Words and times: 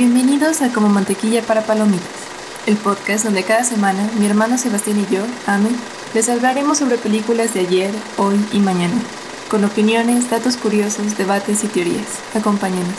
Bienvenidos 0.00 0.62
a 0.62 0.72
Como 0.72 0.88
Mantequilla 0.88 1.42
para 1.42 1.60
Palomitas, 1.66 2.08
el 2.66 2.78
podcast 2.78 3.22
donde 3.22 3.42
cada 3.42 3.64
semana 3.64 4.10
mi 4.18 4.24
hermano 4.24 4.56
Sebastián 4.56 4.98
y 4.98 5.14
yo, 5.14 5.20
Ame, 5.46 5.68
les 6.14 6.26
hablaremos 6.30 6.78
sobre 6.78 6.96
películas 6.96 7.52
de 7.52 7.60
ayer, 7.60 7.90
hoy 8.16 8.36
y 8.50 8.60
mañana, 8.60 8.94
con 9.50 9.62
opiniones, 9.62 10.30
datos 10.30 10.56
curiosos, 10.56 11.18
debates 11.18 11.64
y 11.64 11.66
teorías. 11.66 12.18
Acompáñenos. 12.34 12.94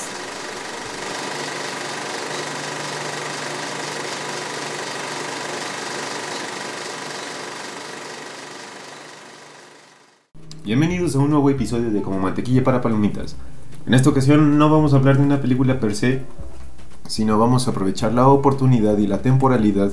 Bienvenidos 10.64 11.16
a 11.16 11.18
un 11.18 11.32
nuevo 11.32 11.50
episodio 11.50 11.90
de 11.90 12.04
Como 12.04 12.20
Mantequilla 12.20 12.64
para 12.64 12.84
Palomitas. 12.84 13.36
En 13.88 13.96
esta 13.96 14.12
ocasión 14.12 14.60
no 14.60 14.70
vamos 14.70 14.94
a 14.94 14.98
hablar 14.98 15.18
de 15.18 15.24
una 15.24 15.42
película 15.42 15.80
per 15.80 15.96
se, 15.96 16.22
sino 17.12 17.38
vamos 17.38 17.68
a 17.68 17.72
aprovechar 17.72 18.14
la 18.14 18.30
oportunidad 18.30 18.98
y 18.98 19.06
la 19.06 19.22
temporalidad 19.22 19.92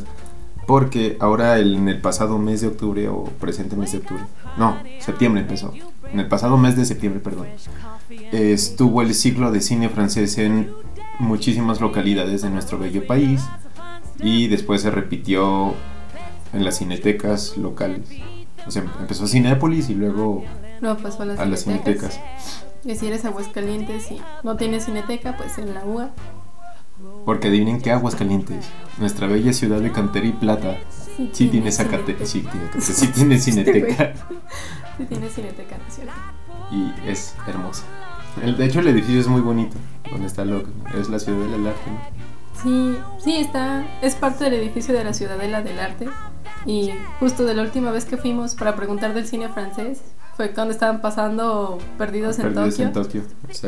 porque 0.69 1.17
ahora 1.19 1.59
en 1.59 1.89
el 1.89 2.01
pasado 2.01 2.39
mes 2.39 2.61
de 2.61 2.69
octubre 2.69 3.09
o 3.09 3.25
presente 3.25 3.75
mes 3.75 3.91
de 3.91 3.99
octubre, 3.99 4.23
no, 4.57 4.77
septiembre 5.01 5.41
empezó, 5.43 5.73
en 6.13 6.21
el 6.21 6.29
pasado 6.29 6.57
mes 6.57 6.77
de 6.77 6.85
septiembre, 6.85 7.21
perdón, 7.21 7.49
estuvo 8.31 9.03
el 9.03 9.15
ciclo 9.15 9.51
de 9.51 9.61
cine 9.61 9.89
francés 9.89 10.39
en 10.39 10.71
muchísimas 11.19 11.81
localidades 11.81 12.43
de 12.43 12.51
nuestro 12.51 12.79
bello 12.79 13.05
país 13.05 13.43
y 14.21 14.47
después 14.47 14.83
se 14.83 14.93
repitió 14.93 15.75
en 16.53 16.65
las 16.65 16.79
cinetecas 16.79 17.57
locales. 17.57 18.09
O 18.65 18.71
sea, 18.71 18.85
empezó 19.01 19.27
Cinépolis 19.27 19.91
y 19.91 19.95
luego 19.95 20.45
Luego 20.81 20.99
pasó 20.99 21.25
a 21.25 21.27
las, 21.27 21.41
a 21.41 21.47
las 21.47 21.65
cinetecas. 21.65 22.15
cinetecas. 22.15 22.65
Y 22.85 22.95
si 22.95 23.07
eres 23.09 23.25
Aguascalientes 23.25 24.13
y 24.13 24.21
no 24.45 24.57
tienes 24.57 24.85
cineteca, 24.85 25.37
pues 25.37 25.59
en 25.59 25.75
la 25.75 25.85
UA. 25.85 26.11
Porque 27.25 27.49
adivinen 27.49 27.81
que 27.81 27.91
Aguascalientes, 27.93 28.67
nuestra 28.99 29.27
bella 29.27 29.53
ciudad 29.53 29.81
de 29.81 29.93
cantera 29.93 30.27
y 30.27 30.33
plata, 30.33 30.79
sí 31.33 31.49
tiene 31.49 31.71
zacate, 31.73 32.17
sí 32.27 32.41
tiene, 32.41 32.81
sí 32.81 33.07
tiene 33.09 33.39
cineteca 33.39 34.15
Sí 34.97 35.05
tiene 35.05 35.29
cineteca, 35.29 35.77
¿no 35.79 35.85
es 35.89 35.95
cierto? 35.95 36.13
y 36.71 36.93
es 37.09 37.35
hermosa. 37.47 37.85
El- 38.43 38.57
de 38.57 38.65
hecho 38.67 38.81
el 38.81 38.89
edificio 38.89 39.21
es 39.21 39.29
muy 39.29 39.41
bonito, 39.41 39.77
donde 40.11 40.27
está 40.27 40.45
lo 40.45 40.63
es 40.99 41.09
la 41.09 41.19
ciudad 41.19 41.47
del 41.49 41.67
arte. 41.67 41.91
¿no? 41.91 42.29
Sí, 42.63 42.99
sí, 43.23 43.37
está, 43.37 43.85
es 44.03 44.15
parte 44.17 44.45
del 44.45 44.55
edificio 44.55 44.93
de 44.93 45.05
la 45.05 45.13
Ciudadela 45.15 45.63
del 45.63 45.79
Arte. 45.79 46.09
Y 46.67 46.91
justo 47.21 47.45
de 47.45 47.55
la 47.55 47.63
última 47.63 47.93
vez 47.93 48.05
que 48.05 48.17
fuimos 48.17 48.57
para 48.57 48.75
preguntar 48.75 49.15
del 49.15 49.27
cine 49.29 49.49
francés, 49.49 50.01
fue 50.39 50.53
cuando 50.53 50.73
estaban 50.73 51.01
pasando 51.01 51.79
Perdidos, 51.99 52.39
en 52.39 52.55
Tokio. 52.55 52.87
en 52.87 52.93
Tokio. 52.93 53.23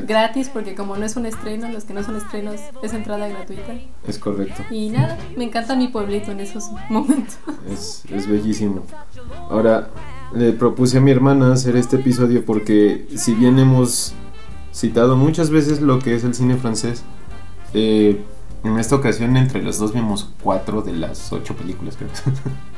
Gratis, 0.06 0.48
porque 0.50 0.76
como 0.76 0.96
no 0.96 1.04
es 1.04 1.16
un 1.16 1.26
estreno, 1.26 1.68
los 1.68 1.82
que 1.82 1.92
no 1.92 2.04
son 2.04 2.14
estrenos 2.14 2.60
es 2.80 2.94
entrada 2.94 3.26
gratuita. 3.26 3.74
Es 4.06 4.20
correcto. 4.20 4.62
Y 4.70 4.88
nada, 4.90 5.18
me 5.36 5.42
encanta 5.42 5.74
mi 5.74 5.88
pueblito 5.88 6.30
en 6.30 6.38
esos 6.38 6.70
momentos. 6.88 7.38
Es, 7.68 8.04
es 8.08 8.28
bellísimo. 8.28 8.84
Ahora, 9.50 9.90
le 10.32 10.52
propuse 10.52 10.98
a 10.98 11.00
mi 11.00 11.10
hermana 11.10 11.52
hacer 11.52 11.74
este 11.74 11.96
episodio 11.96 12.44
porque 12.44 13.08
si 13.16 13.34
bien 13.34 13.58
hemos 13.58 14.14
citado 14.72 15.16
muchas 15.16 15.50
veces 15.50 15.80
lo 15.80 15.98
que 15.98 16.14
es 16.14 16.22
el 16.22 16.34
cine 16.34 16.54
francés, 16.54 17.02
eh, 17.74 18.22
en 18.62 18.78
esta 18.78 18.94
ocasión 18.94 19.36
entre 19.36 19.60
los 19.60 19.80
dos 19.80 19.92
vimos 19.92 20.30
cuatro 20.40 20.82
de 20.82 20.92
las 20.92 21.32
ocho 21.32 21.56
películas, 21.56 21.96
creo. 21.96 22.10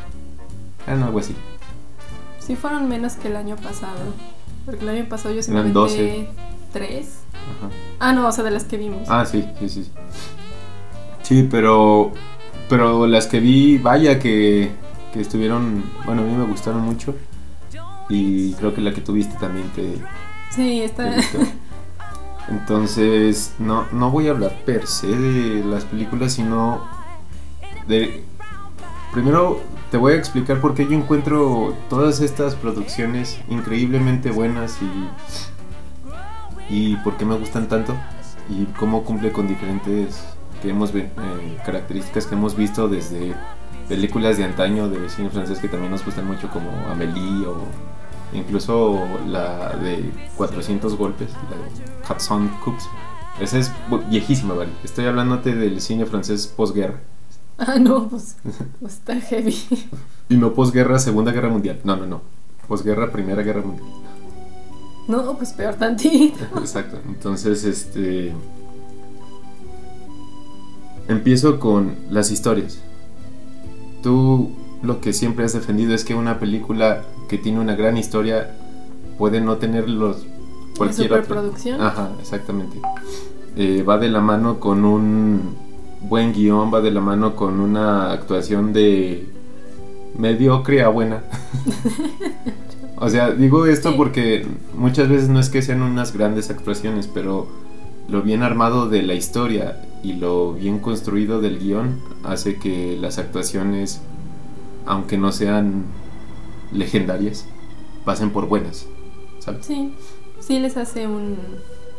ah, 0.87 0.95
no, 0.95 1.05
algo 1.05 1.19
así. 1.19 1.35
Sí 2.47 2.57
fueron 2.57 2.89
menos 2.89 3.15
que 3.15 3.29
el 3.29 3.37
año 3.37 3.57
pasado. 3.57 3.99
Porque 4.65 4.83
el 4.83 4.89
año 4.89 5.09
pasado 5.09 5.35
yo 5.35 5.41
Eran 5.41 5.65
simplemente 5.73 6.31
tres. 6.73 7.21
Ajá. 7.33 7.71
Ah, 7.99 8.13
no, 8.13 8.27
o 8.29 8.33
sea, 8.33 8.45
de 8.45 8.51
las 8.51 8.65
que 8.65 8.77
vimos. 8.77 9.09
Ah, 9.09 9.25
sí, 9.27 9.45
sí, 9.61 9.69
sí. 9.69 9.91
Sí, 11.23 11.49
pero, 11.51 12.13
pero 12.69 13.07
las 13.07 13.27
que 13.27 13.41
vi, 13.41 13.79
vaya 13.79 14.19
que, 14.19 14.71
que 15.13 15.21
estuvieron, 15.21 15.85
bueno, 16.05 16.23
a 16.23 16.25
mí 16.25 16.33
me 16.35 16.45
gustaron 16.45 16.83
mucho. 16.83 17.15
Y 18.09 18.53
creo 18.55 18.75
que 18.75 18.81
la 18.81 18.93
que 18.93 19.01
tuviste 19.01 19.37
también 19.39 19.69
te, 19.71 19.95
Sí, 20.51 20.81
te 20.81 20.85
está. 20.85 21.15
gustó. 21.15 21.39
Entonces, 22.49 23.55
no, 23.59 23.87
no 23.93 24.11
voy 24.11 24.29
a 24.29 24.33
hablar 24.33 24.53
per 24.67 24.87
se 24.87 25.07
de 25.07 25.65
las 25.65 25.85
películas, 25.85 26.33
sino 26.33 26.87
de... 27.87 28.25
Primero 29.13 29.61
te 29.93 29.99
voy 29.99 30.15
a 30.15 30.17
explicar 30.17 30.59
por 30.59 30.75
qué 30.75 30.87
yo 30.87 30.95
encuentro 30.95 31.77
todas 31.91 32.21
estas 32.21 32.55
producciones 32.55 33.39
increíblemente 33.51 34.31
buenas 34.31 34.79
y, 34.81 36.75
y 36.75 36.97
por 36.97 37.19
qué 37.19 37.27
me 37.27 37.37
gustan 37.37 37.69
tanto 37.69 37.95
y 38.49 38.65
cómo 38.79 39.05
cumple 39.05 39.33
con 39.33 39.47
diferentes 39.47 40.25
que 40.63 40.71
hemos, 40.71 40.95
eh, 40.95 41.11
características 41.67 42.27
que 42.27 42.35
hemos 42.35 42.57
visto 42.57 42.89
desde 42.89 43.35
películas 43.87 44.39
de 44.39 44.45
antaño 44.45 44.89
de 44.89 45.11
cine 45.11 45.29
francés 45.29 45.59
que 45.59 45.69
también 45.69 45.91
nos 45.93 46.03
gustan 46.03 46.27
mucho 46.27 46.49
como 46.49 46.71
Amélie 46.91 47.47
o 47.47 47.59
incluso 48.33 48.99
la 49.27 49.77
de 49.77 50.11
400 50.39 50.97
golpes, 50.97 51.29
la 51.51 51.57
de 51.59 52.15
Hudson 52.15 52.49
Cooks. 52.65 52.89
Esa 53.43 53.59
es 53.59 53.71
viejísima, 54.09 54.55
¿vale? 54.55 54.71
Estoy 54.85 55.05
hablándote 55.05 55.55
del 55.55 55.83
cine 55.83 56.07
francés 56.07 56.47
posguerra. 56.47 56.99
Ah, 57.67 57.79
no, 57.79 58.09
pues, 58.09 58.37
pues 58.81 58.95
está 58.95 59.21
heavy. 59.21 59.57
Y 60.29 60.37
no 60.37 60.53
posguerra, 60.53 60.99
Segunda 60.99 61.31
Guerra 61.31 61.49
Mundial. 61.49 61.81
No, 61.85 61.97
no, 61.97 62.07
no. 62.07 62.21
Posguerra, 62.67 63.13
Primera 63.13 63.43
Guerra 63.43 63.63
Mundial. 63.63 63.87
No, 65.07 65.37
pues 65.37 65.53
peor 65.53 65.75
tantito. 65.75 66.45
Exacto. 66.59 66.99
Entonces, 67.07 67.65
este. 67.65 68.33
Empiezo 71.09 71.61
con 71.61 71.97
las 72.11 72.31
historias. 72.31 72.81
Tú 74.03 74.51
lo 74.83 75.01
que 75.01 75.13
siempre 75.13 75.45
has 75.45 75.53
defendido 75.53 75.95
es 75.95 76.05
que 76.05 76.15
una 76.15 76.41
película 76.41 77.03
que 77.29 77.39
tiene 77.39 77.61
una 77.61 77.77
gran 77.77 77.97
historia 77.97 78.57
puede 79.19 79.41
no 79.41 79.59
tener 79.59 79.89
los. 79.89 80.27
cualquier 80.77 81.13
otra. 81.13 81.23
superproducción. 81.23 81.81
Ajá, 81.81 82.11
exactamente. 82.21 82.81
Eh, 83.55 83.85
va 83.85 83.99
de 83.99 84.09
la 84.09 84.21
mano 84.21 84.59
con 84.59 84.85
un 84.85 85.57
buen 86.09 86.33
guion, 86.33 86.73
va 86.73 86.81
de 86.81 86.91
la 86.91 87.01
mano 87.01 87.37
con 87.37 87.61
una 87.61 88.13
actuación 88.13 88.73
de 88.73 89.29
mediocre 90.17 90.83
a 90.83 90.89
buena. 90.89 91.25
o 92.97 93.09
sea, 93.09 93.31
digo 93.33 93.67
esto 93.67 93.91
Sí. 93.91 93.97
porque 93.97 94.47
muchas 94.75 95.09
veces 95.09 95.29
no 95.29 95.41
es 95.41 95.49
que 95.49 95.63
sean 95.63 95.83
unas 95.83 96.13
grandes 96.13 96.51
actuaciones, 96.51 97.07
pero 97.07 97.49
lo 98.09 98.23
bien 98.23 98.43
armado 98.43 98.89
de 98.89 99.03
la 99.03 99.15
historia 99.15 99.81
y 100.03 100.15
lo 100.15 100.55
bien 100.55 100.81
construido 100.81 101.41
del 101.41 101.59
guion 101.59 102.01
hace 102.25 102.57
que 102.59 102.97
las 103.01 103.19
actuaciones, 103.19 104.01
aunque 104.87 105.17
no 105.19 105.33
sean 105.33 105.85
legendarias, 106.73 107.47
pasen 108.05 108.31
por 108.31 108.47
buenas. 108.49 108.87
¿Sabes? 109.39 109.67
Sí, 109.67 109.95
sí 110.41 110.59
les 110.59 110.77
hace 110.77 111.07
un, 111.07 111.37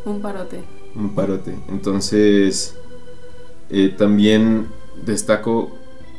un 0.06 0.22
parote. 0.22 0.62
Un 0.96 1.10
parote. 1.16 1.56
Entonces, 1.70 2.76
eh, 3.76 3.90
también 3.90 4.68
destaco, 5.04 5.72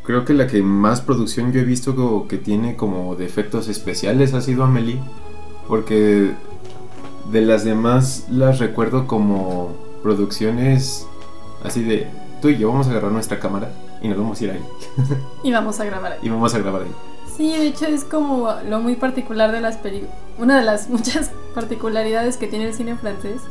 creo 0.02 0.24
que 0.24 0.34
la 0.34 0.48
que 0.48 0.60
más 0.60 1.00
producción 1.00 1.52
yo 1.52 1.60
he 1.60 1.64
visto 1.64 2.26
que 2.28 2.36
tiene 2.36 2.74
como 2.74 3.14
de 3.14 3.24
efectos 3.24 3.68
especiales 3.68 4.34
ha 4.34 4.40
sido 4.40 4.64
Amelie, 4.64 4.98
porque 5.68 6.32
de 7.30 7.40
las 7.42 7.64
demás 7.64 8.26
las 8.28 8.58
recuerdo 8.58 9.06
como 9.06 9.72
producciones 10.02 11.06
así 11.62 11.84
de, 11.84 12.08
tú 12.42 12.48
y 12.48 12.58
yo 12.58 12.70
vamos 12.70 12.88
a 12.88 12.90
agarrar 12.90 13.12
nuestra 13.12 13.38
cámara 13.38 13.70
y 14.02 14.08
nos 14.08 14.18
vamos 14.18 14.40
a 14.40 14.44
ir 14.44 14.50
ahí 14.50 14.64
Y 15.44 15.52
vamos 15.52 15.78
a 15.78 15.84
grabar 15.84 16.12
ahí. 16.12 16.18
y 16.22 16.28
vamos 16.28 16.52
a 16.54 16.58
grabar 16.58 16.82
ahí. 16.82 16.92
Sí, 17.36 17.56
de 17.56 17.68
hecho 17.68 17.86
es 17.86 18.02
como 18.02 18.52
lo 18.68 18.80
muy 18.80 18.96
particular 18.96 19.52
de 19.52 19.60
las 19.60 19.76
películas. 19.76 20.14
Una 20.38 20.58
de 20.58 20.64
las 20.64 20.90
muchas 20.90 21.30
particularidades 21.54 22.36
que 22.36 22.48
tiene 22.48 22.66
el 22.66 22.74
cine 22.74 22.96
francés, 22.96 23.42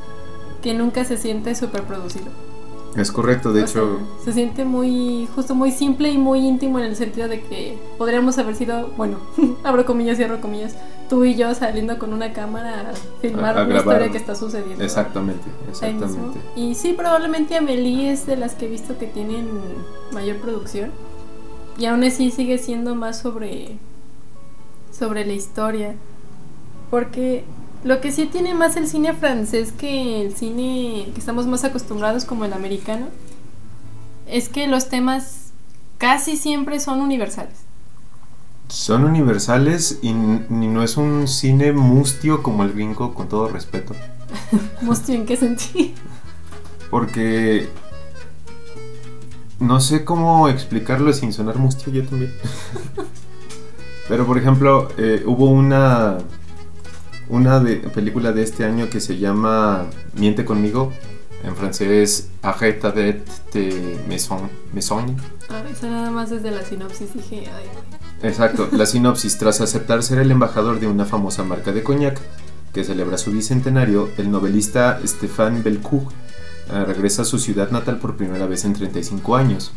que 0.61 0.73
nunca 0.73 1.05
se 1.05 1.15
siente 1.15 1.55
superproducido. 1.55 2.52
Es 2.95 3.11
correcto, 3.11 3.51
de 3.53 3.61
O 3.61 3.65
hecho, 3.65 3.97
sea, 4.17 4.25
se 4.25 4.33
siente 4.33 4.65
muy, 4.65 5.27
justo 5.35 5.55
muy 5.55 5.71
simple 5.71 6.11
y 6.11 6.17
muy 6.17 6.39
íntimo 6.47 6.77
en 6.79 6.85
el 6.85 6.95
sentido 6.95 7.27
de 7.27 7.41
que 7.41 7.77
podríamos 7.97 8.37
haber 8.37 8.55
sido, 8.55 8.89
bueno, 8.97 9.17
abro 9.63 9.85
comillas, 9.85 10.17
cierro 10.17 10.39
comillas, 10.41 10.75
tú 11.09 11.23
y 11.25 11.35
yo 11.35 11.53
saliendo 11.55 11.97
con 11.97 12.13
una 12.13 12.33
cámara 12.33 12.91
a 12.91 12.93
filmar 13.21 13.57
A- 13.57 13.61
a 13.61 13.65
una 13.65 13.73
grabar. 13.75 13.93
historia 13.95 14.11
que 14.11 14.17
está 14.17 14.35
sucediendo. 14.35 14.83
exactamente, 14.83 15.43
exactamente. 15.69 16.39
Y 16.55 16.75
sí, 16.75 16.93
probablemente 16.93 17.57
Amelie 17.57 18.11
es 18.11 18.25
de 18.27 18.37
las 18.37 18.53
que 18.53 18.65
he 18.67 18.69
visto 18.69 18.97
que 18.99 19.07
tienen 19.07 19.47
mayor 20.11 20.37
producción. 20.37 20.91
Y 21.79 21.85
aún 21.85 22.03
así 22.03 22.29
sigue 22.29 22.59
siendo 22.59 22.93
más 22.93 23.19
sobre, 23.19 23.77
sobre 24.91 25.25
la 25.25 25.33
historia. 25.33 25.95
Porque 26.91 27.43
lo 27.83 27.99
que 28.01 28.11
sí 28.11 28.25
tiene 28.25 28.53
más 28.53 28.75
el 28.77 28.87
cine 28.87 29.13
francés 29.13 29.71
que 29.71 30.21
el 30.21 30.35
cine 30.35 31.09
que 31.13 31.19
estamos 31.19 31.47
más 31.47 31.63
acostumbrados 31.63 32.25
como 32.25 32.45
el 32.45 32.53
americano 32.53 33.07
es 34.27 34.49
que 34.49 34.67
los 34.67 34.89
temas 34.89 35.51
casi 35.97 36.37
siempre 36.37 36.79
son 36.79 37.01
universales. 37.01 37.63
Son 38.69 39.03
universales 39.03 39.99
y, 40.01 40.13
no 40.13 40.81
es 40.81 40.97
un 40.97 41.27
cine 41.27 41.73
mustio 41.73 42.41
como 42.41 42.63
el 42.63 42.73
gringo, 42.73 43.13
con 43.13 43.27
todo 43.27 43.49
respeto. 43.49 43.93
Mustio, 44.81 45.15
¿en 45.15 45.25
qué 45.25 45.37
sentido? 45.37 45.91
Porque 46.89 47.69
no 49.59 49.79
sé 49.79 50.03
cómo 50.03 50.49
explicarlo 50.49 51.13
sin 51.13 51.33
sonar 51.33 51.57
mustio 51.57 51.93
yo 51.93 52.03
también. 52.05 52.33
Pero 54.07 54.25
por 54.25 54.37
ejemplo, 54.37 54.89
eh, 54.97 55.23
hubo 55.25 55.49
una 55.49 56.17
una 57.29 57.59
de, 57.59 57.77
película 57.77 58.31
de 58.31 58.43
este 58.43 58.65
año 58.65 58.89
que 58.89 58.99
se 58.99 59.17
llama 59.17 59.85
Miente 60.15 60.45
conmigo. 60.45 60.91
En 61.43 61.55
francés, 61.57 62.29
Arrête 62.41 62.85
avec 62.85 63.25
tes 63.51 63.73
maison, 64.07 64.49
maison. 64.73 65.15
Ah, 65.49 65.61
eso 65.69 65.89
nada 65.89 66.09
más 66.09 66.29
desde 66.29 66.51
la 66.51 66.63
sinopsis 66.63 67.13
dije, 67.13 67.43
ay. 67.53 67.65
Exacto, 68.21 68.69
la 68.71 68.85
sinopsis. 68.85 69.37
Tras 69.37 69.59
aceptar 69.59 70.03
ser 70.03 70.19
el 70.19 70.31
embajador 70.31 70.79
de 70.79 70.87
una 70.87 71.05
famosa 71.05 71.43
marca 71.43 71.73
de 71.73 71.83
coñac 71.83 72.19
que 72.73 72.83
celebra 72.85 73.17
su 73.17 73.31
bicentenario, 73.31 74.09
el 74.17 74.31
novelista 74.31 74.99
Stéphane 75.05 75.61
Belcourt 75.61 76.11
eh, 76.71 76.85
regresa 76.85 77.23
a 77.23 77.25
su 77.25 77.37
ciudad 77.39 77.69
natal 77.71 77.99
por 77.99 78.15
primera 78.15 78.47
vez 78.47 78.63
en 78.63 78.73
35 78.73 79.35
años. 79.35 79.73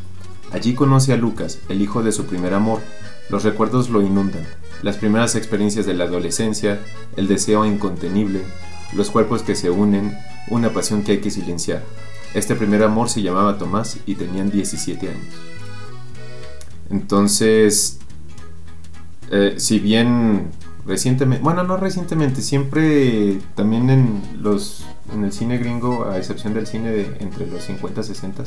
Allí 0.52 0.75
conoce 0.75 1.12
a 1.12 1.16
Lucas, 1.16 1.58
el 1.69 1.82
hijo 1.82 2.02
de 2.02 2.12
su 2.12 2.26
primer 2.26 2.54
amor. 2.54 2.81
Los 3.28 3.44
recuerdos 3.44 3.90
lo 3.90 4.02
inundan. 4.02 4.46
Las 4.82 4.96
primeras 4.96 5.34
experiencias 5.34 5.87
de 5.87 5.94
la 5.94 6.05
adolescencia, 6.05 6.81
el 7.17 7.26
deseo 7.26 7.64
incontenible, 7.64 8.43
los 8.94 9.11
cuerpos 9.11 9.43
que 9.43 9.55
se 9.55 9.70
unen, 9.70 10.17
una 10.49 10.70
pasión 10.70 11.02
que 11.02 11.12
hay 11.12 11.19
que 11.19 11.31
silenciar. 11.31 11.82
Este 12.34 12.55
primer 12.55 12.82
amor 12.82 13.08
se 13.08 13.23
llamaba 13.23 13.58
Tomás 13.58 13.99
y 14.06 14.14
tenían 14.14 14.50
17 14.50 15.08
años. 15.08 15.34
Entonces, 16.90 17.99
eh, 19.31 19.55
si 19.56 19.78
bien 19.81 20.50
recientemente, 20.87 21.43
bueno, 21.43 21.64
no 21.64 21.76
recientemente, 21.76 22.43
siempre 22.43 23.38
también 23.55 23.90
en 23.90 24.23
los 24.40 24.84
en 25.12 25.25
el 25.25 25.32
cine 25.32 25.58
gringo, 25.58 26.06
a 26.06 26.19
excepción 26.19 26.55
del 26.55 26.67
cine 26.67 26.90
de 26.90 27.17
entre 27.20 27.46
los 27.46 27.64
50 27.64 28.00
y 28.00 28.05
60, 28.05 28.44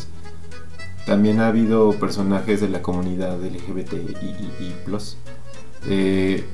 también 1.09 1.39
ha 1.39 1.47
habido 1.47 1.93
personajes 1.93 2.61
de 2.61 2.69
la 2.69 2.83
comunidad 2.83 3.43
LGBT 3.43 3.93
y, 3.93 4.75
plus. 4.85 5.17
Eh, 5.87 6.45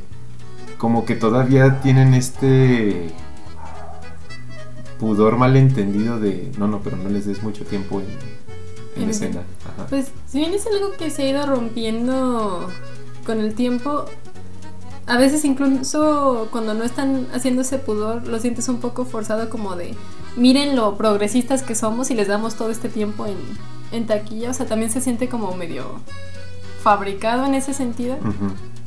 como 0.77 1.03
que 1.03 1.15
todavía 1.15 1.81
tienen 1.81 2.13
este 2.13 3.11
pudor 4.97 5.35
malentendido 5.35 6.21
de 6.21 6.53
no, 6.57 6.69
no, 6.69 6.79
pero 6.79 6.95
no 6.95 7.09
les 7.09 7.25
des 7.25 7.43
mucho 7.43 7.65
tiempo 7.65 7.99
en, 7.99 9.03
en 9.03 9.09
escena. 9.09 9.41
Pues 9.89 10.13
si 10.25 10.39
bien 10.39 10.53
es 10.53 10.65
algo 10.67 10.93
que 10.97 11.09
se 11.09 11.23
ha 11.23 11.29
ido 11.31 11.45
rompiendo 11.45 12.69
con 13.25 13.41
el 13.41 13.55
tiempo, 13.55 14.05
a 15.05 15.17
veces 15.17 15.43
incluso 15.43 16.47
cuando 16.49 16.73
no 16.73 16.85
están 16.85 17.27
haciendo 17.33 17.63
ese 17.63 17.77
pudor, 17.77 18.25
lo 18.25 18.39
sientes 18.39 18.69
un 18.69 18.77
poco 18.77 19.03
forzado 19.03 19.49
como 19.49 19.75
de, 19.75 19.95
miren 20.37 20.77
lo 20.77 20.95
progresistas 20.95 21.61
que 21.61 21.75
somos 21.75 22.09
y 22.09 22.13
les 22.13 22.29
damos 22.29 22.55
todo 22.55 22.71
este 22.71 22.87
tiempo 22.87 23.25
en, 23.25 23.35
en 23.91 24.05
taquilla, 24.07 24.51
o 24.51 24.53
sea, 24.53 24.65
también 24.65 24.91
se 24.91 25.01
siente 25.01 25.29
como 25.29 25.55
medio 25.55 25.99
fabricado 26.81 27.45
en 27.45 27.55
ese 27.55 27.73
sentido. 27.73 28.17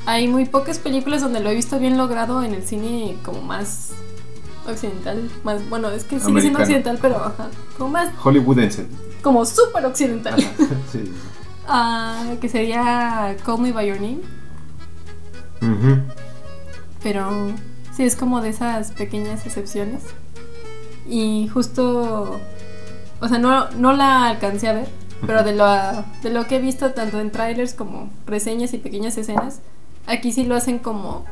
Hay 0.07 0.29
muy 0.29 0.47
pocas 0.47 0.79
películas 0.79 1.21
donde 1.21 1.41
lo 1.41 1.51
he 1.51 1.55
visto 1.55 1.79
bien 1.79 1.99
logrado 1.99 2.43
en 2.43 2.55
el 2.55 2.63
cine 2.63 3.17
como 3.25 3.43
más 3.43 3.91
occidental, 4.67 5.31
más 5.45 5.69
bueno, 5.69 5.91
es 5.91 6.05
que 6.05 6.21
sigue 6.21 6.41
siendo 6.41 6.61
occidental, 6.61 6.99
pero 7.01 7.33
como 7.77 7.91
más 7.91 8.11
hollywoodense. 8.19 8.87
Como 9.23 9.45
súper 9.45 9.85
occidental. 9.87 10.41
sí. 10.93 11.13
Ah, 11.71 12.25
que 12.41 12.49
sería 12.49 13.37
Call 13.45 13.61
Me 13.61 13.73
by 13.73 13.87
Your 13.87 14.01
Name. 14.01 14.21
Pero 17.03 17.53
sí, 17.95 18.05
es 18.05 18.17
como 18.17 18.41
de 18.41 18.49
esas 18.49 18.93
pequeñas 18.93 19.45
excepciones. 19.45 20.03
Y 21.07 21.49
justo, 21.49 22.41
o 23.21 23.29
sea, 23.29 23.39
no, 23.39 23.71
no 23.71 23.93
la 23.93 24.27
alcancé 24.27 24.69
a 24.69 24.73
ver, 24.73 24.89
pero 25.27 25.43
de 25.43 25.55
lo, 25.55 25.67
de 26.23 26.31
lo 26.31 26.47
que 26.47 26.57
he 26.57 26.61
visto 26.61 26.93
tanto 26.93 27.21
en 27.21 27.31
trailers 27.31 27.75
como 27.75 28.11
reseñas 28.27 28.73
y 28.75 28.79
pequeñas 28.79 29.17
escenas, 29.19 29.61
aquí 30.07 30.33
sí 30.33 30.45
lo 30.45 30.55
hacen 30.55 30.79
como 30.79 31.25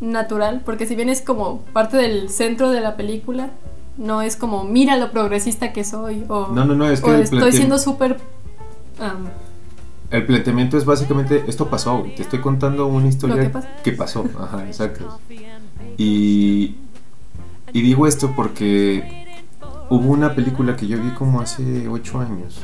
natural, 0.00 0.62
porque 0.64 0.86
si 0.86 0.94
bien 0.96 1.08
es 1.08 1.20
como 1.20 1.60
parte 1.72 1.96
del 1.96 2.28
centro 2.28 2.70
de 2.70 2.80
la 2.80 2.96
película, 2.96 3.50
no 3.96 4.22
es 4.22 4.36
como 4.36 4.64
mira 4.64 4.96
lo 4.96 5.10
progresista 5.10 5.72
que 5.72 5.84
soy 5.84 6.24
o, 6.28 6.48
no, 6.48 6.64
no, 6.64 6.74
no, 6.74 6.88
es 6.88 7.00
que 7.00 7.20
estoy 7.20 7.52
siendo 7.52 7.78
súper 7.78 8.16
el 10.10 10.26
planteamiento 10.26 10.76
es 10.76 10.84
básicamente, 10.84 11.42
esto 11.46 11.68
pasó, 11.68 12.04
te 12.14 12.22
estoy 12.22 12.40
contando 12.40 12.86
una 12.86 13.08
historia 13.08 13.50
que 13.82 13.92
pasó, 13.92 14.26
ajá, 14.38 14.66
exacto. 14.66 15.18
Y, 15.96 16.76
y 17.72 17.82
digo 17.82 18.06
esto 18.06 18.32
porque 18.36 19.21
hubo 19.92 20.10
una 20.12 20.34
película 20.34 20.74
que 20.74 20.86
yo 20.86 21.00
vi 21.00 21.10
como 21.10 21.40
hace 21.40 21.86
8 21.86 22.20
años, 22.20 22.60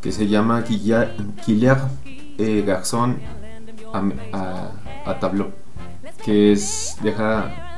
que 0.00 0.10
se 0.10 0.26
llama 0.26 0.62
Guillermo 0.62 1.90
eh, 2.38 2.64
Garçon 2.66 3.18
a, 4.32 4.70
a 5.04 5.20
Tableau, 5.20 5.52
que 6.24 6.52
es, 6.52 6.96
deja, 7.02 7.72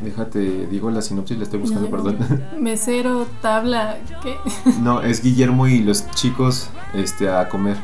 Déjate, 0.00 0.66
digo 0.66 0.90
la 0.90 1.00
sinopsis, 1.00 1.36
la 1.36 1.44
estoy 1.44 1.60
buscando, 1.60 1.88
perdón. 1.88 2.18
Mesero, 2.58 3.26
tabla, 3.40 3.98
¿qué? 4.20 4.36
No, 4.80 5.00
es 5.00 5.22
Guillermo 5.22 5.68
y 5.68 5.80
los 5.80 6.10
chicos 6.10 6.70
este, 6.92 7.28
a 7.28 7.48
comer. 7.48 7.76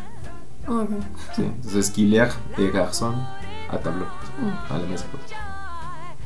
Okay. 0.67 0.99
Sí, 1.37 1.43
entonces 1.43 1.93
Guillermo 1.93 2.35
de 2.56 2.71
Garzón 2.71 3.14
a 3.71 3.79
tablo, 3.79 4.06
mm. 4.06 4.73
a 4.73 4.79
la 4.79 4.87
mesa. 4.88 5.06
Pues. 5.12 5.23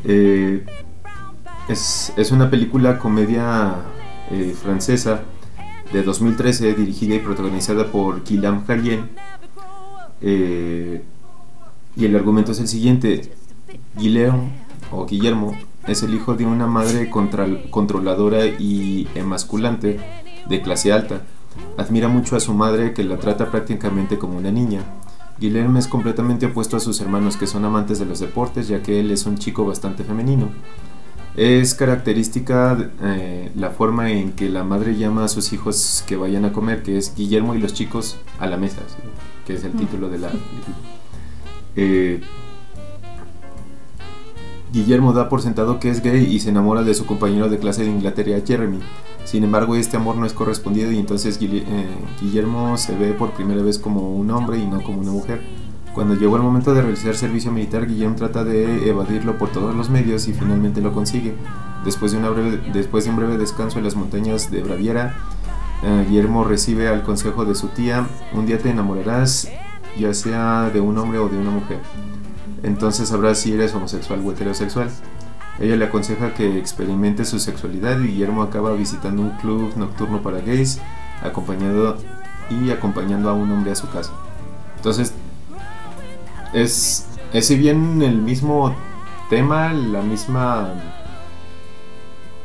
Eh, 0.05 0.65
es, 1.69 2.31
una 2.33 2.51
película 2.51 2.99
comedia 2.99 3.77
eh, 4.31 4.55
francesa 4.61 5.23
de 5.93 6.03
2013 6.03 6.75
dirigida 6.75 7.15
y 7.15 7.19
protagonizada 7.21 7.87
por 7.91 8.25
Guillaume 8.25 8.63
Carlien. 8.67 9.11
Eh, 10.21 11.03
y 11.97 12.05
el 12.05 12.17
argumento 12.17 12.53
es 12.53 12.61
el 12.61 12.69
siguiente. 12.69 13.33
Guillermo 13.97 14.51
o 14.91 15.07
Guillermo 15.07 15.57
es 15.87 16.03
el 16.03 16.15
hijo 16.15 16.35
de 16.35 16.47
una 16.47 16.67
madre 16.67 17.11
controladora 17.11 18.47
y 18.47 19.09
emasculante 19.15 20.01
de 20.49 20.63
clase 20.63 20.93
alta. 20.93 21.23
Admira 21.77 22.09
mucho 22.09 22.37
a 22.37 22.41
su 22.41 22.55
madre 22.55 22.95
que 22.95 23.05
la 23.05 23.19
trata 23.19 23.51
prácticamente 23.51 24.19
como 24.19 24.39
una 24.39 24.51
niña. 24.51 24.83
Guillermo 25.39 25.79
es 25.79 25.89
completamente 25.89 26.47
opuesto 26.47 26.77
a 26.77 26.81
sus 26.81 27.01
hermanos 27.01 27.37
que 27.37 27.47
son 27.47 27.65
amantes 27.65 27.99
de 27.99 28.07
los 28.07 28.21
deportes 28.21 28.69
ya 28.69 28.83
que 28.83 29.01
él 29.01 29.11
es 29.11 29.27
un 29.27 29.39
chico 29.39 29.67
bastante 29.67 30.05
femenino. 30.05 30.49
Es 31.37 31.75
característica 31.75 32.91
eh, 33.03 33.51
la 33.57 33.71
forma 33.71 34.11
en 34.11 34.33
que 34.33 34.51
la 34.51 34.65
madre 34.65 34.97
llama 34.97 35.25
a 35.25 35.29
sus 35.29 35.53
hijos 35.53 36.05
que 36.07 36.17
vayan 36.17 36.45
a 36.45 36.53
comer, 36.53 36.83
que 36.83 36.99
es 36.99 37.15
Guillermo 37.15 37.55
y 37.55 37.59
los 37.59 37.73
chicos 37.73 38.19
a 38.39 38.47
la 38.47 38.59
mesa, 38.59 38.83
que 39.47 39.55
es 39.55 39.65
el 39.65 39.73
título 39.73 40.11
de 40.11 40.19
la 40.19 40.31
eh, 41.75 42.21
Guillermo 44.73 45.13
da 45.13 45.29
por 45.29 45.43
sentado 45.43 45.79
que 45.79 45.91
es 45.91 46.03
gay 46.03 46.25
y 46.25 46.41
se 46.41 46.49
enamora 46.49 46.83
de 46.83 46.95
su 46.95 47.05
compañero 47.05 47.51
de 47.51 47.59
clase 47.59 47.83
de 47.83 47.91
Inglaterra, 47.91 48.41
Jeremy. 48.45 48.81
Sin 49.25 49.45
embargo, 49.45 49.77
este 49.77 49.99
amor 49.99 50.17
no 50.17 50.25
es 50.25 50.33
correspondido 50.33 50.91
y 50.91 50.99
entonces 50.99 51.39
eh, 51.41 51.87
Guillermo 52.21 52.77
se 52.79 52.97
ve 52.97 53.13
por 53.13 53.33
primera 53.33 53.63
vez 53.63 53.79
como 53.79 54.15
un 54.15 54.31
hombre 54.31 54.59
y 54.59 54.67
no 54.67 54.83
como 54.83 55.01
una 55.01 55.13
mujer. 55.13 55.43
Cuando 55.95 56.15
llegó 56.15 56.37
el 56.37 56.43
momento 56.43 56.75
de 56.75 56.83
realizar 56.83 57.15
servicio 57.15 57.53
militar, 57.53 57.87
Guillermo 57.87 58.17
trata 58.17 58.45
de 58.45 58.89
evadirlo 58.89 59.37
por 59.37 59.51
todos 59.51 59.75
los 59.75 59.91
medios 59.91 60.27
y 60.29 60.33
finalmente 60.33 60.81
lo 60.81 60.93
consigue. 60.93 61.35
Después 61.85 62.13
de, 62.13 62.19
una 62.19 62.31
breve, 62.31 62.61
después 62.73 63.05
de 63.05 63.11
un 63.11 63.17
breve 63.17 63.37
descanso 63.37 63.79
en 63.79 63.85
las 63.85 63.95
montañas 63.95 64.51
de 64.51 64.63
Braviera, 64.63 65.17
eh, 65.83 66.07
Guillermo 66.09 66.45
recibe 66.45 66.89
al 66.89 67.03
consejo 67.03 67.45
de 67.45 67.55
su 67.55 67.69
tía, 67.69 68.07
un 68.33 68.47
día 68.47 68.59
te 68.59 68.71
enamorarás 68.71 69.49
ya 69.99 70.15
sea 70.15 70.71
de 70.73 70.81
un 70.81 70.97
hombre 70.97 71.19
o 71.19 71.29
de 71.29 71.37
una 71.37 71.51
mujer 71.51 71.79
entonces 72.63 73.09
sabrás 73.09 73.39
si 73.39 73.53
eres 73.53 73.75
homosexual 73.75 74.23
o 74.25 74.33
heterosexual. 74.33 74.89
Ella 75.59 75.77
le 75.77 75.85
aconseja 75.85 76.35
que 76.35 76.59
experimente 76.59 77.25
su 77.25 77.39
sexualidad 77.39 77.99
y 78.01 78.09
Guillermo 78.09 78.43
acaba 78.43 78.73
visitando 78.73 79.23
un 79.23 79.31
club 79.39 79.73
nocturno 79.77 80.23
para 80.23 80.41
gays 80.41 80.81
acompañado 81.23 81.99
y 82.51 82.71
acompañando 82.71 83.29
a 83.29 83.35
un 83.35 83.51
hombre 83.51 83.73
a 83.73 83.75
su 83.75 83.89
casa. 83.91 84.13
Entonces, 84.77 85.13
es, 86.53 87.07
es 87.33 87.47
si 87.47 87.57
bien 87.57 88.03
el 88.03 88.17
mismo 88.17 88.75
tema, 89.31 89.73
la 89.73 90.03
misma... 90.03 90.75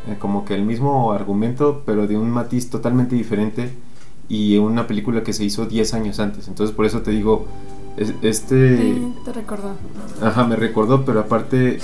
Eh, 0.07 0.15
como 0.19 0.45
que 0.45 0.55
el 0.55 0.63
mismo 0.63 1.11
argumento, 1.11 1.83
pero 1.85 2.07
de 2.07 2.17
un 2.17 2.29
matiz 2.29 2.69
totalmente 2.69 3.15
diferente 3.15 3.71
y 4.29 4.57
una 4.57 4.87
película 4.87 5.23
que 5.23 5.33
se 5.33 5.43
hizo 5.43 5.65
10 5.65 5.93
años 5.93 6.19
antes. 6.19 6.47
Entonces 6.47 6.75
por 6.75 6.85
eso 6.85 7.01
te 7.01 7.11
digo, 7.11 7.45
este... 8.21 8.77
Sí, 8.77 9.13
te 9.25 9.33
recordó. 9.33 9.71
Ajá, 10.21 10.45
me 10.45 10.55
recordó, 10.55 11.03
pero 11.03 11.19
aparte 11.19 11.79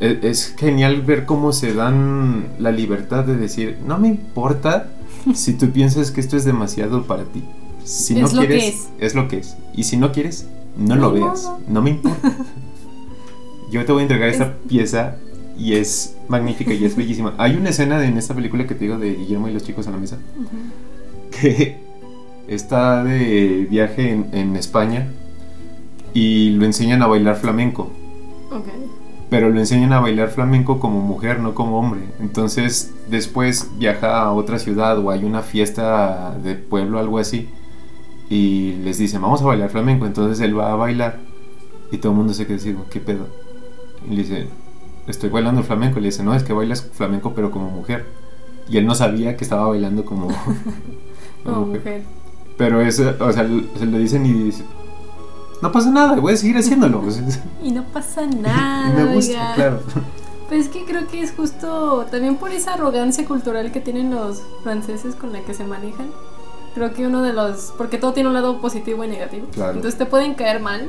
e, 0.00 0.18
es, 0.22 0.54
genial 0.58 1.02
ver 1.02 1.26
cómo 1.26 1.52
se 1.52 1.74
dan 1.74 2.48
la 2.58 2.72
libertad 2.72 3.24
de 3.24 3.36
decir, 3.36 3.78
no 3.86 3.98
me 3.98 4.08
importa 4.08 4.88
si 5.34 5.54
tú 5.54 5.70
piensas 5.70 6.10
que 6.10 6.20
esto 6.20 6.36
es 6.36 6.44
demasiado 6.44 7.04
para 7.04 7.24
ti. 7.24 7.44
Si 7.84 8.14
no 8.14 8.28
quieres, 8.28 8.64
es. 8.64 8.88
es. 8.98 9.14
lo 9.14 9.28
que 9.28 9.38
es. 9.38 9.56
Y 9.74 9.84
si 9.84 9.96
no 9.96 10.12
quieres, 10.12 10.48
no, 10.76 10.96
lo 10.96 11.12
veas. 11.12 11.50
No 11.68 11.82
me 11.82 11.90
importa. 11.90 12.32
Yo 13.70 13.84
te 13.84 13.92
voy 13.92 14.00
a 14.00 14.02
entregar 14.02 14.28
esta 14.28 14.54
pieza 14.68 15.16
y 15.58 15.74
es 15.74 16.16
magnífica 16.28 16.72
y 16.72 16.84
es 16.84 16.96
bellísima. 16.96 17.34
Hay 17.38 17.56
una 17.56 17.70
escena 17.70 18.04
en 18.04 18.16
esta 18.18 18.34
película 18.34 18.66
que 18.66 18.74
te 18.74 18.84
digo 18.84 18.98
de 18.98 19.14
Guillermo 19.14 19.48
y 19.48 19.52
los 19.52 19.62
chicos 19.62 19.86
a 19.86 19.90
la 19.90 19.98
mesa 19.98 20.18
que 21.30 21.78
está 22.46 23.02
de 23.02 23.66
viaje 23.70 24.10
en, 24.10 24.28
en 24.32 24.56
España 24.56 25.08
y 26.14 26.50
lo 26.50 26.64
enseñan 26.64 27.02
a 27.02 27.06
bailar 27.06 27.36
flamenco. 27.36 27.90
Ok. 28.50 28.66
Pero 29.30 29.48
lo 29.48 29.58
enseñan 29.58 29.94
a 29.94 30.00
bailar 30.00 30.28
flamenco 30.28 30.78
como 30.78 31.00
mujer, 31.00 31.40
no 31.40 31.54
como 31.54 31.78
hombre. 31.78 32.02
Entonces 32.20 32.92
después 33.08 33.70
viaja 33.78 34.20
a 34.20 34.32
otra 34.32 34.58
ciudad 34.58 34.98
o 34.98 35.10
hay 35.10 35.24
una 35.24 35.40
fiesta 35.40 36.36
de 36.42 36.54
pueblo, 36.54 36.98
algo 36.98 37.18
así. 37.18 37.48
Y 38.28 38.72
les 38.84 38.98
dicen, 38.98 39.20
vamos 39.20 39.42
a 39.42 39.46
bailar 39.46 39.70
flamenco. 39.70 40.06
Entonces 40.06 40.40
él 40.40 40.58
va 40.58 40.72
a 40.72 40.76
bailar 40.76 41.18
y 41.90 41.98
todo 41.98 42.12
el 42.12 42.18
mundo 42.18 42.32
se 42.32 42.46
queda 42.46 42.56
así, 42.56 42.74
¿qué 42.90 43.00
pedo? 43.00 43.26
Y 44.08 44.14
le 44.14 44.22
dice, 44.22 44.48
estoy 45.06 45.30
bailando 45.30 45.62
flamenco. 45.62 45.98
Y 45.98 46.02
le 46.02 46.08
dice, 46.08 46.22
no, 46.22 46.34
es 46.34 46.42
que 46.42 46.52
bailas 46.52 46.82
flamenco 46.92 47.34
pero 47.34 47.50
como 47.50 47.68
mujer. 47.70 48.06
Y 48.68 48.78
él 48.78 48.86
no 48.86 48.94
sabía 48.94 49.36
que 49.36 49.44
estaba 49.44 49.66
bailando 49.68 50.04
como, 50.04 50.28
Como 51.44 51.66
mujer. 51.66 52.02
Pero 52.56 52.80
eso, 52.80 53.14
o 53.20 53.32
sea, 53.32 53.46
se 53.78 53.86
lo 53.86 53.98
dicen 53.98 54.24
y 54.24 54.32
dice, 54.32 54.64
no 55.60 55.72
pasa 55.72 55.90
nada, 55.90 56.16
voy 56.16 56.32
a 56.32 56.36
seguir 56.36 56.56
haciéndolo. 56.56 57.02
Y 57.62 57.70
no 57.70 57.84
pasa 57.84 58.22
y 58.30 58.34
nada. 58.34 58.92
me 58.94 59.14
gusta, 59.14 59.32
oiga. 59.32 59.54
claro. 59.54 59.80
Pues 60.48 60.66
es 60.66 60.72
que 60.72 60.84
creo 60.84 61.06
que 61.06 61.22
es 61.22 61.32
justo 61.32 62.06
también 62.10 62.36
por 62.36 62.50
esa 62.50 62.74
arrogancia 62.74 63.24
cultural 63.24 63.72
que 63.72 63.80
tienen 63.80 64.10
los 64.10 64.42
franceses 64.62 65.14
con 65.14 65.32
la 65.32 65.40
que 65.40 65.54
se 65.54 65.64
manejan. 65.64 66.10
Creo 66.74 66.92
que 66.94 67.06
uno 67.06 67.22
de 67.22 67.32
los. 67.32 67.72
Porque 67.76 67.98
todo 67.98 68.12
tiene 68.12 68.28
un 68.28 68.34
lado 68.34 68.60
positivo 68.60 69.04
y 69.04 69.08
negativo. 69.08 69.46
Claro. 69.52 69.74
Entonces 69.74 69.98
te 69.98 70.06
pueden 70.06 70.34
caer 70.34 70.60
mal, 70.60 70.88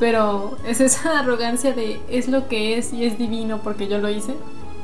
pero 0.00 0.56
es 0.66 0.80
esa 0.80 1.18
arrogancia 1.20 1.72
de 1.72 2.00
es 2.08 2.28
lo 2.28 2.48
que 2.48 2.78
es 2.78 2.92
y 2.92 3.04
es 3.04 3.18
divino 3.18 3.60
porque 3.62 3.88
yo 3.88 3.98
lo 3.98 4.08
hice. 4.08 4.34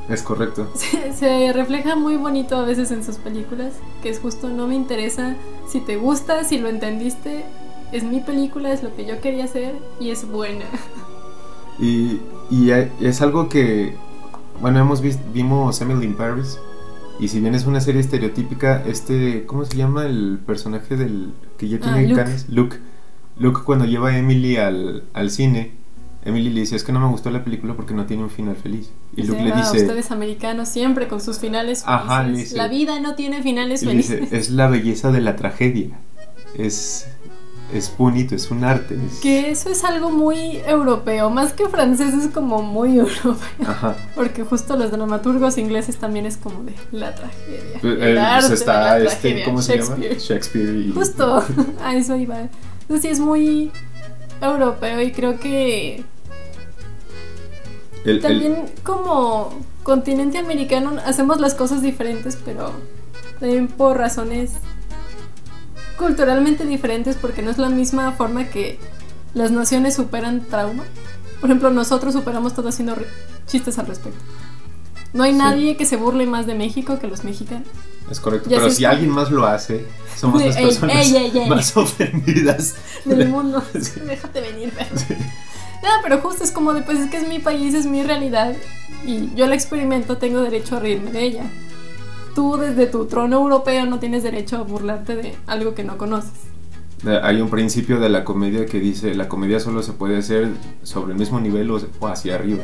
Es 0.07 0.23
correcto. 0.23 0.67
Se, 0.73 1.13
se 1.13 1.53
refleja 1.53 1.95
muy 1.95 2.15
bonito 2.17 2.57
a 2.57 2.65
veces 2.65 2.91
en 2.91 3.03
sus 3.03 3.17
películas, 3.17 3.73
que 4.01 4.09
es 4.09 4.19
justo 4.19 4.49
no 4.49 4.67
me 4.67 4.75
interesa 4.75 5.35
si 5.67 5.81
te 5.81 5.97
gusta, 5.97 6.43
si 6.43 6.57
lo 6.57 6.67
entendiste. 6.67 7.45
Es 7.91 8.03
mi 8.03 8.19
película, 8.19 8.71
es 8.71 8.83
lo 8.83 8.95
que 8.95 9.05
yo 9.05 9.19
quería 9.19 9.45
hacer 9.45 9.75
y 9.99 10.11
es 10.11 10.29
buena. 10.29 10.65
Y, 11.79 12.21
y 12.51 12.71
es 12.71 13.21
algo 13.21 13.49
que, 13.49 13.95
bueno, 14.61 14.79
hemos 14.79 15.01
visto, 15.01 15.23
vimos 15.33 15.79
Emily 15.81 16.05
in 16.05 16.15
Paris. 16.15 16.59
Y 17.19 17.27
si 17.27 17.39
bien 17.41 17.53
es 17.55 17.65
una 17.65 17.81
serie 17.81 17.99
estereotípica, 18.01 18.83
este, 18.87 19.45
¿cómo 19.45 19.65
se 19.65 19.75
llama 19.77 20.05
el 20.05 20.39
personaje 20.45 20.95
del 20.95 21.33
que 21.57 21.67
ya 21.67 21.77
Ah, 21.77 21.93
tiene 21.93 22.07
Luke. 22.07 22.23
canas? 22.23 22.45
Luke. 22.49 22.77
Luke 23.37 23.61
cuando 23.65 23.85
lleva 23.85 24.09
a 24.09 24.17
Emily 24.17 24.55
al, 24.57 25.03
al 25.13 25.29
cine, 25.29 25.71
Emily 26.23 26.49
le 26.49 26.61
dice, 26.61 26.75
es 26.75 26.83
que 26.83 26.91
no 26.91 26.99
me 26.99 27.07
gustó 27.07 27.29
la 27.31 27.43
película 27.43 27.73
porque 27.75 27.93
no 27.93 28.05
tiene 28.05 28.23
un 28.23 28.29
final 28.29 28.55
feliz. 28.55 28.91
Y 29.15 29.23
Luke 29.23 29.41
le 29.43 29.51
"Ah, 29.53 29.57
dice, 29.57 29.83
ustedes 29.85 30.11
americanos 30.11 30.67
siempre 30.69 31.07
con 31.07 31.19
sus 31.21 31.39
finales 31.39 31.83
felices. 31.83 32.03
Ajá, 32.09 32.23
dice- 32.27 32.57
La 32.57 32.67
vida 32.67 32.99
no 32.99 33.15
tiene 33.15 33.41
finales 33.43 33.81
dice, 33.81 33.91
felices. 33.91 34.31
es 34.33 34.49
la 34.51 34.67
belleza 34.67 35.11
de 35.11 35.21
la 35.21 35.35
tragedia. 35.35 35.97
Es, 36.57 37.07
es 37.73 37.91
bonito, 37.97 38.35
es 38.35 38.49
un 38.51 38.63
arte. 38.63 38.95
es- 38.95 39.19
Que 39.19 39.51
eso 39.51 39.69
es 39.69 39.83
algo 39.83 40.09
muy 40.11 40.57
europeo, 40.65 41.29
más 41.29 41.53
que 41.53 41.67
francés 41.69 42.13
es 42.13 42.27
como 42.27 42.61
muy 42.61 42.97
europeo. 42.99 43.37
Ajá. 43.65 43.95
Porque 44.15 44.43
justo 44.43 44.75
los 44.75 44.91
dramaturgos 44.91 45.57
ingleses 45.57 45.97
también 45.97 46.25
es 46.25 46.37
como 46.37 46.63
de 46.63 46.73
la 46.91 47.13
tragedia. 47.15 47.79
Pues, 47.81 47.93
el 48.01 48.17
eh, 48.17 48.19
arte 48.19 48.47
pues 48.47 48.49
de 48.49 48.55
está 48.55 48.73
la 48.81 48.97
este, 48.97 49.09
tragedia, 49.09 49.45
¿cómo 49.45 49.61
se 49.61 49.77
llama? 49.77 49.97
Shakespeare. 50.17 50.75
Y... 50.87 50.91
Justo, 50.93 51.43
a 51.83 51.95
eso 51.95 52.15
iba. 52.15 52.39
Entonces 52.81 53.01
sí 53.01 53.07
es 53.09 53.19
muy 53.19 53.71
europeo 54.41 55.01
y 55.01 55.11
creo 55.11 55.39
que 55.39 56.03
El- 58.05 58.15
el- 58.15 58.21
también 58.21 58.55
como 58.83 59.53
continente 59.83 60.37
americano 60.37 60.93
hacemos 61.05 61.39
las 61.39 61.53
cosas 61.55 61.81
diferentes, 61.81 62.37
pero 62.43 62.71
también 63.39 63.67
por 63.67 63.97
razones 63.97 64.51
culturalmente 65.99 66.65
diferentes 66.65 67.15
porque 67.17 67.43
no 67.43 67.51
es 67.51 67.59
la 67.59 67.69
misma 67.69 68.13
forma 68.13 68.45
que 68.45 68.79
las 69.35 69.51
naciones 69.51 69.93
superan 69.93 70.47
trauma. 70.47 70.83
Por 71.39 71.49
ejemplo, 71.49 71.69
nosotros 71.69 72.13
superamos 72.13 72.55
todo 72.55 72.69
haciendo 72.69 72.95
chistes 73.45 73.77
al 73.77 73.85
respecto. 73.85 74.19
No 75.13 75.23
hay 75.23 75.33
Sí. 75.33 75.37
nadie 75.37 75.77
que 75.77 75.85
se 75.85 75.95
burle 75.97 76.25
más 76.25 76.45
de 76.47 76.55
México 76.55 76.97
que 76.99 77.07
los 77.07 77.23
mexicanos. 77.23 77.67
Es 78.09 78.19
correcto, 78.19 78.49
Ya 78.49 78.57
pero 78.57 78.71
si 78.71 78.85
alguien 78.85 79.11
más 79.11 79.29
lo 79.29 79.45
hace, 79.45 79.85
somos 80.17 80.43
las 80.43 80.55
personas 80.57 80.95
ey, 81.07 81.15
ey, 81.15 81.31
ey. 81.37 81.49
más 81.49 81.75
ofendidas. 81.77 82.75
del 83.05 83.27
mundo. 83.29 83.61
Sí. 83.79 83.99
Déjate 84.05 84.41
venir, 84.41 84.71
perro. 84.71 84.95
No, 85.83 85.89
pero 86.03 86.19
justo 86.21 86.43
es 86.43 86.51
como 86.51 86.73
de, 86.73 86.81
pues 86.81 86.99
es 86.99 87.09
que 87.09 87.17
es 87.17 87.27
mi 87.27 87.39
país, 87.39 87.73
es 87.73 87.85
mi 87.85 88.03
realidad 88.03 88.53
y 89.05 89.33
yo 89.35 89.47
la 89.47 89.55
experimento, 89.55 90.17
tengo 90.17 90.41
derecho 90.41 90.75
a 90.77 90.79
reírme 90.79 91.11
de 91.11 91.23
ella. 91.23 91.43
Tú 92.35 92.57
desde 92.57 92.85
tu 92.87 93.05
trono 93.05 93.37
europeo 93.37 93.85
no 93.85 93.99
tienes 93.99 94.23
derecho 94.23 94.57
a 94.57 94.63
burlarte 94.63 95.15
de 95.15 95.35
algo 95.47 95.73
que 95.75 95.83
no 95.83 95.97
conoces. 95.97 96.31
Eh, 97.05 97.19
Hay 97.23 97.41
un 97.41 97.49
principio 97.49 97.99
de 97.99 98.09
la 98.09 98.23
comedia 98.23 98.65
que 98.65 98.79
dice, 98.79 99.13
la 99.15 99.27
comedia 99.29 99.59
solo 99.59 99.81
se 99.83 99.93
puede 99.93 100.17
hacer 100.17 100.49
sobre 100.83 101.13
el 101.13 101.19
mismo 101.19 101.39
nivel 101.39 101.69
o 101.71 101.79
hacia 102.07 102.35
arriba. 102.35 102.63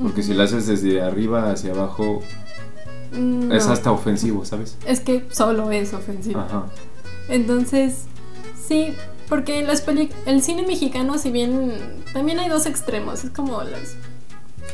Porque 0.00 0.22
si 0.22 0.34
la 0.34 0.44
haces 0.44 0.66
desde 0.66 1.00
arriba 1.02 1.50
hacia 1.50 1.72
abajo, 1.72 2.20
Mm, 3.12 3.52
es 3.52 3.66
no. 3.66 3.72
hasta 3.72 3.92
ofensivo, 3.92 4.44
¿sabes? 4.44 4.76
Es 4.86 5.00
que 5.00 5.24
solo 5.30 5.70
es 5.70 5.94
ofensivo. 5.94 6.40
Ajá. 6.40 6.66
Entonces, 7.28 8.02
sí, 8.66 8.94
porque 9.28 9.62
las 9.62 9.80
peli 9.80 10.10
el 10.26 10.42
cine 10.42 10.66
mexicano, 10.66 11.16
si 11.16 11.30
bien 11.30 11.72
también 12.12 12.40
hay 12.40 12.48
dos 12.50 12.66
extremos, 12.66 13.24
es 13.24 13.30
como 13.30 13.62
las 13.62 13.94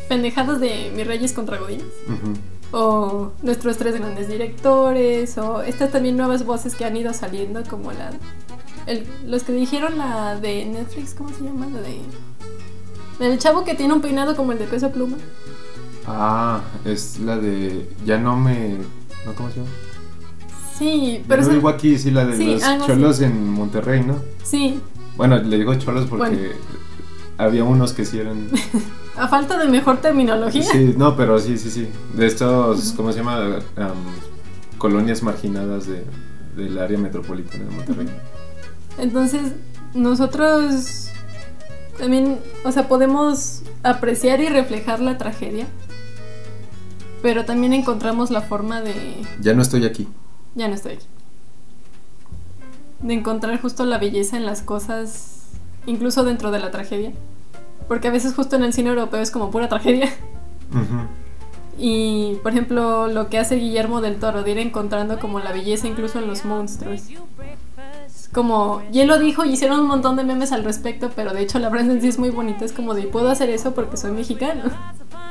pendejadas 0.08 0.60
de 0.60 0.92
Mis 0.96 1.06
Reyes 1.06 1.32
contra 1.34 1.58
Godines. 1.58 1.84
Ujú. 2.06 2.32
O 2.72 3.32
nuestros 3.42 3.76
tres 3.76 3.94
grandes 3.98 4.28
directores, 4.28 5.36
o 5.38 5.62
estas 5.62 5.90
también 5.92 6.16
nuevas 6.16 6.44
voces 6.44 6.74
que 6.74 6.84
han 6.84 6.96
ido 6.96 7.12
saliendo, 7.14 7.62
como 7.64 7.92
la. 7.92 8.10
el- 8.86 9.06
los 9.26 9.42
que 9.44 9.52
dijeron 9.52 9.98
la 9.98 10.36
de 10.40 10.64
Netflix, 10.66 11.14
¿cómo 11.14 11.30
se 11.30 11.44
llama? 11.44 11.66
La 11.72 11.80
de. 11.80 12.00
del 13.18 13.38
chavo 13.38 13.64
que 13.64 13.74
tiene 13.74 13.92
un 13.94 14.00
peinado 14.00 14.34
como 14.34 14.52
el 14.52 14.58
de 14.58 14.66
peso 14.66 14.90
pluma. 14.90 15.16
Ah, 16.06 16.62
es 16.84 17.20
la 17.20 17.36
de... 17.38 17.88
Ya 18.04 18.18
no 18.18 18.36
me... 18.36 18.70
¿no? 19.24 19.34
¿Cómo 19.36 19.50
se 19.50 19.56
llama? 19.58 19.68
Sí, 20.76 21.22
Pero 21.28 21.42
no 21.42 21.48
digo 21.50 21.68
aquí, 21.68 21.96
sí, 21.96 22.10
la 22.10 22.24
de 22.26 22.36
Sí, 22.36 22.46
los 22.54 22.62
así. 22.64 22.84
cholos 22.86 23.20
en 23.20 23.48
Monterrey, 23.50 24.02
¿no? 24.02 24.16
Sí, 24.42 24.80
Bueno, 25.16 25.38
le 25.38 25.58
digo 25.58 25.72
cholos 25.76 26.06
porque 26.10 26.34
Bueno. 26.34 26.54
había 27.38 27.62
unos 27.62 27.92
que 27.92 28.04
sí 28.04 28.18
eran... 28.18 28.48
a 29.16 29.28
falta 29.28 29.58
de 29.58 29.68
mejor 29.68 29.98
terminología. 29.98 30.62
Sí, 30.62 30.94
no, 30.96 31.16
pero 31.16 31.38
sí, 31.38 31.58
sí, 31.58 31.70
sí. 31.70 31.88
De 32.14 32.26
estos, 32.26 32.92
¿cómo 32.92 33.12
se 33.12 33.18
llama? 33.18 33.58
Am, 33.76 33.94
colonias 34.78 35.22
marginadas 35.22 35.86
de, 35.86 36.04
del 36.56 36.78
área 36.78 36.98
metropolitana 36.98 37.64
de 37.64 37.70
Monterrey. 37.70 38.08
Entonces, 38.98 39.52
nosotros 39.94 41.08
también, 41.98 42.38
o 42.64 42.72
sea, 42.72 42.88
podemos 42.88 43.62
apreciar 43.82 44.40
y 44.40 44.48
reflejar 44.48 45.00
la 45.00 45.18
tragedia, 45.18 45.66
pero 47.22 47.44
también 47.44 47.72
encontramos 47.72 48.30
la 48.30 48.40
forma 48.40 48.80
de 48.80 48.94
Ya 49.40 49.54
no 49.54 49.62
estoy 49.62 49.84
aquí. 49.84 50.08
Ya 50.54 50.68
no 50.68 50.74
estoy 50.74 50.94
aquí. 50.94 51.06
De 53.00 53.14
encontrar 53.14 53.60
justo 53.60 53.84
la 53.84 53.98
belleza 53.98 54.36
en 54.36 54.46
las 54.46 54.62
cosas, 54.62 55.50
incluso 55.86 56.24
dentro 56.24 56.50
de 56.50 56.60
la 56.60 56.70
tragedia. 56.70 57.12
Porque 57.88 58.08
a 58.08 58.10
veces 58.10 58.34
justo 58.34 58.56
en 58.56 58.62
el 58.64 58.72
cine 58.72 58.90
europeo 58.90 59.20
es 59.20 59.30
como 59.30 59.50
pura 59.50 59.68
tragedia. 59.68 60.06
Ujú. 60.70 61.06
Y, 61.78 62.36
por 62.42 62.52
ejemplo, 62.52 63.08
lo 63.08 63.28
que 63.28 63.38
hace 63.38 63.56
Guillermo 63.56 64.00
del 64.00 64.16
Toro, 64.16 64.42
de 64.42 64.50
ir 64.52 64.58
encontrando 64.58 65.18
como 65.18 65.40
la 65.40 65.52
belleza 65.52 65.86
incluso 65.88 66.18
en 66.18 66.26
los 66.26 66.44
monstruos. 66.44 67.02
Es 68.06 68.28
como, 68.32 68.82
y 68.92 69.00
él 69.00 69.08
lo 69.08 69.18
dijo 69.18 69.44
y 69.44 69.50
hicieron 69.52 69.80
un 69.80 69.86
montón 69.86 70.16
de 70.16 70.24
memes 70.24 70.52
al 70.52 70.64
respecto, 70.64 71.10
pero 71.16 71.32
de 71.32 71.42
hecho 71.42 71.58
la 71.58 71.70
frase 71.70 71.90
en 71.90 72.00
sí 72.00 72.08
es 72.08 72.18
muy 72.18 72.30
bonita. 72.30 72.64
Es 72.64 72.72
como 72.72 72.94
de, 72.94 73.02
puedo 73.04 73.30
hacer 73.30 73.50
eso 73.50 73.74
porque 73.74 73.96
soy 73.96 74.12
mexicano. 74.12 74.62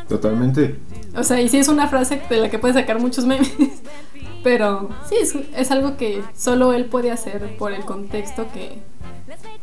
Totalmente. 0.10 0.80
O 1.16 1.24
sea, 1.24 1.40
y 1.40 1.48
sí 1.48 1.58
es 1.58 1.68
una 1.68 1.88
frase 1.88 2.22
de 2.30 2.38
la 2.38 2.50
que 2.50 2.60
puedes 2.60 2.76
sacar 2.76 3.00
muchos 3.00 3.26
memes. 3.26 3.54
Pero 4.44 4.90
sí, 5.08 5.16
es, 5.22 5.36
es 5.56 5.70
algo 5.72 5.96
que 5.98 6.24
solo 6.36 6.74
él 6.74 6.86
puede 6.86 7.12
hacer 7.12 7.56
por 7.58 7.72
el 7.72 7.86
contexto 7.86 8.48
que, 8.52 8.80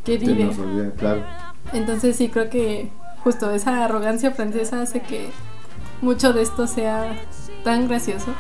que 0.05 0.19
Que 0.19 0.25
vive. 0.25 0.45
nos 0.45 0.57
rodea, 0.57 0.93
claro. 0.93 1.23
Entonces 1.73 2.17
sí 2.17 2.29
creo 2.29 2.51
que 2.51 2.91
justo 3.23 3.51
esa 3.51 3.85
arrogancia 3.85 4.31
francesa 4.31 4.83
hace 4.83 5.01
que 5.01 5.31
mucho 6.01 6.33
de 6.33 6.43
esto 6.43 6.67
sea 6.67 7.15
tan 7.65 7.89
gracioso 7.89 8.35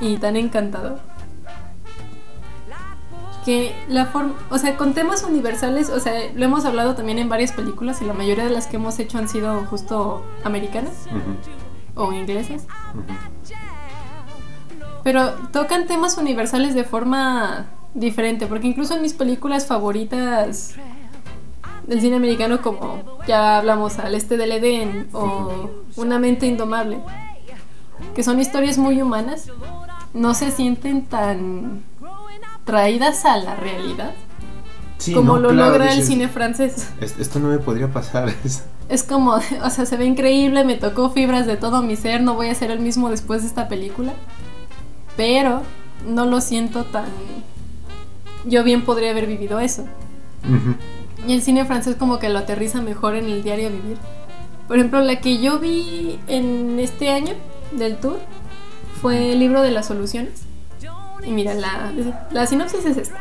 y 0.00 0.16
tan 0.18 0.36
encantador. 0.36 1.00
Que 3.44 3.74
la 3.88 4.06
forma, 4.06 4.34
o 4.50 4.58
sea, 4.58 4.76
con 4.76 4.92
temas 4.92 5.24
universales, 5.24 5.88
o 5.88 5.98
sea, 5.98 6.12
lo 6.34 6.44
hemos 6.44 6.64
hablado 6.66 6.94
también 6.94 7.18
en 7.18 7.28
varias 7.28 7.52
películas 7.52 8.02
y 8.02 8.04
la 8.04 8.12
mayoría 8.12 8.44
de 8.44 8.50
las 8.50 8.66
que 8.66 8.76
hemos 8.76 8.98
hecho 8.98 9.18
han 9.18 9.28
sido 9.28 9.64
justo 9.66 10.24
americanas 10.44 10.92
o 11.94 12.12
inglesas. 12.12 12.66
Pero 15.02 15.32
tocan 15.52 15.86
temas 15.86 16.18
universales 16.18 16.74
de 16.74 16.84
forma 16.84 17.66
diferente, 17.94 18.46
porque 18.46 18.66
incluso 18.66 18.94
en 18.94 19.02
mis 19.02 19.14
películas 19.14 19.66
favoritas 19.66 20.74
del 21.90 22.00
cine 22.00 22.16
americano, 22.16 22.62
como 22.62 23.02
ya 23.26 23.58
hablamos 23.58 23.98
Al 23.98 24.14
Este 24.14 24.36
del 24.38 24.52
Edén 24.52 25.08
o 25.12 25.70
Una 25.96 26.18
mente 26.18 26.46
indomable, 26.46 26.98
que 28.14 28.22
son 28.22 28.40
historias 28.40 28.78
muy 28.78 29.02
humanas, 29.02 29.48
no 30.14 30.32
se 30.34 30.50
sienten 30.52 31.04
tan 31.04 31.82
traídas 32.64 33.24
a 33.24 33.36
la 33.38 33.56
realidad 33.56 34.12
Sí, 34.98 35.14
como 35.14 35.34
no, 35.34 35.38
lo 35.40 35.48
claro, 35.50 35.70
logra 35.70 35.92
el 35.94 36.02
cine 36.04 36.28
francés. 36.28 36.88
"Es- 37.00 37.18
Esto 37.18 37.38
no 37.40 37.48
me 37.48 37.58
podría 37.58 37.88
pasar. 37.88 38.28
es- 38.88 39.02
como, 39.02 39.32
o 39.64 39.70
sea, 39.70 39.86
se 39.86 39.96
ve 39.96 40.04
increíble, 40.04 40.62
me 40.62 40.74
tocó 40.76 41.08
fibras 41.10 41.46
de 41.46 41.56
todo 41.56 41.80
mi 41.82 41.96
ser, 41.96 42.20
no 42.22 42.34
voy 42.34 42.48
a 42.48 42.54
ser 42.54 42.70
el 42.70 42.80
mismo 42.80 43.08
después 43.08 43.40
de 43.42 43.48
esta 43.48 43.66
película. 43.66 44.12
Pero 45.16 45.62
no 46.06 46.26
lo 46.26 46.40
siento 46.42 46.84
tan... 46.84 47.06
Yo 48.44 48.62
bien 48.62 48.84
podría 48.84 49.10
haber 49.12 49.26
vivido 49.26 49.58
eso. 49.58 49.82
Ujú. 50.44 50.74
Y 51.26 51.34
el 51.34 51.42
cine 51.42 51.64
francés 51.64 51.96
como 51.96 52.18
que 52.18 52.28
lo 52.28 52.38
aterriza 52.38 52.80
mejor 52.80 53.14
en 53.14 53.26
el 53.26 53.42
diario 53.42 53.70
vivir. 53.70 53.98
Por 54.66 54.76
ejemplo, 54.76 55.00
la 55.00 55.20
que 55.20 55.38
yo 55.38 55.58
vi 55.58 56.18
en 56.28 56.78
este 56.78 57.10
año 57.10 57.34
del 57.72 57.96
tour 57.96 58.18
fue 59.00 59.32
el 59.32 59.40
libro 59.40 59.62
de 59.62 59.70
las 59.70 59.86
soluciones. 59.86 60.42
Y 61.26 61.32
mira, 61.32 61.54
la, 61.54 61.92
la 62.30 62.46
sinopsis 62.46 62.84
es 62.86 62.96
esta. 62.96 63.18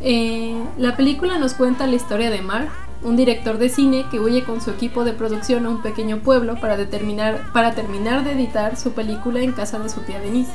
Eh, 0.00 0.54
la 0.78 0.96
película 0.96 1.38
nos 1.38 1.54
cuenta 1.54 1.86
la 1.86 1.96
historia 1.96 2.30
de 2.30 2.40
Mark, 2.42 2.68
un 3.02 3.16
director 3.16 3.58
de 3.58 3.68
cine 3.68 4.06
que 4.10 4.20
huye 4.20 4.44
con 4.44 4.60
su 4.60 4.70
equipo 4.70 5.04
de 5.04 5.12
producción 5.12 5.66
a 5.66 5.70
un 5.70 5.82
pequeño 5.82 6.18
pueblo 6.18 6.60
para, 6.60 6.76
determinar, 6.76 7.52
para 7.52 7.74
terminar 7.74 8.24
de 8.24 8.32
editar 8.32 8.76
su 8.76 8.92
película 8.92 9.40
en 9.40 9.52
casa 9.52 9.78
de 9.78 9.88
su 9.88 10.00
tía 10.00 10.20
Denise. 10.20 10.52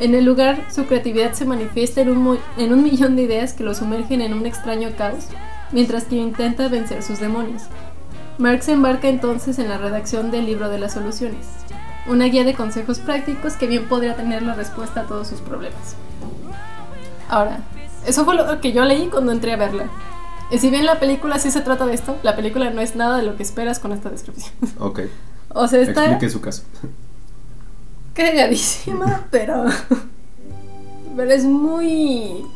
En 0.00 0.14
el 0.14 0.24
lugar, 0.24 0.66
su 0.74 0.86
creatividad 0.86 1.32
se 1.32 1.44
manifiesta 1.44 2.00
en 2.00 2.10
un, 2.10 2.38
en 2.56 2.72
un 2.72 2.82
millón 2.82 3.16
de 3.16 3.22
ideas 3.22 3.52
que 3.52 3.64
lo 3.64 3.74
sumergen 3.74 4.22
en 4.22 4.34
un 4.34 4.46
extraño 4.46 4.90
caos, 4.96 5.26
mientras 5.72 6.04
que 6.04 6.16
intenta 6.16 6.68
vencer 6.68 7.02
sus 7.02 7.18
demonios. 7.20 7.62
Mark 8.38 8.62
se 8.62 8.72
embarca 8.72 9.08
entonces 9.08 9.58
en 9.58 9.68
la 9.68 9.78
redacción 9.78 10.30
del 10.30 10.46
libro 10.46 10.68
de 10.70 10.78
las 10.78 10.94
soluciones, 10.94 11.46
una 12.06 12.24
guía 12.26 12.44
de 12.44 12.54
consejos 12.54 12.98
prácticos 12.98 13.54
que 13.54 13.66
bien 13.66 13.86
podría 13.88 14.16
tener 14.16 14.42
la 14.42 14.54
respuesta 14.54 15.02
a 15.02 15.04
todos 15.04 15.28
sus 15.28 15.40
problemas. 15.40 15.94
Ahora, 17.28 17.60
eso 18.06 18.24
fue 18.24 18.34
lo 18.34 18.60
que 18.60 18.72
yo 18.72 18.84
leí 18.84 19.08
cuando 19.08 19.32
entré 19.32 19.52
a 19.52 19.56
verla. 19.56 19.90
Y 20.50 20.58
si 20.58 20.70
bien 20.70 20.84
la 20.86 20.98
película 20.98 21.38
sí 21.38 21.50
se 21.50 21.60
trata 21.60 21.86
de 21.86 21.94
esto, 21.94 22.16
la 22.22 22.34
película 22.34 22.70
no 22.70 22.80
es 22.80 22.96
nada 22.96 23.18
de 23.18 23.22
lo 23.22 23.36
que 23.36 23.42
esperas 23.42 23.78
con 23.78 23.92
esta 23.92 24.08
descripción. 24.10 24.52
Ok, 24.78 25.00
O 25.50 25.68
sea, 25.68 25.80
está 25.80 26.06
explique 26.06 26.30
su 26.30 26.40
caso. 26.40 26.62
cagadísima, 28.14 29.26
pero. 29.30 29.64
Pero 31.16 31.32
es 31.32 31.44
muy. 31.44 32.46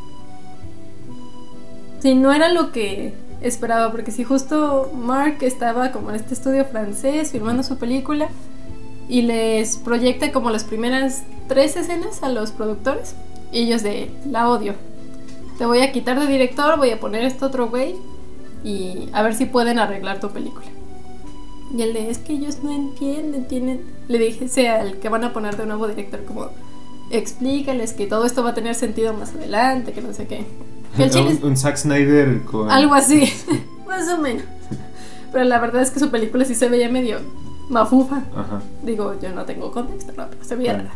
Sí, 2.05 2.15
no 2.15 2.35
era 2.35 2.51
lo 2.51 2.71
que 2.71 3.15
esperaba, 3.41 3.91
porque 3.91 4.11
si 4.11 4.25
justo 4.25 4.93
Mark 4.95 5.39
estaba 5.41 5.91
como 5.91 6.11
en 6.11 6.17
este 6.17 6.35
estudio 6.35 6.67
francés 6.67 7.33
filmando 7.33 7.63
su 7.63 7.79
película 7.79 8.29
y 9.09 9.23
les 9.23 9.79
proyecta 9.79 10.31
como 10.31 10.51
las 10.51 10.65
primeras 10.65 11.23
tres 11.49 11.77
escenas 11.77 12.23
a 12.23 12.29
los 12.29 12.53
productores, 12.53 13.15
y 13.53 13.61
ellos 13.61 13.83
de 13.83 14.11
la 14.31 14.51
odio. 14.51 14.75
Te 15.57 15.65
voy 15.65 15.81
a 15.81 15.93
quitar 15.93 16.21
de 16.21 16.27
director, 16.27 16.77
voy 16.77 16.91
a 16.91 17.01
poner 17.01 17.25
este 17.25 17.43
otro 17.43 17.71
güey 17.71 17.95
y 18.63 19.09
a 19.15 19.23
ver 19.23 19.35
si 19.35 19.47
pueden 19.47 19.79
arreglar 19.79 20.21
tu 20.21 20.29
película. 20.29 20.67
Y 21.75 21.81
el 21.81 21.95
de 21.95 22.11
es 22.11 22.19
que 22.19 22.35
ellos 22.35 22.59
no 22.63 22.71
entienden, 22.71 23.49
tienen. 23.49 23.81
Le 24.09 24.19
dije 24.19 24.49
sea 24.49 24.83
al 24.83 24.99
que 24.99 25.09
van 25.09 25.25
a 25.25 25.33
poner 25.33 25.57
de 25.57 25.65
nuevo 25.65 25.89
director, 25.89 26.23
como 26.27 26.51
explícales 27.11 27.95
que 27.95 28.07
todo 28.07 28.27
esto 28.27 28.45
va 28.45 28.51
a 28.51 28.55
tener 28.55 28.75
sentido 28.75 29.15
más 29.15 29.33
adelante, 29.33 29.93
que 29.93 30.03
no 30.03 30.13
sé 30.13 30.27
qué. 30.27 30.45
Un, 30.99 31.41
un 31.43 31.57
Zack 31.57 31.77
Snyder 31.77 32.43
con... 32.45 32.71
algo 32.71 32.95
así, 32.95 33.33
más 33.87 34.09
o 34.09 34.19
menos. 34.19 34.45
Pero 35.33 35.45
la 35.45 35.59
verdad 35.59 35.83
es 35.83 35.91
que 35.91 35.99
su 35.99 36.11
película 36.11 36.45
sí 36.45 36.55
se 36.55 36.69
veía 36.69 36.89
medio 36.89 37.19
mafufa. 37.69 38.23
Ajá. 38.37 38.63
Digo, 38.83 39.15
yo 39.21 39.33
no 39.33 39.45
tengo 39.45 39.73
contexto, 39.73 40.13
no, 40.17 40.29
pero 40.29 40.45
se 40.45 40.55
veía 40.55 40.75
rara. 40.75 40.93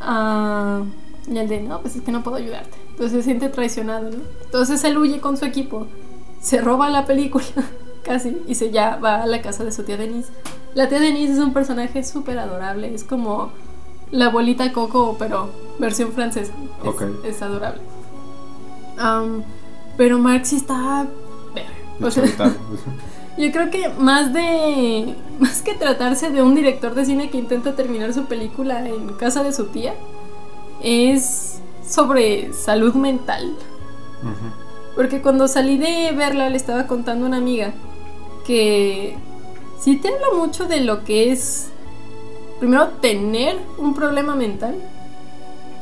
Ah, 0.00 0.82
y 1.30 1.36
el 1.36 1.48
de, 1.48 1.60
no, 1.60 1.80
pues 1.80 1.96
es 1.96 2.02
que 2.02 2.12
no 2.12 2.22
puedo 2.22 2.36
ayudarte. 2.36 2.76
Entonces 2.90 3.18
se 3.18 3.22
siente 3.22 3.48
traicionado, 3.48 4.10
¿no? 4.10 4.16
Entonces 4.44 4.82
él 4.84 4.96
huye 4.98 5.20
con 5.20 5.36
su 5.36 5.44
equipo, 5.44 5.86
se 6.40 6.60
roba 6.60 6.88
la 6.88 7.04
película, 7.04 7.44
casi, 8.04 8.38
y 8.46 8.54
se 8.54 8.70
ya 8.70 8.96
va 8.96 9.22
a 9.22 9.26
la 9.26 9.42
casa 9.42 9.64
de 9.64 9.72
su 9.72 9.82
tía 9.82 9.96
Denise. 9.96 10.30
La 10.74 10.88
tía 10.88 11.00
Denise 11.00 11.32
es 11.34 11.38
un 11.38 11.52
personaje 11.52 12.04
súper 12.04 12.38
adorable, 12.38 12.94
es 12.94 13.04
como 13.04 13.50
la 14.10 14.26
abuelita 14.26 14.72
Coco, 14.72 15.16
pero 15.18 15.50
versión 15.78 16.12
francesa. 16.12 16.52
Es, 16.82 16.88
Ok. 16.88 17.02
es 17.24 17.42
adorable. 17.42 17.82
Pero 19.96 20.18
Mark 20.18 20.46
sí 20.46 20.56
está... 20.56 21.06
O 22.00 22.10
sea, 22.10 22.24
yo 23.38 23.52
creo 23.52 23.70
que 23.70 23.88
más 23.98 24.32
de. 24.32 25.14
Más 25.38 25.62
que 25.62 25.74
tratarse 25.74 26.30
de 26.30 26.42
un 26.42 26.56
director 26.56 26.94
de 26.94 27.04
cine 27.04 27.30
que 27.30 27.38
intenta 27.38 27.76
terminar 27.76 28.12
su 28.12 28.24
película 28.24 28.88
en 28.88 29.10
casa 29.14 29.44
de 29.44 29.52
su 29.52 29.66
tía, 29.66 29.94
es 30.82 31.60
sobre 31.86 32.52
salud 32.52 32.94
mental. 32.94 33.54
Porque 34.96 35.22
cuando 35.22 35.46
salí 35.46 35.78
de 35.78 36.10
verla, 36.10 36.50
le 36.50 36.56
estaba 36.56 36.88
contando 36.88 37.24
a 37.24 37.28
una 37.28 37.36
amiga 37.36 37.72
que 38.44 39.16
sí 39.80 39.96
te 39.96 40.08
habla 40.08 40.26
mucho 40.34 40.66
de 40.66 40.80
lo 40.80 41.04
que 41.04 41.30
es, 41.30 41.68
primero, 42.58 42.88
tener 43.00 43.58
un 43.78 43.94
problema 43.94 44.34
mental 44.34 44.74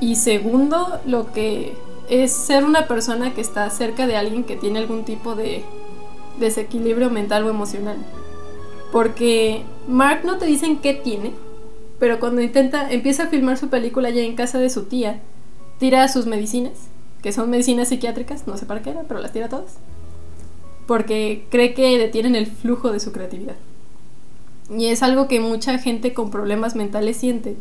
y 0.02 0.16
segundo, 0.16 1.00
lo 1.06 1.32
que 1.32 1.78
es 2.08 2.32
ser 2.32 2.64
una 2.64 2.86
persona 2.86 3.34
que 3.34 3.40
está 3.40 3.68
cerca 3.70 4.06
de 4.06 4.16
alguien 4.16 4.44
que 4.44 4.56
tiene 4.56 4.78
algún 4.78 5.04
tipo 5.04 5.34
de 5.34 5.64
desequilibrio 6.38 7.10
mental 7.10 7.44
o 7.44 7.50
emocional. 7.50 7.96
Porque 8.92 9.62
Mark 9.88 10.22
no 10.24 10.38
te 10.38 10.46
dicen 10.46 10.78
qué 10.78 10.94
tiene, 10.94 11.32
pero 11.98 12.20
cuando 12.20 12.42
intenta, 12.42 12.90
empieza 12.90 13.24
a 13.24 13.28
filmar 13.28 13.58
su 13.58 13.68
película 13.68 14.10
ya 14.10 14.22
en 14.22 14.36
casa 14.36 14.58
de 14.58 14.70
su 14.70 14.84
tía, 14.84 15.20
tira 15.78 16.06
sus 16.08 16.26
medicinas, 16.26 16.72
que 17.22 17.32
son 17.32 17.50
medicinas 17.50 17.88
psiquiátricas, 17.88 18.46
no 18.46 18.56
sé 18.56 18.66
para 18.66 18.82
qué 18.82 18.90
era, 18.90 19.02
pero 19.02 19.20
las 19.20 19.32
tira 19.32 19.48
todas. 19.48 19.78
Porque 20.86 21.46
cree 21.50 21.74
que 21.74 21.98
detienen 21.98 22.36
el 22.36 22.46
flujo 22.46 22.92
de 22.92 23.00
su 23.00 23.12
creatividad. 23.12 23.56
Y 24.70 24.86
es 24.86 25.02
algo 25.02 25.26
que 25.26 25.40
mucha 25.40 25.78
gente 25.78 26.12
con 26.12 26.30
problemas 26.30 26.76
mentales 26.76 27.16
siente. 27.16 27.56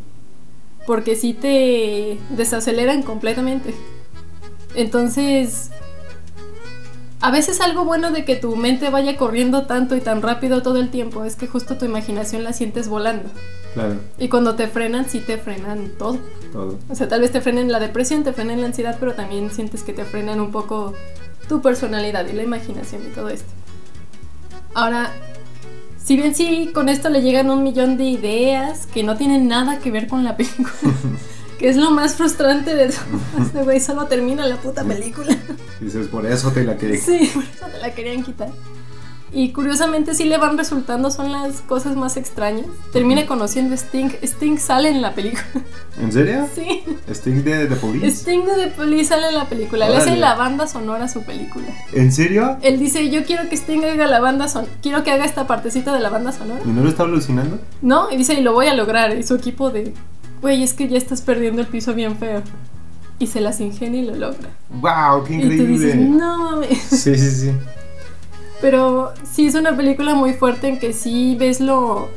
Porque 0.86 1.16
sí 1.16 1.34
te 1.34 2.18
desaceleran 2.30 3.02
completamente. 3.02 3.74
Entonces, 4.76 5.70
a 7.20 7.30
veces 7.30 7.60
algo 7.60 7.84
bueno 7.84 8.12
de 8.12 8.24
que 8.24 8.36
tu 8.36 8.54
mente 8.56 8.90
vaya 8.90 9.16
corriendo 9.16 9.62
tanto 9.66 9.96
y 9.96 10.00
tan 10.00 10.22
rápido 10.22 10.62
todo 10.62 10.78
el 10.78 10.90
tiempo 10.90 11.24
es 11.24 11.34
que 11.34 11.46
justo 11.48 11.76
tu 11.76 11.84
imaginación 11.86 12.44
la 12.44 12.52
sientes 12.52 12.88
volando. 12.88 13.28
Claro, 13.74 13.96
Y 14.18 14.28
cuando 14.28 14.54
te 14.54 14.68
frenan, 14.68 15.06
sí 15.08 15.20
te 15.20 15.36
frenan 15.38 15.90
todo. 15.98 16.18
todo. 16.52 16.78
O 16.88 16.94
sea, 16.94 17.08
tal 17.08 17.20
vez 17.22 17.32
te 17.32 17.40
frenen 17.40 17.72
la 17.72 17.80
depresión, 17.80 18.22
te 18.22 18.32
frenen 18.32 18.60
la 18.60 18.68
ansiedad, 18.68 18.96
pero 19.00 19.14
también 19.14 19.50
sientes 19.50 19.82
que 19.82 19.92
te 19.92 20.04
frenan 20.04 20.40
un 20.40 20.50
poco 20.52 20.94
tu 21.48 21.60
personalidad 21.62 22.26
y 22.28 22.32
la 22.32 22.42
imaginación 22.42 23.02
y 23.06 23.14
todo 23.14 23.28
esto. 23.28 23.48
Ahora, 24.74 25.10
si 26.02 26.16
bien 26.16 26.34
sí, 26.34 26.70
con 26.74 26.88
esto 26.88 27.08
le 27.08 27.22
llegan 27.22 27.50
un 27.50 27.62
millón 27.62 27.96
de 27.96 28.04
ideas 28.04 28.86
que 28.86 29.02
no 29.02 29.16
tienen 29.16 29.48
nada 29.48 29.78
que 29.78 29.90
ver 29.90 30.06
con 30.06 30.22
la 30.22 30.36
película, 30.36 30.68
que 31.58 31.68
es 31.68 31.76
lo 31.76 31.90
más 31.90 32.14
frustrante 32.14 32.74
de 32.74 32.88
todo. 32.88 33.20
Este 33.42 33.62
güey 33.62 33.80
solo 33.80 34.06
termina 34.06 34.46
la 34.46 34.56
puta 34.56 34.84
película. 34.84 35.36
Dices, 35.80 36.08
por 36.08 36.26
eso 36.26 36.50
te 36.52 36.64
la 36.64 36.76
quería. 36.76 37.00
Sí, 37.00 37.30
por 37.32 37.44
eso 37.44 37.66
te 37.66 37.78
la 37.78 37.94
querían 37.94 38.22
quitar. 38.22 38.50
Y 39.32 39.50
curiosamente 39.50 40.14
sí 40.14 40.24
le 40.24 40.38
van 40.38 40.56
resultando, 40.56 41.10
son 41.10 41.32
las 41.32 41.60
cosas 41.60 41.96
más 41.96 42.16
extrañas. 42.16 42.66
Termina 42.92 43.26
conociendo 43.26 43.74
a 43.74 43.76
Sting. 43.76 44.10
Sting 44.22 44.56
sale 44.56 44.88
en 44.88 45.02
la 45.02 45.14
película. 45.14 45.44
¿En 46.00 46.12
serio? 46.12 46.48
Sí. 46.54 46.84
¿Sting 47.10 47.42
de 47.42 47.66
The 47.66 47.76
Police? 47.76 48.06
Sting 48.06 48.44
de 48.44 48.54
The 48.54 48.66
Police 48.68 49.06
sale 49.06 49.28
en 49.28 49.34
la 49.34 49.46
película. 49.46 49.88
Le 49.88 49.96
hace 49.96 50.16
la 50.16 50.36
banda 50.36 50.66
sonora 50.68 51.04
a 51.04 51.08
su 51.08 51.22
película. 51.22 51.66
¿En 51.92 52.12
serio? 52.12 52.56
Él 52.62 52.78
dice, 52.78 53.10
yo 53.10 53.24
quiero 53.24 53.48
que 53.48 53.56
Sting 53.56 53.84
haga 53.84 54.06
la 54.06 54.20
banda 54.20 54.48
sonora. 54.48 54.72
Quiero 54.80 55.02
que 55.02 55.10
haga 55.10 55.24
esta 55.24 55.46
partecita 55.46 55.92
de 55.92 56.00
la 56.00 56.08
banda 56.08 56.30
sonora. 56.32 56.60
¿Y 56.64 56.68
no 56.68 56.82
lo 56.82 56.88
está 56.88 57.02
alucinando? 57.02 57.58
No, 57.82 58.10
y 58.10 58.16
dice, 58.16 58.34
y 58.34 58.42
lo 58.42 58.52
voy 58.52 58.68
a 58.68 58.74
lograr. 58.74 59.18
Y 59.18 59.24
su 59.24 59.34
equipo 59.34 59.70
de, 59.70 59.92
güey, 60.40 60.62
es 60.62 60.72
que 60.74 60.88
ya 60.88 60.98
estás 60.98 61.22
perdiendo 61.22 61.60
el 61.60 61.68
piso 61.68 61.94
bien 61.94 62.16
feo. 62.16 62.42
Y 63.18 63.28
se 63.28 63.40
las 63.40 63.60
ingenia 63.60 64.02
y 64.02 64.06
lo 64.06 64.14
logra. 64.14 64.50
¡Wow! 64.70 65.24
¡Qué 65.24 65.34
Y 65.36 65.40
tú 65.40 65.46
increíble! 65.46 65.72
dices, 65.86 65.96
no 65.96 66.38
mames. 66.38 66.78
Sí, 66.82 67.16
sí, 67.16 67.30
sí. 67.30 67.52
Pero 68.60 69.12
sí 69.30 69.46
es 69.46 69.54
una 69.54 69.76
película 69.76 70.14
muy 70.14 70.32
fuerte 70.34 70.68
en 70.68 70.78
que 70.78 70.92
sí 70.92 71.36
ves 71.38 71.60
lo 71.60 72.08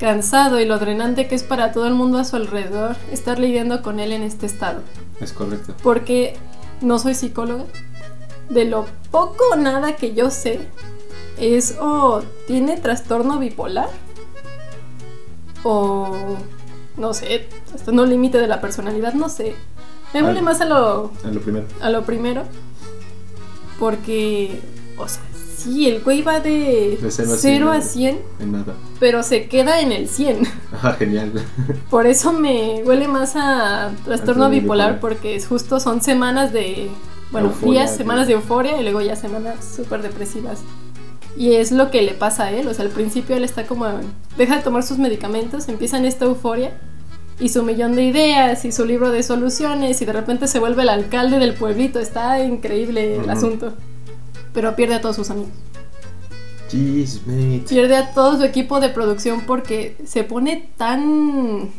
cansado 0.00 0.60
y 0.60 0.64
lo 0.64 0.78
drenante 0.78 1.26
que 1.26 1.34
es 1.34 1.42
para 1.42 1.72
todo 1.72 1.86
el 1.88 1.94
mundo 1.94 2.18
a 2.18 2.24
su 2.24 2.36
alrededor 2.36 2.96
estar 3.12 3.38
lidiando 3.38 3.82
con 3.82 3.98
él 4.00 4.12
en 4.12 4.22
este 4.22 4.46
estado. 4.46 4.80
Es 5.20 5.32
correcto. 5.32 5.74
Porque 5.82 6.36
no 6.80 6.98
soy 6.98 7.14
psicóloga. 7.14 7.64
De 8.48 8.64
lo 8.64 8.86
poco 9.10 9.44
o 9.52 9.56
nada 9.56 9.94
que 9.96 10.14
yo 10.14 10.30
sé 10.30 10.60
es 11.38 11.76
o 11.80 12.22
tiene 12.46 12.76
trastorno 12.78 13.38
bipolar 13.38 13.90
o 15.64 16.36
no 16.98 17.14
sé, 17.14 17.48
hasta 17.74 17.92
no 17.92 18.04
límite 18.06 18.38
de 18.38 18.46
la 18.46 18.60
personalidad, 18.60 19.14
no 19.14 19.28
sé. 19.28 19.54
Me 20.14 20.22
huele 20.22 20.38
Al- 20.38 20.44
más 20.44 20.60
a 20.60 20.64
lo 20.64 21.12
En 21.24 21.34
lo 21.34 21.40
primero. 21.40 21.66
a 21.80 21.90
lo 21.90 22.04
primero. 22.04 22.44
Porque, 23.78 24.60
o 24.98 25.08
sea, 25.08 25.22
Sí, 25.56 25.88
el 25.88 26.02
güey 26.04 26.22
va 26.22 26.38
de, 26.38 26.98
De 27.02 27.10
cero 27.10 27.32
a 27.32 27.36
0 27.36 27.70
a 27.72 27.80
cien. 27.80 28.18
100, 28.38 28.46
En 28.46 28.52
nada. 28.52 28.74
pero 29.00 29.24
se 29.24 29.48
queda 29.48 29.80
en 29.80 29.90
el 29.90 30.08
100. 30.08 30.42
Ah, 30.84 30.92
genial. 30.96 31.32
Por 31.90 32.06
eso 32.06 32.32
me 32.32 32.80
huele 32.84 33.08
más 33.08 33.34
a 33.34 33.90
trastorno 34.04 34.48
bipolar, 34.50 34.92
bipolar. 34.94 35.00
porque 35.00 35.34
es 35.34 35.48
justo 35.48 35.80
son 35.80 36.00
semanas 36.00 36.52
de, 36.52 36.88
bueno, 37.32 37.48
Euforia, 37.48 37.80
días, 37.82 37.96
semanas 37.96 38.28
de 38.28 38.34
euforia 38.34 38.78
y 38.80 38.84
luego 38.84 39.00
ya 39.00 39.16
semanas 39.16 39.56
súper 39.76 40.00
depresivas. 40.02 40.60
Y 41.36 41.54
es 41.54 41.72
lo 41.72 41.90
que 41.90 42.02
le 42.02 42.12
pasa 42.14 42.44
a 42.44 42.52
él, 42.52 42.68
o 42.68 42.72
sea, 42.74 42.84
al 42.84 42.92
principio 42.92 43.34
él 43.34 43.42
está 43.42 43.66
como, 43.66 43.86
deja 44.36 44.56
de 44.58 44.62
tomar 44.62 44.84
sus 44.84 44.98
medicamentos, 44.98 45.68
empieza 45.68 45.98
en 45.98 46.04
esta 46.04 46.24
euforia 46.24 46.72
y 47.40 47.48
su 47.48 47.62
millón 47.62 47.94
de 47.94 48.04
ideas 48.04 48.64
y 48.64 48.72
su 48.72 48.84
libro 48.84 49.10
de 49.10 49.22
soluciones 49.22 50.00
y 50.02 50.04
de 50.04 50.12
repente 50.12 50.48
se 50.48 50.58
vuelve 50.58 50.82
el 50.82 50.88
alcalde 50.88 51.38
del 51.38 51.54
pueblito, 51.54 51.98
está 51.98 52.42
increíble 52.42 53.16
el 53.16 53.30
asunto. 53.30 53.74
Pero 54.52 54.74
pierde 54.74 54.96
a 54.96 55.00
todos 55.00 55.16
sus 55.16 55.30
amigos. 55.30 55.52
Jeez, 56.70 57.26
mate. 57.26 57.64
pierde 57.68 57.96
a 57.96 58.12
todo 58.12 58.36
su 58.36 58.44
equipo 58.44 58.80
de 58.80 58.90
producción 58.90 59.42
porque 59.46 59.96
se 60.04 60.24
pone 60.24 60.68
tan 60.76 61.70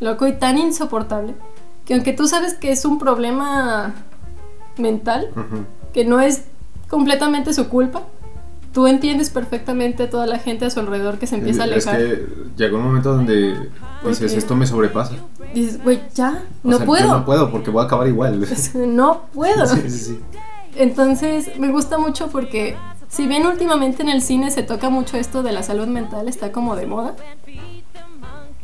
loco 0.00 0.26
y 0.26 0.32
tan 0.34 0.58
insoportable 0.58 1.34
que 1.86 1.94
aunque 1.94 2.12
tú 2.12 2.28
sabes 2.28 2.52
que 2.54 2.70
es 2.70 2.84
un 2.84 2.98
problema 2.98 3.94
mental, 4.76 5.30
que 5.94 6.04
no 6.04 6.20
es 6.20 6.44
completamente 6.88 7.54
su 7.54 7.68
culpa, 7.68 8.02
tú 8.72 8.86
entiendes 8.86 9.30
perfectamente 9.30 10.04
a 10.04 10.10
toda 10.10 10.26
la 10.26 10.38
gente 10.38 10.64
a 10.66 10.70
su 10.70 10.80
alrededor 10.80 11.18
que 11.18 11.26
se 11.26 11.36
empieza 11.36 11.64
a 11.64 11.66
Es 11.66 11.86
alejar. 11.86 11.98
que 11.98 12.26
llegó 12.56 12.76
un 12.78 12.84
momento 12.84 13.12
donde 13.14 13.68
dices, 14.06 14.34
esto 14.34 14.54
me 14.56 14.66
sobrepasa. 14.66 15.14
Dices, 15.54 15.82
güey, 15.82 16.00
ya, 16.14 16.44
O 16.64 16.68
no 16.68 16.76
sea, 16.78 16.86
puedo. 16.86 17.04
yo 17.06 17.12
no 17.18 17.24
puedo 17.24 17.50
porque 17.50 17.70
voy 17.70 17.82
a 17.82 17.86
acabar 17.86 18.06
igual. 18.08 18.46
no 18.74 19.22
puedo. 19.32 19.66
Sí, 19.66 19.80
sí, 19.88 19.98
sí. 19.98 20.20
Entonces, 20.76 21.58
me 21.58 21.70
gusta 21.72 21.98
mucho 21.98 22.28
porque 22.28 22.76
si 23.08 23.26
bien 23.26 23.46
últimamente 23.46 24.02
en 24.02 24.10
el 24.10 24.20
cine 24.22 24.50
se 24.50 24.62
toca 24.62 24.90
mucho 24.90 25.16
esto 25.16 25.42
de 25.42 25.52
la 25.52 25.62
salud 25.62 25.86
mental, 25.86 26.28
está 26.28 26.52
como 26.52 26.76
de 26.76 26.86
moda, 26.86 27.16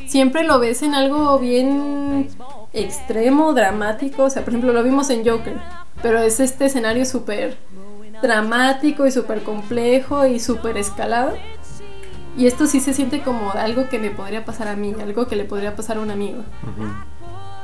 siempre 0.07 0.45
lo 0.45 0.59
ves 0.61 0.83
en 0.83 0.95
algo 0.95 1.39
bien 1.39 2.29
extremo, 2.73 3.53
dramático. 3.55 4.25
O 4.25 4.31
sea, 4.31 4.43
por 4.45 4.51
ejemplo, 4.53 4.73
lo 4.73 4.83
vimos 4.83 5.11
en 5.11 5.27
Joker, 5.27 5.57
pero 6.03 6.19
es 6.19 6.41
este 6.41 6.67
escenario 6.67 7.05
súper 7.05 7.57
dramático 8.25 9.07
y 9.07 9.13
súper 9.13 9.43
complejo 9.43 10.27
y 10.27 10.41
súper 10.41 10.77
escalado. 10.79 11.35
Y 12.37 12.47
esto 12.47 12.67
sí 12.67 12.81
se 12.81 12.93
siente 12.95 13.23
como 13.23 13.53
algo 13.53 13.89
que 13.89 13.99
me 14.01 14.11
podría 14.11 14.45
pasar 14.45 14.67
a 14.67 14.75
mí, 14.75 14.93
algo 15.01 15.27
que 15.29 15.37
le 15.37 15.45
podría 15.45 15.77
pasar 15.77 15.99
a 15.99 16.01
un 16.01 16.11
amigo. 16.11 16.43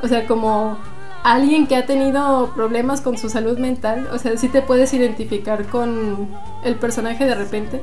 O 0.03 0.07
sea, 0.07 0.27
como 0.27 0.79
alguien 1.25 1.67
que 1.67 1.77
ha 1.77 1.87
tenido 1.87 2.53
problemas 2.55 3.01
con 3.01 3.19
su 3.19 3.29
salud 3.29 3.59
mental, 3.59 4.09
o 4.13 4.19
sea, 4.19 4.37
sí 4.37 4.49
te 4.49 4.63
puedes 4.63 4.95
identificar 4.95 5.67
con 5.67 6.29
el 6.63 6.77
personaje 6.77 7.25
de 7.25 7.35
repente, 7.35 7.83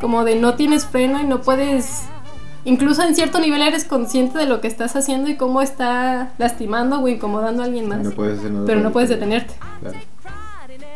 como 0.00 0.24
de 0.24 0.36
no 0.36 0.54
tienes 0.54 0.86
freno 0.86 1.20
y 1.20 1.24
no 1.24 1.42
puedes, 1.42 2.02
incluso 2.64 3.02
en 3.02 3.14
cierto 3.14 3.40
nivel 3.40 3.60
eres 3.62 3.84
consciente 3.84 4.38
de 4.38 4.46
lo 4.46 4.60
que 4.60 4.68
estás 4.68 4.94
haciendo 4.96 5.28
y 5.28 5.36
cómo 5.36 5.60
está 5.60 6.32
lastimando 6.38 7.00
o 7.00 7.08
incomodando 7.08 7.62
a 7.62 7.66
alguien 7.66 7.88
más, 7.88 7.98
No 7.98 8.10
puedes 8.12 8.38
pero 8.66 8.80
no 8.80 8.92
puedes 8.92 9.08
detener. 9.10 9.42
detenerte. 9.42 9.54
Claro. 9.80 10.11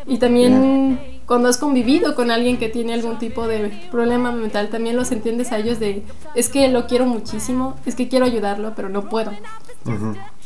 Y 0.06 0.18
también 0.18 1.00
cuando 1.26 1.48
has 1.48 1.58
convivido 1.58 2.14
con 2.14 2.30
alguien 2.30 2.58
que 2.58 2.68
tiene 2.68 2.94
algún 2.94 3.18
tipo 3.18 3.48
de 3.48 3.88
problema 3.90 4.30
mental, 4.30 4.68
también 4.68 4.96
los 4.96 5.10
entiendes 5.10 5.50
a 5.52 5.58
ellos 5.58 5.80
de, 5.80 6.04
es 6.34 6.48
que 6.48 6.68
lo 6.68 6.86
quiero 6.86 7.06
muchísimo, 7.06 7.76
es 7.84 7.96
que 7.96 8.08
quiero 8.08 8.24
ayudarlo, 8.24 8.74
pero 8.76 8.88
no 8.88 9.08
puedo. 9.08 9.32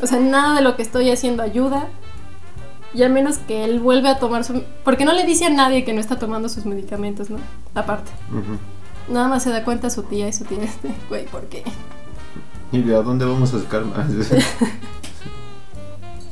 O 0.03 0.07
sea, 0.07 0.19
nada 0.19 0.55
de 0.55 0.63
lo 0.63 0.77
que 0.77 0.83
estoy 0.83 1.11
haciendo 1.11 1.43
ayuda. 1.43 1.89
Y 2.93 3.05
a 3.05 3.09
menos 3.09 3.39
que 3.39 3.63
él 3.65 3.79
vuelve 3.79 4.09
a 4.09 4.19
tomar 4.19 4.43
su... 4.43 4.65
Porque 4.83 5.05
no 5.05 5.13
le 5.13 5.25
dice 5.25 5.45
a 5.47 5.51
nadie 5.51 5.85
que 5.85 5.93
no 5.93 6.01
está 6.01 6.19
tomando 6.19 6.49
sus 6.49 6.67
medicamentos, 6.67 7.31
¿no? 7.31 7.39
Aparte. 7.75 8.11
Nada 9.09 9.29
más 9.29 9.45
se 9.45 9.51
da 9.51 9.63
cuenta 9.65 9.91
su 9.91 10.03
tía 10.03 10.27
y 10.27 10.33
su 10.33 10.45
tía, 10.45 10.65
este, 10.65 10.89
güey, 11.09 11.27
¿por 11.27 11.43
qué? 11.43 11.63
¿Y 12.73 12.83
de 12.83 12.97
a 12.97 13.03
dónde 13.03 13.25
vamos 13.25 13.55
a 13.55 13.61
sacar 13.61 13.85
más? 13.85 14.11
sí, 14.11 14.25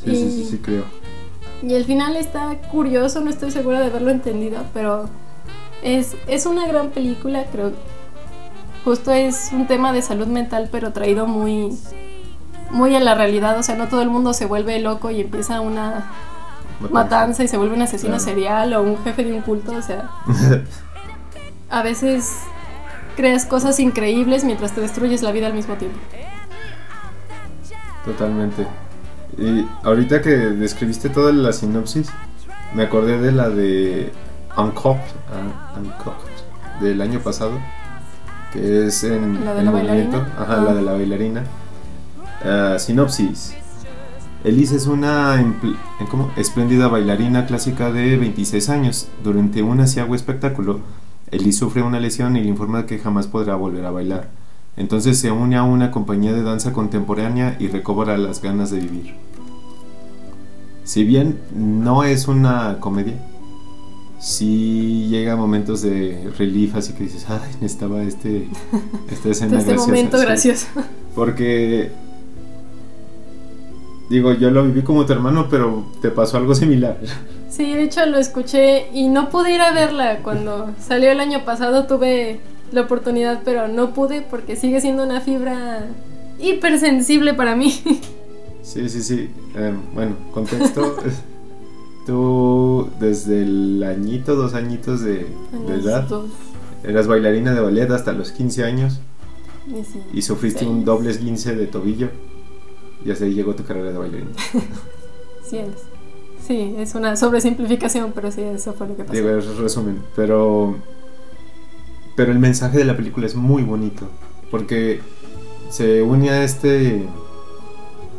sí, 0.05 0.31
sí, 0.31 0.49
sí, 0.51 0.59
creo. 0.59 0.85
Y 1.63 1.75
el 1.75 1.85
final 1.85 2.17
está 2.17 2.55
curioso, 2.71 3.21
no 3.21 3.31
estoy 3.31 3.51
segura 3.51 3.81
de 3.81 3.87
haberlo 3.87 4.11
entendido, 4.11 4.63
pero 4.73 5.09
es, 5.83 6.17
es 6.29 6.47
una 6.47 6.67
gran 6.69 6.91
película, 6.91 7.45
creo. 7.51 7.73
Justo 8.85 9.13
es 9.13 9.51
un 9.53 9.67
tema 9.67 9.93
de 9.93 10.03
salud 10.03 10.29
mental, 10.29 10.69
pero 10.71 10.93
traído 10.93 11.27
muy, 11.27 11.77
muy 12.71 12.95
a 12.95 13.01
la 13.01 13.15
realidad. 13.15 13.59
O 13.59 13.63
sea, 13.63 13.75
no 13.75 13.89
todo 13.89 14.03
el 14.03 14.09
mundo 14.09 14.33
se 14.35 14.47
vuelve 14.47 14.79
loco 14.81 15.11
y 15.11 15.21
empieza 15.21 15.61
una 15.61 16.13
matanza 16.91 17.43
y 17.43 17.49
se 17.49 17.57
vuelve 17.57 17.75
un 17.75 17.83
asesino 17.83 18.17
Claro. 18.17 18.25
serial 18.25 18.75
o 18.75 18.83
un 18.83 18.97
jefe 19.03 19.25
de 19.25 19.33
un 19.33 19.43
culto. 19.43 19.73
O 19.73 19.83
sea, 19.83 20.11
a 21.71 21.83
veces 21.83 22.35
creas 23.17 23.45
cosas 23.47 23.81
increíbles 23.81 24.45
mientras 24.45 24.73
te 24.73 24.81
destruyes 24.81 25.23
la 25.23 25.33
vida 25.33 25.49
al 25.49 25.55
mismo 25.55 25.75
tiempo. 25.75 25.99
Totalmente. 28.05 28.67
Y 29.37 29.67
ahorita 29.85 30.21
que 30.23 30.31
describiste 30.31 31.09
toda 31.09 31.33
la 31.33 31.53
sinopsis, 31.53 32.09
me 32.75 32.83
acordé 32.85 33.19
de 33.21 33.33
la 33.33 33.49
de 33.51 34.13
Uncooked, 34.57 35.01
ah, 35.33 35.79
Uncooked, 35.79 36.81
del 36.83 37.01
año 37.01 37.21
pasado, 37.21 37.53
que 38.53 38.87
es 38.87 39.05
en, 39.05 39.45
¿La 39.45 39.55
de 39.55 39.61
en 39.61 39.65
la 39.67 39.71
movimiento. 39.71 40.19
bailarina? 40.19 40.37
Ajá, 40.43 40.55
Ah. 40.61 40.65
la 40.65 40.75
de 40.75 40.83
la 40.83 40.93
bailarina. 40.93 41.45
Ah, 42.45 42.77
sinopsis. 42.79 43.55
Elise 44.45 44.77
es 44.77 44.87
una 44.87 45.41
eh, 45.41 45.53
¿cómo? 46.11 46.31
espléndida 46.37 46.87
bailarina 46.89 47.45
clásica 47.47 47.91
de 47.93 48.17
26 48.17 48.69
años. 48.71 49.09
Durante 49.25 49.63
un 49.63 49.81
asiago 49.81 50.15
espectáculo, 50.15 50.81
Elise 51.31 51.59
sufre 51.59 51.83
una 51.83 51.99
lesión 52.01 52.37
y 52.37 52.41
le 52.41 52.49
informa 52.49 52.87
que 52.87 52.99
jamás 52.99 53.27
podrá 53.27 53.57
volver 53.57 53.85
a 53.85 53.91
bailar. 53.91 54.29
Entonces 54.79 55.19
se 55.19 55.33
une 55.33 55.57
a 55.57 55.65
una 55.65 55.91
compañía 55.91 56.33
de 56.33 56.45
danza 56.45 56.73
contemporánea 56.73 57.57
y 57.59 57.67
recobra 57.67 58.17
las 58.17 58.41
ganas 58.41 58.71
de 58.71 58.79
vivir. 58.79 59.15
Si 60.85 61.03
bien 61.03 61.41
no 61.53 62.05
es 62.05 62.29
una 62.29 62.79
comedia, 62.79 63.15
sí 64.21 65.09
llega 65.11 65.35
momentos 65.35 65.83
de 65.83 66.31
relief, 66.39 66.77
así 66.77 66.93
que 66.93 67.05
dices, 67.05 67.27
ay, 67.29 67.41
necesitaba 67.61 68.03
este, 68.03 68.49
esta 69.11 69.29
escena 69.31 69.59
este 69.59 69.73
graciosa", 69.73 69.91
momento 69.91 70.17
sí. 70.17 70.25
gracioso. 70.25 70.67
Porque, 71.13 71.91
digo, 74.09 74.33
yo 74.33 74.51
lo 74.51 74.65
viví 74.65 74.83
como 74.83 75.05
tu 75.07 75.13
hermano, 75.13 75.49
pero 75.51 75.87
te 76.01 76.11
pasó 76.11 76.37
algo 76.37 76.55
similar. 76.55 76.99
Sí, 77.51 77.75
de 77.75 77.83
hecho 77.83 78.07
lo 78.07 78.19
escuché 78.19 78.87
y 78.95 79.09
no 79.09 79.29
pude 79.29 79.53
ir 79.53 79.61
a 79.61 79.73
verla 79.73 80.19
cuando 80.23 80.71
salió 80.79 81.11
el 81.11 81.19
año 81.19 81.45
pasado. 81.45 81.87
Tuve 81.87 82.41
la 82.73 82.83
oportunidad, 82.83 83.43
pero 83.45 83.69
no 83.69 83.95
pude 83.95 84.23
porque 84.23 84.57
sigue 84.57 84.81
siendo 84.81 85.05
una 85.05 85.21
fibra 85.21 85.87
hipersensible 86.41 87.35
para 87.35 87.55
mí. 87.57 87.75
Sí, 88.61 88.87
sí, 88.91 89.03
sí. 89.03 89.31
Eh, 89.57 89.73
bueno, 89.95 90.15
contexto. 90.31 90.97
Tú, 92.07 92.91
desde 93.01 93.41
el 93.41 93.83
añito, 93.83 94.35
dos 94.37 94.53
añitos 94.53 95.01
de, 95.01 95.27
de 95.67 95.75
edad, 95.75 96.03
Dos, 96.07 96.29
eras 96.85 97.07
bailarina 97.07 97.55
de 97.55 97.61
ballet 97.61 97.91
hasta 97.91 98.13
los 98.13 98.31
15 98.31 98.65
años 98.65 99.01
dieciséis. 99.67 100.05
y 100.13 100.21
sufriste 100.21 100.67
un 100.67 100.85
doble 100.85 101.11
esguince 101.11 101.57
de 101.57 101.67
tobillo. 101.67 102.11
Y 103.07 103.11
hasta 103.11 103.25
ahí 103.25 103.33
llegó 103.33 103.55
tu 103.55 103.65
carrera 103.65 103.91
de 103.91 103.99
bailarina. 103.99 104.31
Sí, 106.47 106.75
es 106.79 106.95
una 106.95 107.17
sobresimplificación, 107.17 108.13
pero 108.15 108.31
sí, 108.31 108.43
eso 108.43 108.73
fue 108.73 108.89
lo 108.89 108.97
que 108.97 109.05
pasó. 109.05 109.15
Digo, 109.15 109.31
es 109.31 109.57
resumen. 109.57 110.03
Pero. 110.17 110.77
Pero 112.19 112.33
el 112.33 112.41
mensaje 112.41 112.79
de 112.79 112.85
la 112.85 112.97
película 112.97 113.27
es 113.27 113.37
muy 113.37 113.63
bonito. 113.63 114.09
Porque 114.51 115.01
se 115.71 116.03
une 116.03 116.31
a 116.31 116.43
este. 116.43 117.07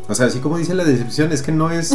O 0.08 0.16
sea, 0.16 0.28
así 0.28 0.40
como 0.40 0.58
dice 0.58 0.74
la 0.74 0.86
descripción, 0.86 1.34
es 1.34 1.42
que 1.42 1.52
no 1.52 1.70
es. 1.70 1.94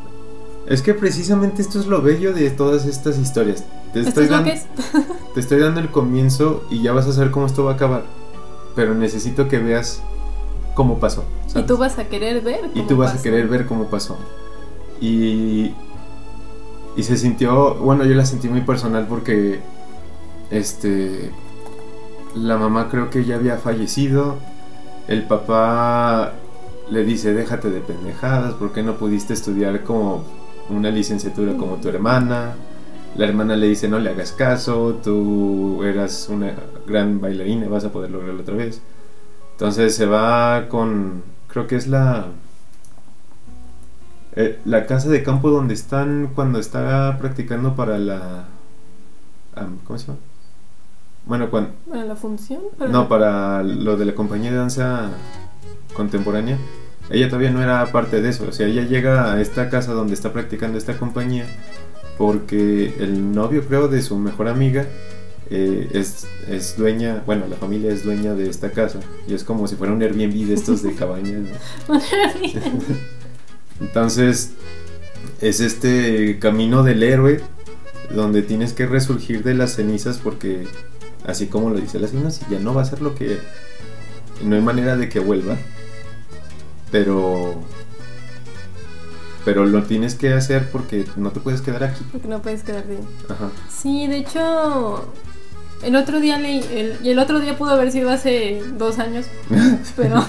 es 0.66 0.80
que 0.80 0.94
precisamente 0.94 1.60
esto 1.60 1.78
es 1.80 1.86
lo 1.86 2.00
bello 2.00 2.32
de 2.32 2.48
todas 2.48 2.86
estas 2.86 3.18
historias. 3.18 3.62
Te 3.92 4.00
¿Esto 4.00 4.08
estoy, 4.08 4.24
es 4.24 4.30
lo 4.30 4.36
dan- 4.36 4.44
que 4.46 4.52
es? 4.52 4.66
te 5.34 5.40
estoy 5.40 5.60
dando 5.60 5.80
el 5.80 5.90
comienzo 5.90 6.64
y 6.70 6.80
ya 6.80 6.92
vas 6.92 7.06
a 7.06 7.12
saber 7.12 7.30
cómo 7.30 7.44
esto 7.44 7.62
va 7.62 7.72
a 7.72 7.74
acabar. 7.74 8.04
Pero 8.74 8.94
necesito 8.94 9.48
que 9.48 9.58
veas 9.58 10.00
cómo 10.74 10.98
pasó. 10.98 11.24
y 11.46 11.50
¿sabes? 11.50 11.66
tú 11.66 11.76
vas 11.76 11.98
a 11.98 12.08
querer 12.08 12.42
ver. 12.42 12.70
Y 12.72 12.78
cómo 12.78 12.88
tú 12.88 12.96
vas 12.96 13.14
a 13.14 13.20
querer 13.22 13.48
ver 13.48 13.66
cómo 13.66 13.90
pasó. 13.90 14.16
Y, 14.98 15.74
y 16.96 17.02
se 17.02 17.18
sintió, 17.18 17.74
bueno, 17.74 18.06
yo 18.06 18.14
la 18.14 18.24
sentí 18.24 18.48
muy 18.48 18.62
personal 18.62 19.06
porque, 19.06 19.60
este, 20.50 21.30
la 22.34 22.56
mamá 22.56 22.88
creo 22.88 23.10
que 23.10 23.24
ya 23.24 23.36
había 23.36 23.56
fallecido, 23.56 24.36
el 25.08 25.24
papá 25.24 26.34
le 26.90 27.04
dice, 27.04 27.34
déjate 27.34 27.70
de 27.70 27.80
pendejadas, 27.80 28.54
¿por 28.54 28.72
qué 28.72 28.82
no 28.82 28.96
pudiste 28.96 29.34
estudiar 29.34 29.82
como 29.84 30.24
una 30.70 30.90
licenciatura 30.90 31.56
como 31.56 31.76
tu 31.76 31.88
hermana? 31.88 32.54
La 33.16 33.26
hermana 33.26 33.56
le 33.56 33.66
dice, 33.68 33.88
no 33.88 33.98
le 33.98 34.10
hagas 34.10 34.32
caso, 34.32 35.00
tú 35.02 35.82
eras 35.82 36.28
una 36.30 36.52
gran 36.86 37.20
bailarina, 37.20 37.68
vas 37.68 37.84
a 37.84 37.92
poder 37.92 38.10
lograrlo 38.10 38.42
otra 38.42 38.54
vez. 38.54 38.80
Entonces 39.52 39.94
se 39.94 40.06
va 40.06 40.68
con, 40.68 41.22
creo 41.48 41.66
que 41.66 41.76
es 41.76 41.88
la 41.88 42.26
eh, 44.36 44.60
la 44.64 44.86
casa 44.86 45.08
de 45.08 45.24
campo 45.24 45.50
donde 45.50 45.74
están 45.74 46.30
cuando 46.34 46.60
está 46.60 47.18
practicando 47.18 47.74
para 47.74 47.98
la 47.98 48.44
¿cómo 49.84 49.98
se 49.98 50.06
llama? 50.06 50.18
Bueno, 51.28 51.50
cuando, 51.50 51.70
Bueno, 51.86 52.04
la 52.06 52.16
función. 52.16 52.60
no, 52.90 53.08
para 53.08 53.62
lo 53.62 53.96
de 53.96 54.06
la 54.06 54.14
compañía 54.14 54.50
de 54.50 54.56
danza 54.56 55.10
contemporánea, 55.94 56.58
ella 57.10 57.28
todavía 57.28 57.50
no 57.50 57.62
era 57.62 57.84
parte 57.92 58.20
de 58.20 58.30
eso. 58.30 58.46
O 58.48 58.52
sea, 58.52 58.66
ella 58.66 58.82
llega 58.82 59.32
a 59.32 59.40
esta 59.40 59.68
casa 59.68 59.92
donde 59.92 60.14
está 60.14 60.32
practicando 60.32 60.78
esta 60.78 60.96
compañía 60.98 61.44
porque 62.16 62.94
el 62.98 63.32
novio, 63.32 63.62
creo, 63.68 63.88
de 63.88 64.02
su 64.02 64.16
mejor 64.18 64.48
amiga 64.48 64.86
eh, 65.50 65.88
es, 65.92 66.26
es 66.48 66.76
dueña, 66.76 67.22
bueno, 67.26 67.46
la 67.48 67.56
familia 67.56 67.92
es 67.92 68.02
dueña 68.04 68.34
de 68.34 68.50
esta 68.50 68.70
casa 68.72 69.00
y 69.28 69.34
es 69.34 69.44
como 69.44 69.68
si 69.68 69.76
fuera 69.76 69.92
un 69.92 70.02
Airbnb 70.02 70.46
de 70.46 70.54
estos 70.54 70.82
de 70.82 70.94
cabañas. 70.96 71.42
¿no? 71.88 72.00
Entonces, 73.80 74.52
es 75.40 75.60
este 75.60 76.38
camino 76.38 76.82
del 76.82 77.02
héroe 77.02 77.40
donde 78.14 78.42
tienes 78.42 78.72
que 78.72 78.86
resurgir 78.86 79.42
de 79.44 79.54
las 79.54 79.74
cenizas 79.76 80.18
porque, 80.18 80.66
así 81.28 81.46
como 81.46 81.70
lo 81.70 81.78
dice 81.78 82.00
la 82.00 82.08
sinopsis, 82.08 82.48
ya 82.48 82.58
no 82.58 82.74
va 82.74 82.82
a 82.82 82.86
ser 82.86 83.00
lo 83.02 83.14
que... 83.14 83.38
No 84.42 84.56
hay 84.56 84.62
manera 84.62 84.96
de 84.96 85.08
que 85.08 85.20
vuelva, 85.20 85.56
pero... 86.90 87.60
Pero 89.44 89.64
lo 89.64 89.82
tienes 89.84 90.14
que 90.14 90.32
hacer 90.34 90.68
porque 90.70 91.06
no 91.16 91.30
te 91.30 91.40
puedes 91.40 91.60
quedar 91.62 91.84
aquí. 91.84 92.04
Porque 92.12 92.28
no 92.28 92.42
puedes 92.42 92.62
quedarte 92.62 92.92
ahí. 92.92 93.08
Ajá. 93.30 93.48
Sí, 93.70 94.06
de 94.06 94.18
hecho, 94.18 95.10
el 95.82 95.96
otro 95.96 96.20
día 96.20 96.38
leí, 96.38 96.60
el- 96.70 96.98
y 97.02 97.10
el 97.10 97.18
otro 97.18 97.40
día 97.40 97.56
pudo 97.56 97.70
haber 97.70 97.90
sido 97.90 98.10
hace 98.10 98.60
dos 98.76 98.98
años, 98.98 99.26
pero 99.96 100.22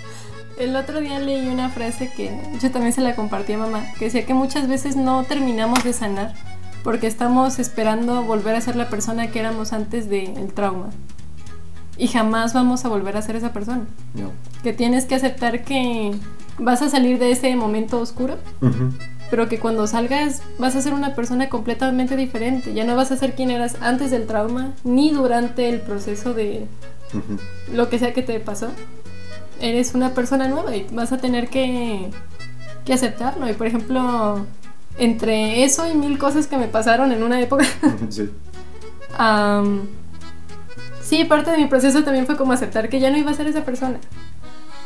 el 0.58 0.76
otro 0.76 1.00
día 1.00 1.18
leí 1.18 1.48
una 1.48 1.70
frase 1.70 2.12
que 2.14 2.30
yo 2.60 2.70
también 2.70 2.92
se 2.92 3.00
la 3.00 3.14
compartí 3.16 3.54
a 3.54 3.58
mamá, 3.58 3.86
que 3.98 4.06
decía 4.06 4.26
que 4.26 4.34
muchas 4.34 4.68
veces 4.68 4.96
no 4.96 5.24
terminamos 5.24 5.82
de 5.82 5.92
sanar 5.94 6.34
porque 6.84 7.06
estamos 7.06 7.58
esperando 7.58 8.22
volver 8.22 8.54
a 8.56 8.60
ser 8.60 8.76
la 8.76 8.88
persona 8.88 9.30
que 9.30 9.40
éramos 9.40 9.72
antes 9.72 10.08
del 10.08 10.52
trauma. 10.54 10.90
Y 11.96 12.08
jamás 12.08 12.54
vamos 12.54 12.84
a 12.84 12.88
volver 12.88 13.16
a 13.16 13.22
ser 13.22 13.36
esa 13.36 13.52
persona. 13.52 13.84
No. 14.14 14.30
Que 14.62 14.72
tienes 14.72 15.04
que 15.04 15.16
aceptar 15.16 15.64
que 15.64 16.14
vas 16.58 16.80
a 16.82 16.88
salir 16.88 17.18
de 17.18 17.30
ese 17.32 17.54
momento 17.56 18.00
oscuro 18.00 18.36
Ujú. 18.60 18.90
pero 19.30 19.48
que 19.48 19.60
cuando 19.60 19.86
salgas 19.86 20.42
vas 20.58 20.74
a 20.74 20.82
ser 20.82 20.92
una 20.92 21.14
persona 21.14 21.48
completamente 21.48 22.16
diferente. 22.16 22.72
Ya 22.74 22.84
no 22.84 22.94
vas 22.96 23.10
a 23.12 23.16
ser 23.16 23.34
quien 23.34 23.50
eras 23.50 23.76
antes 23.80 24.10
del 24.10 24.26
trauma, 24.26 24.72
ni 24.84 25.10
durante 25.10 25.68
el 25.68 25.80
proceso 25.80 26.34
de 26.34 26.66
Ujú. 27.12 27.38
lo 27.74 27.88
que 27.88 27.98
sea 27.98 28.12
que 28.12 28.22
te 28.22 28.38
pasó. 28.40 28.68
Eres 29.60 29.94
una 29.94 30.10
persona 30.10 30.46
nueva 30.46 30.74
y 30.76 30.86
vas 30.92 31.10
a 31.12 31.18
tener 31.18 31.48
que, 31.48 32.10
que 32.84 32.92
aceptarlo. 32.92 33.48
Y 33.50 33.54
por 33.54 33.66
ejemplo, 33.66 34.46
entre 34.98 35.64
eso 35.64 35.88
y 35.90 35.94
mil 35.94 36.18
cosas 36.18 36.46
que 36.46 36.56
me 36.58 36.68
pasaron 36.68 37.12
en 37.12 37.22
una 37.22 37.40
época, 37.40 37.64
Sí. 38.08 38.28
am, 39.16 39.82
sí, 41.02 41.24
parte 41.24 41.50
de 41.50 41.58
mi 41.58 41.66
proceso 41.66 42.02
también 42.04 42.26
fue 42.26 42.36
como 42.36 42.52
aceptar 42.52 42.88
que 42.88 43.00
ya 43.00 43.10
no 43.10 43.16
iba 43.16 43.30
a 43.30 43.34
ser 43.34 43.46
esa 43.46 43.64
persona. 43.64 43.98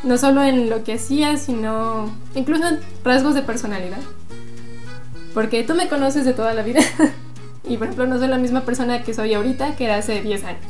No 0.03 0.17
solo 0.17 0.43
en 0.43 0.69
lo 0.69 0.83
que 0.83 0.93
hacía, 0.95 1.37
sino 1.37 2.13
incluso 2.35 2.67
en 2.67 2.79
rasgos 3.03 3.35
de 3.35 3.41
personalidad. 3.41 3.99
Porque 5.33 5.63
tú 5.63 5.75
me 5.75 5.87
conoces 5.87 6.25
de 6.25 6.33
toda 6.33 6.53
la 6.53 6.61
vida. 6.61 6.81
y 7.67 7.77
por 7.77 7.87
ejemplo, 7.87 8.05
no 8.07 8.19
soy 8.19 8.27
la 8.27 8.37
misma 8.37 8.61
persona 8.61 9.01
que 9.03 9.13
soy 9.13 9.33
ahorita 9.33 9.75
que 9.75 9.85
era 9.85 9.95
hace 9.97 10.21
10 10.21 10.43
años. 10.43 10.61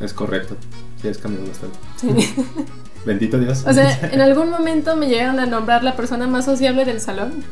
Es 0.00 0.12
correcto. 0.14 0.56
Sí, 1.00 1.08
has 1.08 1.18
cambiado 1.18 1.46
bastante. 1.46 1.78
Sí. 1.96 2.34
Bendito 3.04 3.38
Dios. 3.38 3.64
O 3.66 3.72
sea, 3.72 4.08
en 4.10 4.20
algún 4.22 4.48
momento 4.50 4.96
me 4.96 5.08
llegaron 5.08 5.38
a 5.38 5.44
nombrar 5.46 5.84
la 5.84 5.94
persona 5.94 6.26
más 6.26 6.46
sociable 6.46 6.86
del 6.86 7.00
salón. 7.02 7.44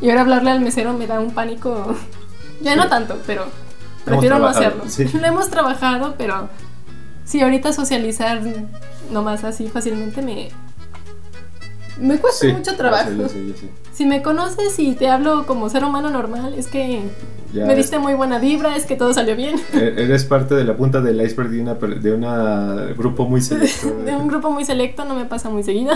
Y 0.00 0.10
ahora 0.10 0.22
hablarle 0.22 0.50
al 0.50 0.60
mesero 0.60 0.92
me 0.92 1.06
da 1.06 1.20
un 1.20 1.32
pánico. 1.32 1.94
Ya 2.60 2.76
no 2.76 2.84
Sí. 2.84 2.88
tanto, 2.88 3.18
pero 3.26 3.46
prefiero 4.04 4.38
no 4.38 4.46
hacerlo. 4.46 4.84
sí. 4.88 5.04
Lo 5.20 5.26
hemos 5.26 5.48
trabajado, 5.50 6.14
pero 6.18 6.48
sí, 7.24 7.40
ahorita 7.40 7.72
socializar 7.72 8.40
nomás 9.10 9.44
así 9.44 9.68
fácilmente 9.68 10.22
me. 10.22 10.48
Me 11.98 12.18
cuesta 12.18 12.46
Sí, 12.46 12.52
mucho 12.52 12.76
trabajo. 12.76 13.10
yo 13.10 13.26
sé, 13.28 13.46
yo 13.46 13.52
sé, 13.52 13.52
yo 13.52 13.54
sé. 13.56 13.68
Si 13.94 14.04
me 14.04 14.20
conoces 14.20 14.78
y 14.78 14.92
te 14.94 15.08
hablo 15.08 15.46
como 15.46 15.70
ser 15.70 15.82
humano 15.82 16.10
normal, 16.10 16.52
es 16.52 16.66
que 16.66 17.00
Ya 17.54 17.64
me 17.64 17.72
es- 17.72 17.78
diste 17.78 17.98
muy 17.98 18.12
buena 18.12 18.38
vibra, 18.38 18.76
es 18.76 18.84
que 18.84 18.96
todo 18.96 19.14
salió 19.14 19.34
bien. 19.34 19.56
E- 19.72 19.94
Eres 19.96 20.24
parte 20.26 20.54
de 20.54 20.64
la 20.64 20.76
punta 20.76 21.00
del 21.00 21.18
iceberg 21.22 21.48
de 21.50 21.74
per- 21.74 22.00
de 22.02 22.12
una 22.12 22.74
grupo 22.98 23.24
muy 23.26 23.40
selecto. 23.42 23.88
De 24.04 24.14
un 24.14 24.28
grupo 24.28 24.50
muy 24.50 24.66
selecto, 24.66 25.06
no 25.06 25.14
me 25.14 25.24
pasa 25.24 25.48
muy 25.48 25.62
seguido. 25.62 25.94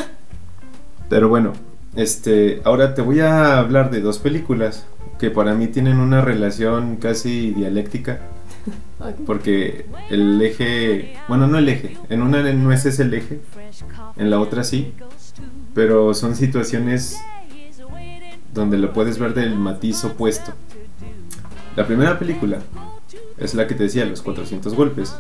Pero 1.11 1.29
bueno, 1.29 1.53
este, 1.97 2.61
ahora 2.65 2.95
te 2.95 3.03
voy 3.03 3.21
a 3.21 3.59
hablar 3.59 3.91
de 3.91 4.01
dos 4.01 4.19
películas 4.19 4.87
que 5.19 5.31
para 5.31 5.55
mí 5.55 5.67
tienen 5.67 5.99
una 5.99 6.21
relación 6.21 6.97
casi 6.97 7.51
dialéctica, 7.51 8.21
porque 9.27 9.87
el 10.09 10.41
eje, 10.41 11.15
bueno, 11.29 11.47
no 11.47 11.59
el 11.59 11.69
eje, 11.69 11.97
en 12.09 12.23
una 12.23 12.43
no 12.53 12.73
ese 12.73 12.91
es 12.91 13.01
el 13.01 13.13
eje, 13.13 13.41
en 14.17 14.31
la 14.31 14.41
otra 14.41 14.65
sí, 14.65 14.93
pero 15.75 16.15
son 16.15 16.37
situaciones 16.37 17.19
donde 18.55 18.79
lo 18.79 18.93
puedes 18.93 19.19
ver 19.19 19.35
del 19.35 19.57
matiz 19.57 20.05
opuesto. 20.05 20.53
La 21.77 21.87
primera 21.87 22.19
película 22.19 22.59
es 23.39 23.55
la 23.55 23.67
que 23.67 23.75
te 23.75 23.85
decía, 23.85 24.05
los 24.05 24.23
400 24.23 24.75
golpes. 24.75 25.15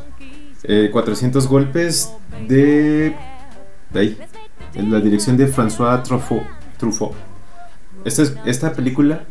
Eh, 0.65 0.91
400 0.93 1.47
golpes 1.47 2.13
de... 2.49 3.15
de 3.93 4.01
ahí, 4.01 4.19
en 4.75 4.93
la 4.93 5.01
dirección 5.01 5.37
de 5.37 5.47
François 5.47 6.03
Truffaut. 6.03 6.60
Truffaut. 6.81 7.13
Esta, 8.05 8.23
es- 8.23 8.35
esta 8.47 8.73
película 8.73 9.25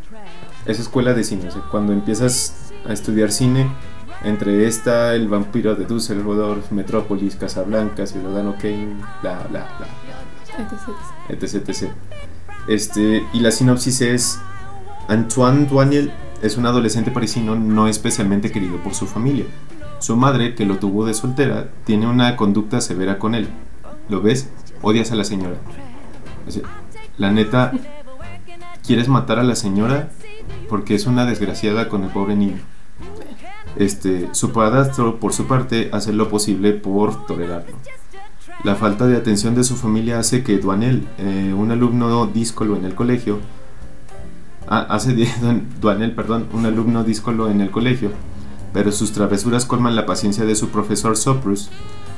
es 0.66 0.80
escuela 0.80 1.14
de 1.14 1.24
cine. 1.26 1.48
o 1.50 1.52
sea, 1.52 1.64
cuando 1.72 1.92
empiezas 1.92 2.72
a 2.88 2.94
estudiar 2.94 3.32
cine, 3.32 3.70
entre 4.24 4.68
esta, 4.68 5.16
El 5.16 5.28
vampiro 5.28 5.76
de 5.76 5.86
Düsseldorf, 5.86 6.72
Metrópolis, 6.72 7.36
Casablanca, 7.36 8.06
Ciudadano 8.06 8.56
Kane, 8.58 8.96
bla, 9.22 9.40
bla, 9.50 9.68
bla, 9.78 9.88
bla, 9.88 9.88
etc, 11.30 11.56
etc. 11.68 11.92
Este, 12.68 13.24
y 13.34 13.40
la 13.40 13.52
sinopsis 13.52 14.02
es 14.02 14.40
Antoine 15.08 15.66
Duaniel 15.66 16.12
es 16.42 16.58
un 16.58 16.66
adolescente 16.66 17.12
parisino 17.12 17.56
no 17.56 17.88
especialmente 17.88 18.52
querido 18.52 18.78
por 18.78 18.94
su 18.94 19.08
familia. 19.08 19.46
Su 20.00 20.16
madre, 20.16 20.56
que 20.56 20.66
lo 20.66 20.78
tuvo 20.78 21.06
de 21.06 21.14
soltera, 21.14 21.70
tiene 21.86 22.08
una 22.08 22.36
conducta 22.38 22.80
severa 22.80 23.18
con 23.20 23.36
él. 23.36 23.50
¿Lo 24.08 24.22
ves? 24.22 24.50
Odias 24.82 25.12
a 25.12 25.16
la 25.16 25.24
señora. 25.26 25.56
O 26.48 26.52
sea, 26.52 26.64
la 27.20 27.32
neta, 27.32 27.72
quieres 28.86 29.08
matar 29.08 29.38
a 29.38 29.44
la 29.44 29.56
señora 29.56 30.10
porque 30.68 30.96
es 30.96 31.06
una 31.06 31.26
desgraciada 31.26 31.90
con 31.90 32.04
el 32.04 32.10
pobre 32.10 32.36
niño. 32.36 32.58
Este, 33.76 34.30
su 34.34 34.52
padrastro, 34.52 35.20
por 35.20 35.34
su 35.34 35.46
parte, 35.46 35.90
hace 35.94 36.14
lo 36.14 36.30
posible 36.30 36.72
por 36.74 37.28
tolerarlo. 37.28 37.76
La 38.64 38.76
falta 38.76 39.06
de 39.06 39.16
atención 39.16 39.56
de 39.56 39.64
su 39.64 39.76
familia 39.76 40.20
hace 40.20 40.44
que 40.44 40.58
Duanel, 40.58 41.08
eh, 41.18 41.54
un 41.56 41.72
alumno 41.72 42.26
díscolo 42.26 42.76
en 42.76 42.86
el 42.86 42.96
colegio, 42.96 43.40
ah, 44.68 44.88
hace 44.90 45.16
Duanel, 45.82 46.14
perdón, 46.14 46.48
un 46.54 46.66
alumno 46.66 47.04
díscolo 47.04 47.50
en 47.50 47.62
el 47.62 47.70
colegio, 47.70 48.12
pero 48.74 48.92
sus 48.92 49.12
travesuras 49.12 49.66
colman 49.66 49.96
la 49.96 50.06
paciencia 50.06 50.46
de 50.46 50.56
su 50.56 50.70
profesor 50.70 51.16
Soprus. 51.16 51.70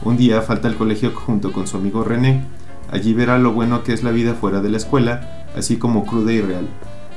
Un 0.04 0.18
día 0.18 0.42
falta 0.42 0.68
al 0.68 0.78
colegio 0.78 1.12
junto 1.14 1.52
con 1.52 1.68
su 1.68 1.78
amigo 1.78 2.04
René. 2.04 2.46
Allí 2.91 3.13
verá 3.13 3.38
lo 3.38 3.54
bueno 3.54 3.84
que 3.84 3.93
es 3.93 4.04
la 4.04 4.12
vida 4.12 4.34
fuera 4.34 4.62
de 4.62 4.69
la 4.69 4.77
escuela, 4.77 5.45
así 5.56 5.77
como 5.77 6.06
cruda 6.06 6.32
y 6.34 6.41
real, 6.41 6.67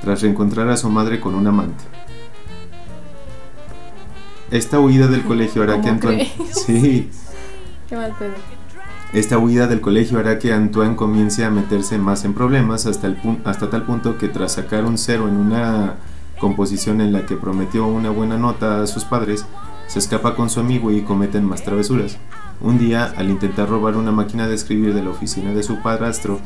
tras 0.03 0.23
reencontrar 0.23 0.69
a 0.71 0.77
su 0.77 0.89
madre 0.89 1.21
con 1.21 1.35
un 1.35 1.47
amante. 1.47 1.85
Esta 4.51 4.79
huida 4.79 5.09
del 5.09 5.23
colegio 5.23 5.63
hará 5.63 5.75
que 5.77 5.81
¿Cómo 5.81 5.93
Antoine... 5.95 6.33
crees? 6.37 6.55
Sí, 6.67 7.11
qué 7.89 7.97
mal 7.97 8.13
pedo. 8.19 8.35
esta 9.13 9.39
huida 9.39 9.67
del 9.67 9.81
colegio 9.81 10.19
hará 10.19 10.39
que 10.39 10.53
Antoine 10.53 10.95
comience 10.97 11.45
a 11.45 11.51
meterse 11.51 11.99
más 11.99 12.25
en 12.25 12.35
problemas 12.35 12.87
hasta, 12.87 13.07
el 13.09 13.21
pun- 13.21 13.41
hasta 13.45 13.69
tal 13.71 13.83
punto 13.85 14.17
que 14.19 14.29
tras 14.29 14.53
sacar 14.53 14.85
un 14.85 14.97
cero 14.99 15.29
en 15.29 15.37
una 15.37 15.95
composición 16.39 17.01
en 17.01 17.13
la 17.13 17.27
que 17.27 17.37
prometió 17.37 17.87
una 17.87 18.11
buena 18.11 18.37
nota 18.39 18.83
a 18.83 18.87
sus 18.87 19.05
padres, 19.05 19.45
se 19.87 19.99
escapa 19.99 20.35
con 20.35 20.51
su 20.51 20.61
amigo 20.61 20.91
y 20.91 21.03
cometen 21.03 21.45
más 21.45 21.63
travesuras. 21.63 22.19
Un 22.61 22.79
día, 22.79 23.13
al 23.17 23.31
intentar 23.31 23.69
robar 23.69 23.97
una 23.97 24.13
máquina 24.13 24.47
de 24.49 24.55
escribir 24.55 24.95
de 24.95 25.03
la 25.03 25.11
oficina 25.11 25.53
de 25.53 25.63
su 25.63 25.83
padrastro, 25.83 26.41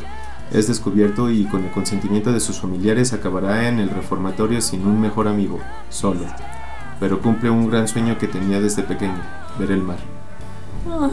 es 0.53 0.67
descubierto 0.67 1.31
y 1.31 1.45
con 1.45 1.65
el 1.65 1.71
consentimiento 1.71 2.33
de 2.33 2.41
sus 2.41 2.61
familiares 2.61 3.13
acabará 3.13 3.69
en 3.69 3.79
el 3.79 3.91
reformatorio 3.91 4.61
sin 4.61 4.87
un 4.87 5.01
mejor 5.01 5.29
amigo, 5.29 5.61
solo. 5.91 6.21
Pero 7.01 7.21
cumple 7.21 7.51
un 7.51 7.71
gran 7.71 7.87
sueño 7.87 8.19
que 8.19 8.29
tenía 8.29 8.61
desde 8.61 8.83
pequeño, 8.83 9.21
ver 9.59 9.71
el 9.71 9.83
mar. 9.83 9.99
Ay, 10.91 11.11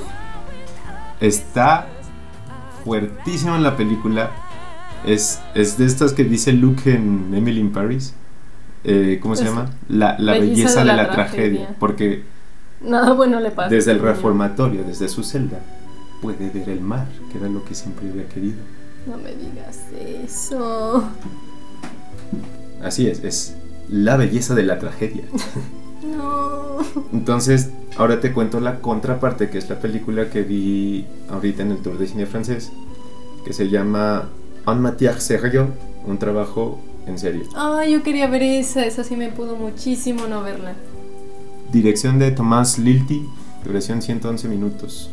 Está 1.19 1.87
fuertísimo 2.83 3.55
en 3.55 3.63
la 3.63 3.75
película. 3.75 4.31
Es, 5.05 5.41
es 5.53 5.77
de 5.77 5.85
estas 5.85 6.13
que 6.13 6.23
dice 6.23 6.53
Luke 6.53 6.93
en 6.93 7.33
Emily 7.33 7.59
in 7.59 7.71
Paris. 7.71 8.15
Eh, 8.87 9.19
¿Cómo 9.21 9.35
se 9.35 9.45
llama? 9.45 9.71
La, 9.89 10.15
la 10.19 10.33
belleza, 10.33 10.81
de 10.81 10.93
la, 10.93 11.09
tragedia. 11.09 11.75
Porque 11.79 12.23
nada 12.81 13.13
bueno 13.13 13.39
le 13.39 13.49
pasa. 13.49 13.69
desde 13.69 13.91
el 13.91 13.97
niño. 13.97 14.09
reformatorio, 14.09 14.83
desde 14.83 15.09
su 15.09 15.23
celda, 15.23 15.59
puede 16.21 16.49
ver 16.49 16.69
el 16.69 16.81
mar, 16.81 17.07
que 17.31 17.39
era 17.39 17.49
lo 17.49 17.65
que 17.65 17.73
siempre 17.73 18.09
había 18.09 18.27
querido. 18.27 18.57
No 19.07 19.17
me 19.17 19.33
digas 19.35 19.81
eso. 20.23 21.03
Así 22.83 23.07
es, 23.07 23.23
es 23.23 23.55
la 23.89 24.17
belleza 24.17 24.53
de 24.55 24.63
la 24.63 24.79
tragedia. 24.79 25.23
No. 26.05 26.77
Entonces, 27.13 27.71
ahora 27.97 28.19
te 28.19 28.31
cuento 28.31 28.59
la 28.59 28.79
contraparte, 28.79 29.49
que 29.49 29.57
es 29.57 29.67
la 29.71 29.79
película 29.79 30.29
que 30.29 30.43
vi 30.43 31.07
ahorita 31.31 31.63
en 31.63 31.71
el 31.71 31.77
Tour 31.79 31.97
de 31.97 32.05
Cine 32.05 32.27
francés, 32.27 32.71
que 33.43 33.53
se 33.53 33.69
llama 33.69 34.29
Un 34.67 34.81
matière 34.81 35.19
sérieux, 35.19 35.69
un 36.05 36.19
trabajo 36.19 36.79
en 37.07 37.17
serio. 37.19 37.43
Ay, 37.55 37.93
yo 37.93 38.03
quería 38.03 38.27
ver 38.27 38.43
esa, 38.43 38.85
esa 38.85 39.03
sí 39.03 39.15
me 39.15 39.29
pudo 39.29 39.55
muchísimo 39.55 40.27
no 40.27 40.43
verla. 40.43 40.75
Dirección 41.71 42.19
de 42.19 42.31
Tomás 42.31 42.79
Lilti, 42.79 43.27
duración 43.63 44.01
111 44.01 44.47
minutos. 44.47 45.09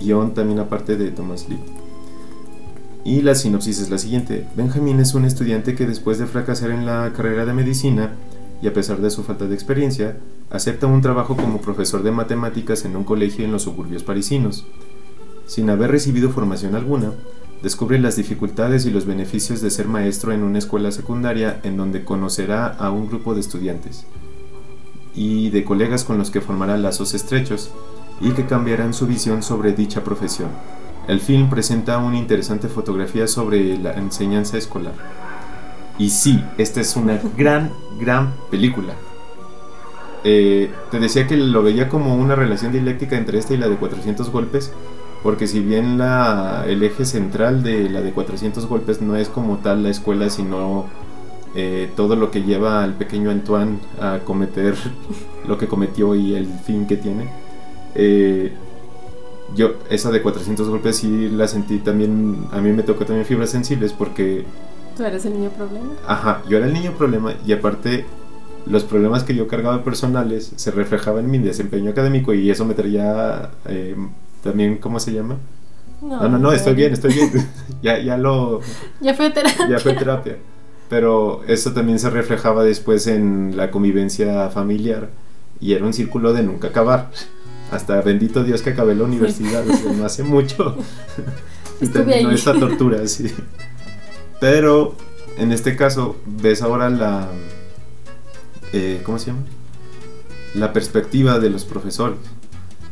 Guión 0.00 0.34
también 0.34 0.58
aparte 0.58 0.96
de 0.96 1.10
Tomás 1.10 1.48
Lilti. 1.48 1.72
Y 3.04 3.22
la 3.22 3.34
sinopsis 3.34 3.80
es 3.80 3.90
la 3.90 3.98
siguiente. 3.98 4.46
Benjamín 4.54 5.00
es 5.00 5.14
un 5.14 5.24
estudiante 5.24 5.74
que 5.74 5.86
después 5.86 6.18
de 6.18 6.26
fracasar 6.26 6.70
en 6.70 6.86
la 6.86 7.12
carrera 7.14 7.44
de 7.44 7.52
medicina 7.52 8.12
y 8.62 8.68
a 8.68 8.72
pesar 8.72 9.00
de 9.00 9.10
su 9.10 9.24
falta 9.24 9.46
de 9.46 9.54
experiencia, 9.54 10.16
acepta 10.50 10.86
un 10.86 11.02
trabajo 11.02 11.36
como 11.36 11.60
profesor 11.60 12.04
de 12.04 12.12
matemáticas 12.12 12.84
en 12.84 12.94
un 12.94 13.02
colegio 13.02 13.44
en 13.44 13.50
los 13.50 13.62
suburbios 13.62 14.04
parisinos. 14.04 14.64
Sin 15.46 15.68
haber 15.68 15.90
recibido 15.90 16.30
formación 16.30 16.76
alguna, 16.76 17.12
descubre 17.62 17.98
las 17.98 18.16
dificultades 18.16 18.86
y 18.86 18.90
los 18.90 19.06
beneficios 19.06 19.60
de 19.60 19.70
ser 19.70 19.86
maestro 19.86 20.32
en 20.32 20.42
una 20.42 20.58
escuela 20.58 20.90
secundaria 20.90 21.60
en 21.62 21.76
donde 21.76 22.04
conocerá 22.04 22.66
a 22.66 22.90
un 22.90 23.06
grupo 23.06 23.34
de 23.34 23.40
estudiantes 23.40 24.04
y 25.14 25.50
de 25.50 25.64
colegas 25.64 26.04
con 26.04 26.18
los 26.18 26.30
que 26.30 26.40
formará 26.40 26.76
lazos 26.76 27.14
estrechos 27.14 27.70
y 28.20 28.30
que 28.30 28.46
cambiarán 28.46 28.94
su 28.94 29.06
visión 29.06 29.42
sobre 29.42 29.72
dicha 29.72 30.02
profesión. 30.02 30.48
El 31.08 31.20
film 31.20 31.50
presenta 31.50 31.98
una 31.98 32.16
interesante 32.16 32.68
fotografía 32.68 33.26
sobre 33.26 33.76
la 33.78 33.92
enseñanza 33.94 34.56
escolar. 34.56 34.94
Y 35.98 36.10
sí, 36.10 36.42
esta 36.58 36.80
es 36.80 36.96
una 36.96 37.20
gran, 37.36 37.72
gran 37.98 38.32
película. 38.50 38.94
Eh, 40.24 40.70
te 40.90 41.00
decía 41.00 41.26
que 41.26 41.36
lo 41.36 41.62
veía 41.62 41.88
como 41.88 42.14
una 42.14 42.36
relación 42.36 42.70
dialéctica 42.72 43.16
entre 43.16 43.38
esta 43.38 43.54
y 43.54 43.56
la 43.56 43.68
de 43.68 43.76
400 43.76 44.30
golpes, 44.30 44.72
porque 45.22 45.46
si 45.46 45.60
bien 45.60 45.98
la, 45.98 46.64
el 46.66 46.82
eje 46.82 47.04
central 47.04 47.62
de 47.62 47.88
la 47.88 48.00
de 48.00 48.12
400 48.12 48.66
golpes 48.66 49.00
no 49.00 49.16
es 49.16 49.28
como 49.28 49.58
tal 49.58 49.82
la 49.82 49.90
escuela, 49.90 50.30
sino 50.30 50.86
eh, 51.54 51.90
todo 51.96 52.16
lo 52.16 52.30
que 52.30 52.42
lleva 52.42 52.82
al 52.82 52.94
pequeño 52.94 53.30
Antoine 53.30 53.78
a 54.00 54.20
cometer 54.24 54.74
lo 55.46 55.58
que 55.58 55.68
cometió 55.68 56.14
y 56.14 56.34
el 56.34 56.46
fin 56.46 56.86
que 56.86 56.96
tiene. 56.96 57.28
Eh, 57.94 58.52
yo 59.54 59.74
esa 59.90 60.10
de 60.10 60.22
400 60.22 60.68
golpes 60.68 60.96
sí 60.96 61.28
la 61.28 61.46
sentí 61.46 61.78
también, 61.78 62.46
a 62.50 62.60
mí 62.60 62.72
me 62.72 62.82
tocó 62.82 63.04
también 63.04 63.26
fibras 63.26 63.50
sensibles 63.50 63.92
porque... 63.92 64.44
¿Tú 64.96 65.04
eres 65.04 65.24
el 65.24 65.34
niño 65.34 65.50
problema? 65.50 65.92
Ajá, 66.06 66.42
yo 66.48 66.56
era 66.56 66.66
el 66.66 66.72
niño 66.72 66.92
problema 66.92 67.34
y 67.46 67.52
aparte 67.52 68.06
los 68.66 68.84
problemas 68.84 69.24
que 69.24 69.34
yo 69.34 69.48
cargaba 69.48 69.84
personales 69.84 70.52
se 70.56 70.70
reflejaban 70.70 71.26
en 71.26 71.30
mi 71.30 71.38
desempeño 71.38 71.90
académico 71.90 72.32
y 72.32 72.50
eso 72.50 72.64
me 72.64 72.74
traía 72.74 73.50
eh, 73.66 73.96
también, 74.42 74.78
¿cómo 74.78 75.00
se 75.00 75.12
llama? 75.12 75.38
No, 76.02 76.28
no, 76.28 76.38
no, 76.38 76.52
estoy 76.52 76.74
bien, 76.74 76.92
estoy 76.92 77.14
bien. 77.14 77.30
ya, 77.82 77.98
ya 77.98 78.16
lo... 78.18 78.60
Ya 79.00 79.14
fue 79.14 79.30
terapia. 79.30 79.68
Ya 79.68 79.78
fue 79.78 79.94
terapia. 79.94 80.36
Pero 80.88 81.42
eso 81.46 81.72
también 81.72 81.98
se 81.98 82.10
reflejaba 82.10 82.64
después 82.64 83.06
en 83.06 83.56
la 83.56 83.70
convivencia 83.70 84.50
familiar 84.50 85.10
y 85.60 85.72
era 85.72 85.86
un 85.86 85.92
círculo 85.94 86.32
de 86.32 86.42
nunca 86.42 86.68
acabar. 86.68 87.10
Hasta 87.70 88.02
bendito 88.02 88.44
Dios 88.44 88.60
que 88.60 88.70
acabé 88.70 88.94
la 88.94 89.04
universidad, 89.04 89.64
no 89.64 90.04
hace 90.04 90.22
mucho. 90.24 90.76
Estuve 91.80 92.14
ahí. 92.14 92.26
esta 92.34 92.58
tortura, 92.58 93.06
sí. 93.06 93.32
Pero 94.40 94.94
en 95.38 95.52
este 95.52 95.76
caso 95.76 96.16
ves 96.26 96.62
ahora 96.62 96.90
la... 96.90 97.28
Eh, 98.72 99.00
¿Cómo 99.04 99.18
se 99.18 99.28
llama? 99.28 99.42
La 100.54 100.72
perspectiva 100.72 101.38
de 101.38 101.48
los 101.48 101.64
profesores. 101.64 102.18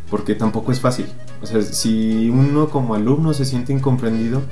Porque 0.08 0.34
tampoco 0.34 0.72
es 0.72 0.80
fácil. 0.80 1.06
O 1.42 1.46
sea, 1.46 1.62
si 1.62 2.28
uno 2.30 2.68
como 2.68 2.94
alumno 2.94 3.32
se 3.32 3.44
siente 3.44 3.72
incomprendido, 3.72 4.42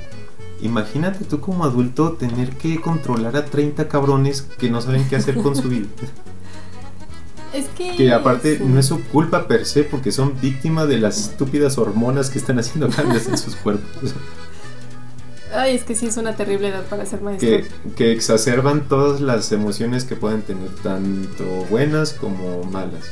imagínate 0.61 1.23
tú 1.23 1.39
como 1.39 1.63
adulto 1.63 2.13
tener 2.13 2.51
que 2.57 2.81
controlar 2.81 3.35
a 3.37 3.45
30 3.45 3.87
cabrones 3.87 4.41
que 4.41 4.69
no 4.69 4.81
saben 4.81 5.07
qué 5.07 5.15
hacer 5.15 5.35
con 5.35 5.55
su 5.55 5.69
vida. 5.69 5.87
Es 7.51 7.65
que... 7.69 7.95
Que 7.95 8.13
aparte 8.13 8.59
no 8.63 8.79
es 8.79 8.85
su 8.85 9.01
culpa 9.05 9.47
per 9.47 9.65
se 9.65 9.83
porque 9.83 10.11
son 10.11 10.39
víctimas 10.39 10.87
de 10.87 10.99
las 10.99 11.19
estúpidas 11.19 11.79
hormonas 11.79 12.29
que 12.29 12.37
están 12.37 12.59
haciendo 12.59 12.89
cambios 12.89 13.25
en 13.27 13.39
sus 13.39 13.55
cuerpos. 13.55 14.13
Ay, 15.51 15.75
es 15.75 15.83
que 15.83 15.95
sí 15.95 16.05
es 16.05 16.17
una 16.17 16.35
terrible 16.35 16.67
edad 16.67 16.85
para 16.85 17.07
ser 17.07 17.21
maestro. 17.21 17.49
Que, 17.49 17.65
que 17.95 18.11
exacerban 18.11 18.87
todas 18.87 19.19
las 19.19 19.51
emociones 19.51 20.03
que 20.03 20.15
pueden 20.15 20.43
tener, 20.43 20.69
tanto 20.83 21.43
buenas 21.71 22.13
como 22.13 22.63
malas 22.65 23.09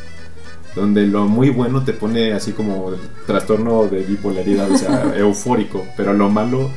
donde 0.77 1.05
lo 1.05 1.27
muy 1.27 1.49
bueno 1.49 1.83
te 1.83 1.93
pone 1.93 2.31
así 2.33 2.53
como 2.53 2.91
trastorno 3.25 3.85
de 3.87 4.03
bipolaridad, 4.03 4.71
o 4.71 4.77
sea, 4.77 5.13
eufórico, 5.17 5.85
pero 5.97 6.13
lo 6.13 6.29
malo 6.29 6.69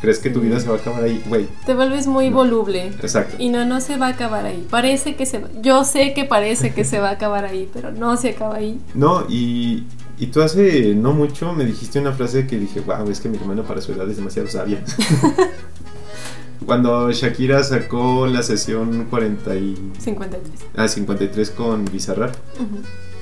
crees 0.00 0.18
que 0.18 0.30
tu 0.30 0.40
vida 0.40 0.60
se 0.60 0.68
va 0.68 0.76
a 0.76 0.78
acabar 0.78 1.04
ahí, 1.04 1.22
güey. 1.26 1.48
Te 1.66 1.74
vuelves 1.74 2.06
muy 2.06 2.30
voluble. 2.30 2.86
Exacto. 2.86 3.36
Y 3.38 3.48
no, 3.48 3.64
no 3.64 3.80
se 3.80 3.96
va 3.96 4.06
a 4.06 4.10
acabar 4.10 4.46
ahí. 4.46 4.66
Parece 4.70 5.16
que 5.16 5.26
se 5.26 5.38
va. 5.38 5.48
Yo 5.60 5.84
sé 5.84 6.14
que 6.14 6.24
parece 6.24 6.72
que 6.72 6.84
se 6.84 7.00
va 7.00 7.10
a 7.10 7.12
acabar 7.12 7.44
ahí, 7.44 7.68
pero 7.72 7.92
no 7.92 8.16
se 8.16 8.30
acaba 8.30 8.56
ahí. 8.56 8.80
No, 8.94 9.26
y, 9.28 9.84
y 10.18 10.26
tú 10.26 10.42
hace 10.42 10.94
no 10.94 11.12
mucho 11.12 11.52
me 11.52 11.64
dijiste 11.64 12.00
una 12.00 12.12
frase 12.12 12.46
que 12.46 12.58
dije, 12.58 12.80
wow, 12.80 13.08
es 13.10 13.20
que 13.20 13.28
mi 13.28 13.36
hermano 13.36 13.62
para 13.62 13.80
su 13.80 13.92
edad 13.92 14.08
es 14.08 14.16
demasiado 14.16 14.48
sabia. 14.48 14.82
Cuando 16.66 17.10
Shakira 17.12 17.62
sacó 17.62 18.26
la 18.26 18.42
sesión 18.42 19.06
40 19.08 19.54
y... 19.56 19.92
53. 19.98 20.60
Ah, 20.76 20.88
53 20.88 21.50
con 21.50 21.84
Bizarrap. 21.86 22.34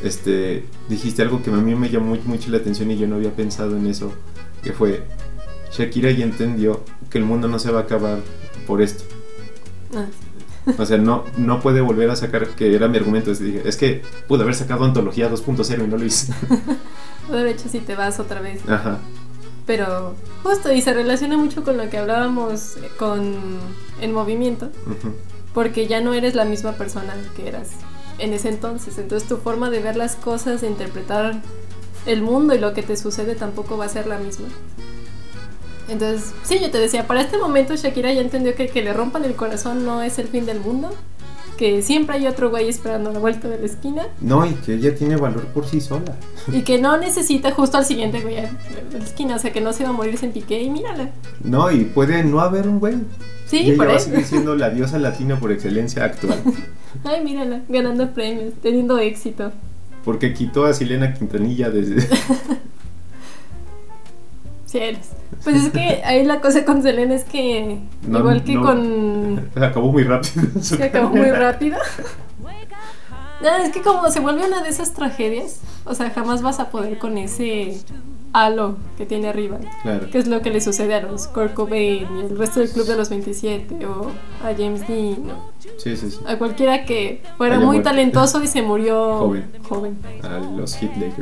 Este, 0.02 0.64
dijiste 0.88 1.22
algo 1.22 1.42
que 1.42 1.50
a 1.50 1.54
mí 1.54 1.74
me 1.74 1.88
llamó 1.88 2.16
mucho 2.24 2.50
la 2.50 2.58
atención 2.58 2.90
y 2.90 2.98
yo 2.98 3.06
no 3.06 3.16
había 3.16 3.34
pensado 3.34 3.76
en 3.76 3.86
eso, 3.86 4.12
que 4.62 4.72
fue, 4.72 5.04
Shakira 5.72 6.10
ya 6.10 6.24
entendió 6.24 6.82
que 7.10 7.18
el 7.18 7.24
mundo 7.24 7.48
no 7.48 7.58
se 7.58 7.70
va 7.70 7.80
a 7.80 7.82
acabar 7.82 8.18
por 8.66 8.82
esto. 8.82 9.04
Ah. 9.94 10.06
O 10.78 10.84
sea, 10.84 10.98
no, 10.98 11.24
no 11.36 11.60
puede 11.60 11.80
volver 11.80 12.10
a 12.10 12.16
sacar, 12.16 12.48
que 12.48 12.74
era 12.74 12.88
mi 12.88 12.98
argumento, 12.98 13.30
es, 13.30 13.38
dije, 13.38 13.62
es 13.64 13.76
que 13.76 14.02
pudo 14.26 14.42
haber 14.42 14.54
sacado 14.54 14.84
Antología 14.84 15.30
2.0 15.30 15.84
y 15.84 15.86
no 15.86 15.96
lo 15.96 16.04
hizo. 16.04 16.32
de 17.30 17.50
hecho, 17.50 17.68
si 17.68 17.78
te 17.78 17.94
vas 17.94 18.18
otra 18.18 18.40
vez. 18.40 18.68
Ajá. 18.68 18.98
Pero 19.64 20.14
justo, 20.42 20.72
y 20.72 20.80
se 20.80 20.92
relaciona 20.92 21.36
mucho 21.36 21.64
con 21.64 21.76
lo 21.76 21.88
que 21.88 21.98
hablábamos 21.98 22.76
con 22.98 23.34
En 24.00 24.12
Movimiento, 24.12 24.70
porque 25.54 25.86
ya 25.86 26.00
no 26.00 26.14
eres 26.14 26.34
la 26.34 26.44
misma 26.44 26.72
persona 26.72 27.14
que 27.36 27.48
eras 27.48 27.70
en 28.18 28.32
ese 28.32 28.48
entonces. 28.48 28.98
Entonces 28.98 29.28
tu 29.28 29.36
forma 29.36 29.70
de 29.70 29.80
ver 29.80 29.96
las 29.96 30.16
cosas, 30.16 30.60
de 30.60 30.68
interpretar 30.68 31.40
el 32.06 32.22
mundo 32.22 32.54
y 32.54 32.58
lo 32.58 32.72
que 32.72 32.82
te 32.82 32.96
sucede 32.96 33.34
tampoco 33.34 33.76
va 33.76 33.86
a 33.86 33.88
ser 33.88 34.06
la 34.06 34.18
misma. 34.18 34.46
Entonces, 35.88 36.32
sí, 36.42 36.58
yo 36.60 36.70
te 36.70 36.78
decía, 36.78 37.06
para 37.06 37.20
este 37.20 37.38
momento 37.38 37.74
Shakira 37.76 38.12
ya 38.12 38.20
entendió 38.20 38.54
que 38.56 38.66
que 38.68 38.82
le 38.82 38.92
rompan 38.92 39.24
el 39.24 39.36
corazón 39.36 39.84
no 39.84 40.02
es 40.02 40.18
el 40.18 40.26
fin 40.26 40.44
del 40.44 40.58
mundo, 40.58 40.90
que 41.56 41.80
siempre 41.80 42.16
hay 42.16 42.26
otro 42.26 42.50
güey 42.50 42.68
esperando 42.68 43.10
a 43.10 43.12
la 43.12 43.18
vuelta 43.20 43.48
de 43.48 43.58
la 43.58 43.66
esquina 43.66 44.02
No, 44.20 44.44
y 44.44 44.50
que 44.54 44.74
ella 44.74 44.94
tiene 44.96 45.16
valor 45.16 45.46
por 45.46 45.66
sí 45.66 45.80
sola. 45.80 46.16
y 46.52 46.62
que 46.62 46.78
no 46.80 46.96
necesita 46.96 47.52
justo 47.52 47.78
al 47.78 47.84
siguiente 47.84 48.20
güey 48.20 48.34
de 48.34 48.98
la 48.98 49.04
esquina, 49.04 49.36
o 49.36 49.38
sea, 49.38 49.52
que 49.52 49.60
no 49.60 49.72
se 49.72 49.84
va 49.84 49.90
a 49.90 49.92
morir 49.92 50.18
sin 50.18 50.32
piqué 50.32 50.60
y 50.60 50.70
mírala. 50.70 51.10
No, 51.42 51.70
y 51.70 51.84
puede 51.84 52.24
no 52.24 52.40
haber 52.40 52.68
un 52.68 52.80
güey. 52.80 52.96
Sí, 53.46 53.58
y 53.58 53.68
ella 53.70 53.76
por 53.76 53.88
va 53.90 53.96
a 53.96 53.98
seguir 53.98 54.24
siendo 54.24 54.54
la 54.56 54.70
diosa 54.70 54.98
latina 54.98 55.38
por 55.38 55.52
excelencia 55.52 56.04
actual. 56.04 56.38
Ay, 57.04 57.22
mírala, 57.24 57.60
ganando 57.68 58.10
premios, 58.12 58.54
teniendo 58.62 58.98
éxito. 58.98 59.52
Porque 60.04 60.32
quitó 60.34 60.66
a 60.66 60.72
Silena 60.74 61.14
Quintanilla 61.14 61.70
desde... 61.70 62.06
Eres. 64.74 65.10
Pues 65.42 65.56
es 65.64 65.72
que 65.72 66.02
ahí 66.04 66.24
la 66.24 66.40
cosa 66.40 66.64
con 66.64 66.82
Selena 66.82 67.14
es 67.14 67.24
que 67.24 67.78
No, 68.06 68.18
igual 68.20 68.42
que 68.44 68.54
no. 68.54 68.62
con 68.62 69.50
Acabó 69.62 69.92
muy 69.92 70.02
rápido. 70.02 70.46
se 70.60 70.82
acabó 70.82 71.10
muy 71.10 71.30
rápido. 71.30 71.78
No, 73.42 73.56
es 73.58 73.70
que 73.72 73.82
como 73.82 74.10
se 74.10 74.20
vuelve 74.20 74.46
una 74.46 74.62
de 74.62 74.70
esas 74.70 74.92
tragedias, 74.92 75.60
o 75.84 75.94
sea, 75.94 76.10
jamás 76.10 76.42
vas 76.42 76.58
a 76.58 76.70
poder 76.70 76.98
con 76.98 77.16
ese 77.18 77.78
halo 78.44 78.76
que 78.98 79.06
tiene 79.06 79.28
arriba, 79.28 79.58
Claro. 79.82 80.10
que 80.10 80.18
es 80.18 80.26
lo 80.26 80.42
que 80.42 80.50
le 80.50 80.60
sucede 80.60 80.94
a 80.94 81.00
los 81.02 81.26
Kurt 81.28 81.54
Cobain 81.54 82.06
y 82.16 82.20
el 82.26 82.36
resto 82.38 82.60
del 82.60 82.70
club 82.70 82.86
de 82.86 82.96
los 82.96 83.08
27 83.08 83.86
o 83.86 84.10
a 84.44 84.52
James 84.56 84.86
Dean 84.86 85.30
o 85.30 85.52
Sí, 85.78 85.96
sí, 85.96 86.10
sí. 86.10 86.18
a 86.26 86.36
cualquiera 86.36 86.84
que 86.84 87.22
fuera 87.38 87.56
Haya 87.56 87.64
muy 87.64 87.76
muerto. 87.76 87.90
talentoso 87.90 88.42
y 88.42 88.46
se 88.46 88.62
murió 88.62 89.18
Joven. 89.18 89.50
joven. 89.68 89.98
A 90.22 90.38
los 90.56 90.80
Hitler. 90.82 91.12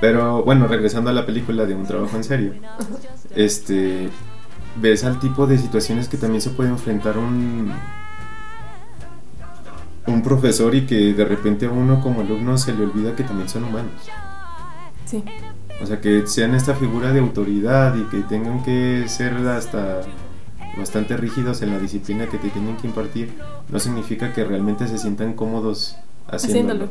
Pero 0.00 0.42
bueno, 0.42 0.66
regresando 0.66 1.10
a 1.10 1.12
la 1.12 1.24
película 1.26 1.64
de 1.64 1.74
Un 1.74 1.84
trabajo 1.86 2.16
en 2.16 2.24
serio. 2.24 2.52
Este. 3.34 4.08
Ves 4.76 5.04
al 5.04 5.18
tipo 5.20 5.46
de 5.46 5.58
situaciones 5.58 6.08
que 6.08 6.16
también 6.16 6.40
se 6.40 6.50
puede 6.50 6.70
enfrentar 6.70 7.18
un. 7.18 7.72
Un 10.06 10.22
profesor 10.22 10.74
y 10.74 10.84
que 10.86 11.12
de 11.14 11.24
repente 11.24 11.66
a 11.66 11.70
uno 11.70 12.00
como 12.00 12.22
alumno 12.22 12.58
se 12.58 12.72
le 12.74 12.82
olvida 12.84 13.14
que 13.14 13.22
también 13.22 13.48
son 13.48 13.64
humanos. 13.64 13.92
Sí. 15.12 15.22
O 15.82 15.84
sea, 15.84 16.00
que 16.00 16.26
sean 16.26 16.54
esta 16.54 16.74
figura 16.74 17.12
de 17.12 17.20
autoridad 17.20 17.94
y 17.96 18.04
que 18.04 18.22
tengan 18.22 18.62
que 18.62 19.04
ser 19.08 19.34
hasta 19.46 20.00
bastante 20.78 21.18
rígidos 21.18 21.60
en 21.60 21.68
la 21.68 21.78
disciplina 21.78 22.26
que 22.28 22.38
te 22.38 22.48
tienen 22.48 22.78
que 22.78 22.86
impartir, 22.86 23.34
no 23.68 23.78
significa 23.78 24.32
que 24.32 24.42
realmente 24.42 24.88
se 24.88 24.96
sientan 24.96 25.34
cómodos 25.34 25.96
haciéndolo. 26.28 26.88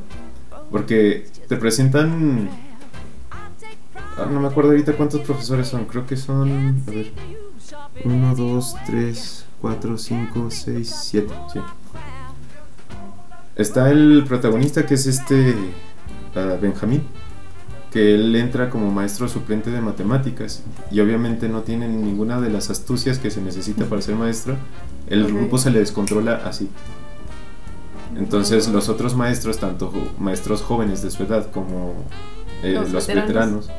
Porque 0.69 1.26
te 1.47 1.55
presentan... 1.57 2.47
Ah, 3.32 4.28
no 4.32 4.39
me 4.39 4.49
acuerdo 4.49 4.69
ahorita 4.69 4.93
cuántos 4.93 5.22
profesores 5.22 5.67
son, 5.67 5.86
creo 5.86 6.05
que 6.05 6.15
son... 6.15 6.84
A 6.88 6.91
ver. 6.91 7.11
1, 8.05 8.36
2, 8.36 8.76
3, 8.86 9.45
4, 9.61 9.97
5, 9.97 10.51
6, 10.51 10.95
7. 11.09 11.34
Sí. 11.51 11.59
Está 13.55 13.89
el 13.89 14.26
protagonista 14.28 14.86
que 14.86 14.93
es 14.93 15.07
este 15.07 15.55
uh, 16.36 16.61
Benjamín, 16.61 17.03
que 17.91 18.15
él 18.15 18.35
entra 18.35 18.69
como 18.69 18.89
maestro 18.89 19.27
suplente 19.27 19.69
de 19.69 19.81
matemáticas 19.81 20.63
y 20.91 21.01
obviamente 21.01 21.49
no 21.49 21.61
tiene 21.61 21.89
ninguna 21.89 22.39
de 22.39 22.49
las 22.49 22.69
astucias 22.69 23.19
que 23.19 23.29
se 23.29 23.41
necesita 23.41 23.85
para 23.85 24.01
ser 24.01 24.15
maestro. 24.15 24.55
El 25.07 25.27
grupo 25.27 25.57
se 25.57 25.71
le 25.71 25.79
descontrola 25.79 26.41
así. 26.45 26.69
Entonces 28.17 28.69
los 28.69 28.87
otros 28.87 29.15
maestros, 29.15 29.57
tanto 29.57 29.91
maestros 30.19 30.61
jóvenes 30.61 31.01
de 31.01 31.11
su 31.11 31.23
edad 31.23 31.51
como 31.51 31.93
eh, 32.63 32.73
los, 32.73 33.07
veteranos. 33.07 33.69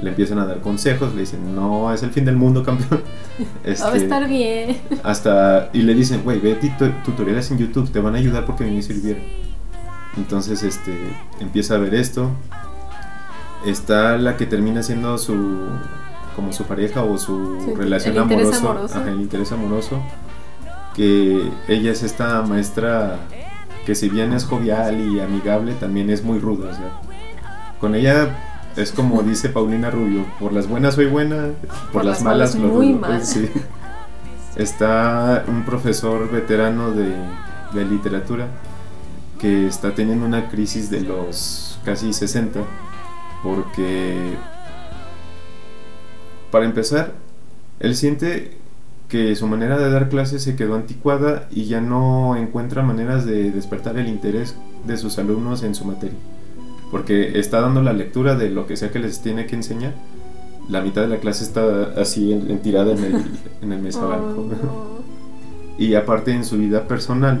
le 0.00 0.10
empiezan 0.10 0.38
a 0.38 0.46
dar 0.46 0.60
consejos, 0.60 1.12
le 1.14 1.22
dicen, 1.22 1.54
no, 1.56 1.92
es 1.92 2.04
el 2.04 2.10
fin 2.10 2.24
del 2.24 2.36
mundo, 2.36 2.62
campeón. 2.62 3.02
Este, 3.64 3.84
Va 3.84 3.92
a 3.92 3.96
estar 3.96 4.28
bien. 4.28 4.76
Hasta, 5.02 5.70
y 5.72 5.82
le 5.82 5.94
dicen, 5.94 6.22
güey, 6.22 6.38
ve 6.38 6.56
tutoriales 7.04 7.50
en 7.50 7.58
YouTube, 7.58 7.90
te 7.90 8.00
van 8.00 8.14
a 8.14 8.18
ayudar 8.18 8.46
porque 8.46 8.64
a 8.64 8.66
mí 8.66 8.76
me 8.76 8.82
sirvieron. 8.82 9.22
Entonces, 10.16 10.62
este, 10.62 10.96
empieza 11.40 11.74
a 11.74 11.78
ver 11.78 11.94
esto. 11.94 12.30
Está 13.66 14.16
la 14.16 14.36
que 14.36 14.46
termina 14.46 14.82
siendo 14.82 15.18
su, 15.18 15.34
como 16.36 16.52
su 16.52 16.64
pareja 16.64 17.02
o 17.02 17.18
su 17.18 17.74
relación 17.76 18.16
amorosa, 18.16 19.04
el 19.08 19.20
interés 19.20 19.50
amoroso. 19.50 20.00
Que 20.94 21.50
ella 21.68 21.90
es 21.90 22.02
esta 22.02 22.42
maestra 22.42 23.18
que 23.84 23.94
si 23.94 24.08
bien 24.08 24.32
es 24.32 24.44
jovial 24.44 25.00
y 25.00 25.20
amigable, 25.20 25.74
también 25.74 26.10
es 26.10 26.22
muy 26.22 26.38
ruda. 26.38 26.70
O 26.70 26.74
sea, 26.74 27.00
con 27.80 27.94
ella 27.96 28.36
es 28.76 28.92
como 28.92 29.22
dice 29.24 29.48
Paulina 29.48 29.90
Rubio, 29.90 30.24
por 30.38 30.52
las 30.52 30.68
buenas 30.68 30.94
soy 30.94 31.06
buena, 31.06 31.48
por, 31.92 32.04
las, 32.04 32.22
malas, 32.22 32.54
lo 32.54 32.68
muy 32.68 32.94
mal. 32.94 33.20
Sí. 33.24 33.50
Está 34.54 35.44
un 35.48 35.64
profesor 35.64 36.30
veterano 36.30 36.92
de, 36.92 37.12
de 37.74 37.84
literatura 37.84 38.46
que 39.38 39.66
está 39.66 39.94
teniendo 39.94 40.24
una 40.24 40.48
crisis 40.48 40.88
de 40.88 41.02
los 41.02 41.78
casi 41.84 42.12
60 42.14 42.60
porque 43.46 44.34
para 46.50 46.64
empezar 46.64 47.12
él 47.78 47.94
siente 47.94 48.56
que 49.08 49.36
su 49.36 49.46
manera 49.46 49.78
de 49.78 49.88
dar 49.88 50.08
clases 50.08 50.42
se 50.42 50.56
quedó 50.56 50.74
anticuada 50.74 51.46
y 51.52 51.66
ya 51.66 51.80
no 51.80 52.34
encuentra 52.34 52.82
maneras 52.82 53.24
de 53.24 53.52
despertar 53.52 53.98
el 53.98 54.08
interés 54.08 54.56
de 54.84 54.96
sus 54.96 55.18
alumnos 55.18 55.62
en 55.62 55.76
su 55.76 55.84
materia 55.84 56.18
porque 56.90 57.38
está 57.38 57.60
dando 57.60 57.82
la 57.82 57.92
lectura 57.92 58.34
de 58.34 58.50
lo 58.50 58.66
que 58.66 58.76
sea 58.76 58.90
que 58.90 58.98
les 58.98 59.20
tiene 59.20 59.46
que 59.46 59.56
enseñar. 59.56 59.94
La 60.68 60.80
mitad 60.80 61.02
de 61.02 61.08
la 61.08 61.18
clase 61.18 61.44
está 61.44 61.92
así 62.00 62.32
en, 62.32 62.58
tirada 62.60 62.92
en 62.92 63.04
el, 63.04 63.24
en 63.62 63.72
el 63.72 63.80
mesabanco 63.80 64.40
oh, 64.40 65.00
y 65.78 65.94
aparte 65.94 66.32
en 66.32 66.44
su 66.44 66.58
vida 66.58 66.88
personal 66.88 67.40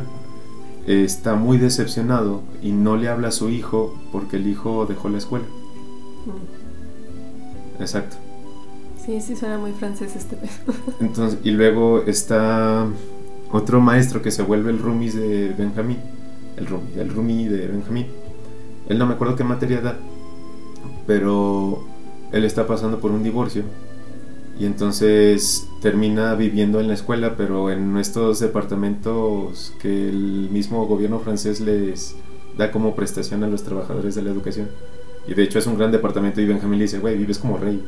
está 0.86 1.34
muy 1.34 1.58
decepcionado 1.58 2.42
y 2.62 2.70
no 2.70 2.96
le 2.96 3.08
habla 3.08 3.28
a 3.28 3.32
su 3.32 3.48
hijo 3.50 3.96
porque 4.12 4.36
el 4.36 4.46
hijo 4.46 4.86
dejó 4.86 5.08
la 5.08 5.18
escuela. 5.18 5.46
Exacto. 7.80 8.16
Sí, 9.04 9.20
sí 9.20 9.36
suena 9.36 9.58
muy 9.58 9.72
francés 9.72 10.16
este 10.16 10.36
Entonces, 11.00 11.38
y 11.44 11.50
luego 11.52 12.02
está 12.06 12.86
otro 13.52 13.80
maestro 13.80 14.22
que 14.22 14.30
se 14.30 14.42
vuelve 14.42 14.70
el 14.70 14.78
roomies 14.78 15.14
de 15.14 15.54
Benjamín. 15.56 15.98
El 16.56 16.66
roomie, 16.66 17.00
el 17.00 17.10
roomie 17.10 17.48
de 17.48 17.66
Benjamín. 17.68 18.06
Él 18.88 18.98
no 18.98 19.06
me 19.06 19.14
acuerdo 19.14 19.36
qué 19.36 19.44
materia 19.44 19.80
da, 19.80 19.98
pero 21.06 21.84
él 22.32 22.44
está 22.44 22.66
pasando 22.66 22.98
por 22.98 23.10
un 23.10 23.22
divorcio 23.22 23.62
y 24.58 24.64
entonces 24.64 25.68
termina 25.82 26.34
viviendo 26.34 26.80
en 26.80 26.88
la 26.88 26.94
escuela, 26.94 27.36
pero 27.36 27.70
en 27.70 27.96
estos 27.98 28.40
departamentos 28.40 29.74
que 29.80 30.08
el 30.08 30.48
mismo 30.50 30.86
gobierno 30.86 31.20
francés 31.20 31.60
les 31.60 32.16
da 32.56 32.72
como 32.72 32.94
prestación 32.94 33.44
a 33.44 33.48
los 33.48 33.64
trabajadores 33.64 34.14
de 34.14 34.22
la 34.22 34.30
educación. 34.30 34.68
Y 35.26 35.34
de 35.34 35.42
hecho 35.42 35.58
es 35.58 35.66
un 35.66 35.76
gran 35.76 35.90
departamento 35.90 36.40
y 36.40 36.46
Benjamín 36.46 36.78
le 36.78 36.84
dice, 36.84 36.98
güey, 36.98 37.16
vives 37.16 37.38
como 37.38 37.58
rey. 37.58 37.84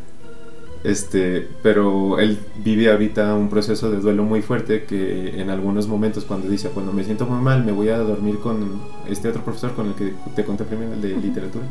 este, 0.84 1.48
pero 1.62 2.18
él 2.18 2.38
vive 2.64 2.90
ahorita 2.90 3.34
un 3.34 3.48
proceso 3.48 3.90
de 3.90 3.98
duelo 3.98 4.24
muy 4.24 4.42
fuerte 4.42 4.84
que 4.84 5.40
en 5.40 5.50
algunos 5.50 5.88
momentos 5.88 6.24
cuando 6.24 6.48
dice, 6.48 6.68
cuando 6.68 6.92
me 6.92 7.04
siento 7.04 7.26
muy 7.26 7.42
mal, 7.42 7.64
me 7.64 7.72
voy 7.72 7.88
a 7.88 7.98
dormir 7.98 8.38
con 8.38 8.80
este 9.08 9.28
otro 9.28 9.42
profesor 9.42 9.74
con 9.74 9.88
el 9.88 9.94
que 9.94 10.12
te 10.36 10.44
conté 10.44 10.64
primero, 10.64 10.92
el 10.92 11.02
de 11.02 11.16
literatura 11.16 11.64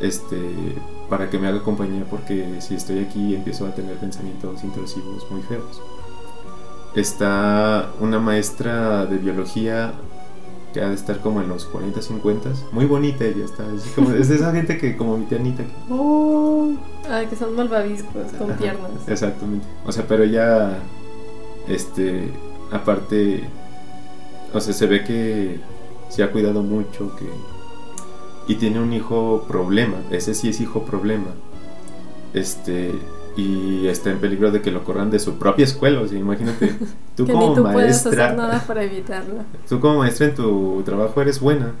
este, 0.00 0.38
para 1.08 1.30
que 1.30 1.38
me 1.38 1.48
haga 1.48 1.62
compañía 1.62 2.04
porque 2.08 2.60
si 2.60 2.74
estoy 2.74 3.00
aquí 3.00 3.34
empiezo 3.34 3.66
a 3.66 3.74
tener 3.74 3.96
pensamientos 3.96 4.62
intrusivos 4.64 5.26
muy 5.30 5.42
feos. 5.42 5.80
Está 6.94 7.90
una 8.00 8.18
maestra 8.18 9.06
de 9.06 9.18
biología 9.18 9.94
que 10.74 10.82
ha 10.82 10.88
de 10.88 10.94
estar 10.96 11.20
como 11.20 11.40
en 11.40 11.48
los 11.48 11.64
40, 11.66 12.02
50, 12.02 12.50
muy 12.72 12.84
bonita 12.84 13.24
ella 13.24 13.44
está, 13.44 13.64
es, 13.72 13.84
como, 13.94 14.10
de 14.10 14.20
esa 14.20 14.52
gente 14.52 14.76
que 14.76 14.96
como 14.96 15.16
mi 15.16 15.24
tía 15.24 15.38
Anita 15.38 15.62
que, 15.62 16.74
Ay, 17.08 17.26
que 17.28 17.36
son 17.36 17.54
malvaviscos, 17.54 18.32
con 18.36 18.50
piernas. 18.56 18.90
Exactamente, 19.06 19.64
o 19.86 19.92
sea, 19.92 20.04
pero 20.06 20.24
ella, 20.24 20.78
este, 21.68 22.32
aparte, 22.72 23.44
o 24.52 24.60
sea, 24.60 24.74
se 24.74 24.86
ve 24.86 25.04
que 25.04 25.60
se 26.08 26.24
ha 26.24 26.32
cuidado 26.32 26.62
mucho, 26.62 27.14
que 27.16 27.26
y 28.46 28.56
tiene 28.56 28.80
un 28.80 28.92
hijo 28.92 29.44
problema, 29.48 29.96
ese 30.10 30.34
sí 30.34 30.48
es 30.48 30.60
hijo 30.60 30.84
problema. 30.84 31.34
Este, 32.34 32.92
y 33.36 33.86
está 33.88 34.10
en 34.10 34.18
peligro 34.18 34.50
de 34.50 34.60
que 34.60 34.70
lo 34.70 34.84
corran 34.84 35.10
de 35.10 35.18
su 35.18 35.38
propia 35.38 35.64
escuela, 35.64 36.00
o 36.00 36.08
sea, 36.08 36.18
imagínate, 36.18 36.74
tú 37.16 37.26
como 37.26 37.54
maestra 37.56 37.72
puedes 37.72 38.06
hacer 38.06 38.36
nada 38.36 38.64
para 38.66 38.84
evitarlo. 38.84 39.42
Tú 39.68 39.80
como 39.80 39.98
maestra 39.98 40.26
en 40.26 40.34
tu 40.34 40.82
trabajo 40.84 41.20
eres 41.20 41.40
buena, 41.40 41.72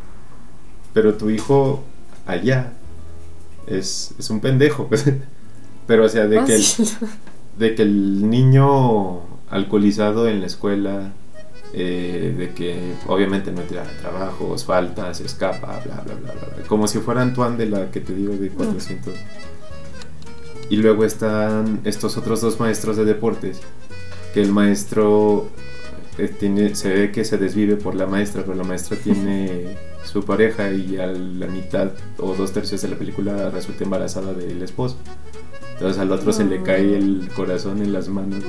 pero 0.92 1.14
tu 1.14 1.30
hijo 1.30 1.82
allá 2.26 2.72
es, 3.66 4.14
es 4.18 4.30
un 4.30 4.40
pendejo. 4.40 4.88
pero 5.86 6.04
o 6.04 6.08
sea, 6.08 6.26
de 6.26 6.44
que 6.44 6.60
de 7.58 7.74
que 7.74 7.82
el 7.82 8.28
niño 8.28 9.20
alcoholizado 9.48 10.28
en 10.28 10.40
la 10.40 10.46
escuela 10.46 11.12
eh, 11.72 12.34
de 12.36 12.50
que 12.54 12.94
obviamente 13.08 13.50
no 13.50 13.62
tira 13.62 13.82
trabajos, 14.00 14.64
faltas, 14.64 15.20
escapa, 15.20 15.80
bla, 15.84 16.02
bla, 16.04 16.14
bla, 16.14 16.32
bla, 16.32 16.66
como 16.68 16.86
si 16.86 16.98
fuera 16.98 17.22
Antoine 17.22 17.56
de 17.56 17.66
la 17.66 17.90
que 17.90 18.00
te 18.00 18.14
digo 18.14 18.36
de 18.36 18.48
400. 18.48 19.12
Y 20.74 20.78
luego 20.78 21.04
están 21.04 21.82
estos 21.84 22.16
otros 22.16 22.40
dos 22.40 22.58
maestros 22.58 22.96
de 22.96 23.04
deportes, 23.04 23.60
que 24.32 24.42
el 24.42 24.50
maestro 24.50 25.48
eh, 26.18 26.26
tiene, 26.26 26.74
se 26.74 26.92
ve 26.92 27.12
que 27.12 27.24
se 27.24 27.38
desvive 27.38 27.76
por 27.76 27.94
la 27.94 28.08
maestra, 28.08 28.42
pero 28.42 28.56
la 28.56 28.64
maestra 28.64 28.96
tiene 28.96 29.78
su 30.04 30.24
pareja 30.24 30.72
y 30.72 30.96
a 30.96 31.06
la 31.06 31.46
mitad 31.46 31.92
o 32.18 32.34
dos 32.34 32.50
tercios 32.50 32.82
de 32.82 32.88
la 32.88 32.96
película 32.96 33.50
resulta 33.50 33.84
embarazada 33.84 34.32
del 34.32 34.62
esposo. 34.62 34.96
Entonces 35.74 36.02
al 36.02 36.10
otro 36.10 36.32
se 36.32 36.44
le 36.44 36.60
cae 36.60 36.96
el 36.96 37.28
corazón 37.36 37.80
en 37.80 37.92
las 37.92 38.08
manos. 38.08 38.42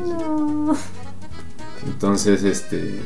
Entonces, 1.85 2.43
este 2.43 3.01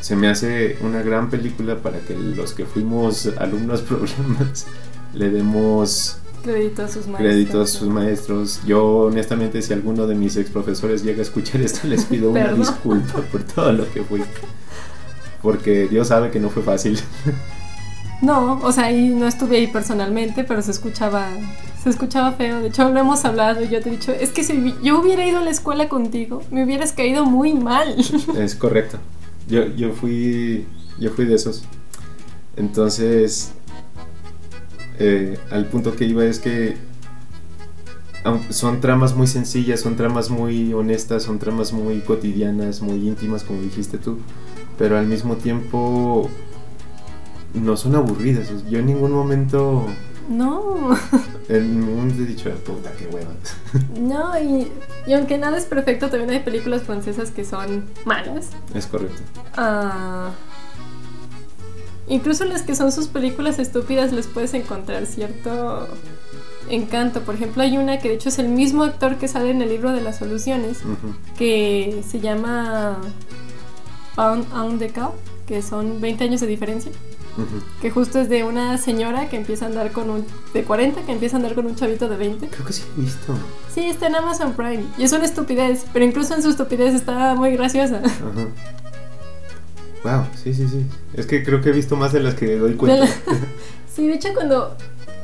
se 0.00 0.14
me 0.14 0.28
hace 0.28 0.78
una 0.82 1.02
gran 1.02 1.28
película 1.28 1.82
para 1.82 1.98
que 1.98 2.14
los 2.14 2.52
que 2.52 2.66
fuimos 2.66 3.26
alumnos 3.38 3.82
problemas 3.82 4.68
le 5.12 5.30
demos 5.30 6.20
crédito 6.46 6.82
a 6.82 6.88
sus 6.88 7.06
maestros. 7.06 7.18
Crédito 7.18 7.60
a 7.60 7.66
sus 7.66 7.88
maestros. 7.88 8.60
Yo 8.66 8.86
honestamente 8.98 9.62
si 9.62 9.72
alguno 9.72 10.06
de 10.06 10.14
mis 10.14 10.36
ex 10.36 10.50
profesores 10.50 11.02
llega 11.02 11.18
a 11.18 11.22
escuchar 11.22 11.60
esto 11.60 11.86
les 11.86 12.04
pido 12.04 12.30
una 12.30 12.52
disculpa 12.52 13.20
por 13.32 13.42
todo 13.42 13.72
lo 13.72 13.90
que 13.92 14.02
fui. 14.02 14.22
Porque 15.42 15.88
Dios 15.88 16.08
sabe 16.08 16.30
que 16.30 16.40
no 16.40 16.50
fue 16.50 16.62
fácil. 16.62 16.98
No, 18.22 18.58
o 18.62 18.72
sea, 18.72 18.84
ahí 18.86 19.08
no 19.10 19.26
estuve 19.26 19.58
ahí 19.58 19.66
personalmente, 19.66 20.42
pero 20.44 20.62
se 20.62 20.70
escuchaba 20.70 21.28
se 21.82 21.90
escuchaba 21.90 22.32
feo. 22.32 22.60
De 22.60 22.68
hecho, 22.68 22.88
lo 22.88 22.98
hemos 22.98 23.24
hablado 23.24 23.62
y 23.62 23.68
yo 23.68 23.80
te 23.80 23.90
he 23.90 23.92
dicho, 23.92 24.10
es 24.10 24.32
que 24.32 24.42
si 24.42 24.74
yo 24.82 24.98
hubiera 24.98 25.26
ido 25.26 25.38
a 25.38 25.42
la 25.42 25.50
escuela 25.50 25.88
contigo, 25.88 26.42
me 26.50 26.64
hubieras 26.64 26.92
caído 26.92 27.26
muy 27.26 27.52
mal. 27.52 27.94
Es 28.38 28.54
correcto. 28.54 28.98
Yo, 29.48 29.66
yo 29.66 29.92
fui 29.92 30.66
yo 30.98 31.10
fui 31.10 31.26
de 31.26 31.34
esos. 31.34 31.62
Entonces, 32.56 33.52
eh, 34.98 35.38
al 35.50 35.66
punto 35.66 35.94
que 35.94 36.04
iba 36.04 36.24
es 36.24 36.38
que 36.38 36.76
son 38.50 38.80
tramas 38.80 39.14
muy 39.14 39.26
sencillas, 39.26 39.80
son 39.80 39.96
tramas 39.96 40.30
muy 40.30 40.72
honestas, 40.72 41.22
son 41.22 41.38
tramas 41.38 41.72
muy 41.72 42.00
cotidianas, 42.00 42.82
muy 42.82 43.06
íntimas, 43.06 43.44
como 43.44 43.62
dijiste 43.62 43.98
tú, 43.98 44.18
pero 44.78 44.98
al 44.98 45.06
mismo 45.06 45.36
tiempo 45.36 46.28
no 47.54 47.76
son 47.76 47.94
aburridas. 47.94 48.48
Yo 48.68 48.78
en 48.80 48.86
ningún 48.86 49.12
momento 49.12 49.86
No. 50.28 50.96
En 51.48 51.84
un 51.84 52.10
he 52.10 52.26
dicho, 52.26 52.50
puta, 52.64 52.90
qué 52.98 53.06
hueva. 53.06 53.30
No, 54.00 54.36
y, 54.40 54.66
y 55.06 55.12
aunque 55.12 55.38
nada 55.38 55.56
es 55.56 55.64
perfecto, 55.64 56.10
también 56.10 56.30
hay 56.30 56.40
películas 56.40 56.82
francesas 56.82 57.30
que 57.30 57.44
son 57.44 57.84
malas. 58.04 58.48
Es 58.74 58.86
correcto. 58.86 59.22
Ah, 59.56 60.32
incluso 62.08 62.44
las 62.44 62.62
que 62.62 62.74
son 62.74 62.92
sus 62.92 63.08
películas 63.08 63.58
estúpidas 63.58 64.12
les 64.12 64.26
puedes 64.26 64.54
encontrar 64.54 65.06
cierto 65.06 65.88
encanto. 66.68 67.20
Por 67.22 67.34
ejemplo, 67.36 67.62
hay 67.62 67.78
una 67.78 67.98
que 67.98 68.08
de 68.08 68.14
hecho 68.14 68.28
es 68.28 68.38
el 68.38 68.48
mismo 68.48 68.84
actor 68.84 69.16
que 69.16 69.28
sale 69.28 69.50
en 69.50 69.62
el 69.62 69.68
libro 69.68 69.92
de 69.92 70.00
las 70.02 70.18
soluciones, 70.18 70.78
Ujú, 70.84 71.14
que 71.38 72.02
se 72.08 72.20
llama 72.20 72.98
Pound 74.14 74.46
on 74.54 74.78
the 74.78 74.90
Cow, 74.90 75.12
que 75.46 75.62
son 75.62 76.00
20 76.00 76.24
años 76.24 76.40
de 76.40 76.46
diferencia. 76.46 76.92
Que 77.82 77.90
justo 77.90 78.18
es 78.18 78.30
de 78.30 78.44
una 78.44 78.78
señora 78.78 79.28
que 79.28 79.36
empieza 79.36 79.66
a 79.66 79.68
andar 79.68 79.92
con 79.92 80.08
un. 80.08 80.24
de 80.54 80.64
40, 80.64 81.02
que 81.02 81.12
empieza 81.12 81.36
a 81.36 81.38
andar 81.40 81.54
con 81.54 81.66
un 81.66 81.76
chavito 81.76 82.08
de 82.08 82.16
20. 82.16 82.48
Creo 82.48 82.64
que 82.66 82.72
sí 82.72 82.82
he 82.96 83.00
visto. 83.02 83.34
Sí, 83.74 83.82
está 83.82 84.06
en 84.06 84.14
Amazon 84.14 84.54
Prime. 84.54 84.82
Y 84.96 85.02
es 85.04 85.12
una 85.12 85.26
estupidez, 85.26 85.84
pero 85.92 86.06
incluso 86.06 86.34
en 86.34 86.42
su 86.42 86.48
estupidez 86.48 86.94
está 86.94 87.34
muy 87.34 87.50
graciosa. 87.54 87.98
Ajá. 87.98 88.46
Wow, 90.10 90.26
sí, 90.42 90.54
sí, 90.54 90.68
sí. 90.68 90.86
Es 91.14 91.26
que 91.26 91.42
creo 91.42 91.60
que 91.60 91.70
he 91.70 91.72
visto 91.72 91.96
más 91.96 92.12
de 92.12 92.20
las 92.20 92.34
que 92.34 92.56
doy 92.56 92.74
cuenta. 92.74 93.00
De 93.04 93.06
la- 93.10 93.14
Sí, 93.94 94.06
de 94.08 94.14
hecho 94.14 94.28
cuando 94.34 94.76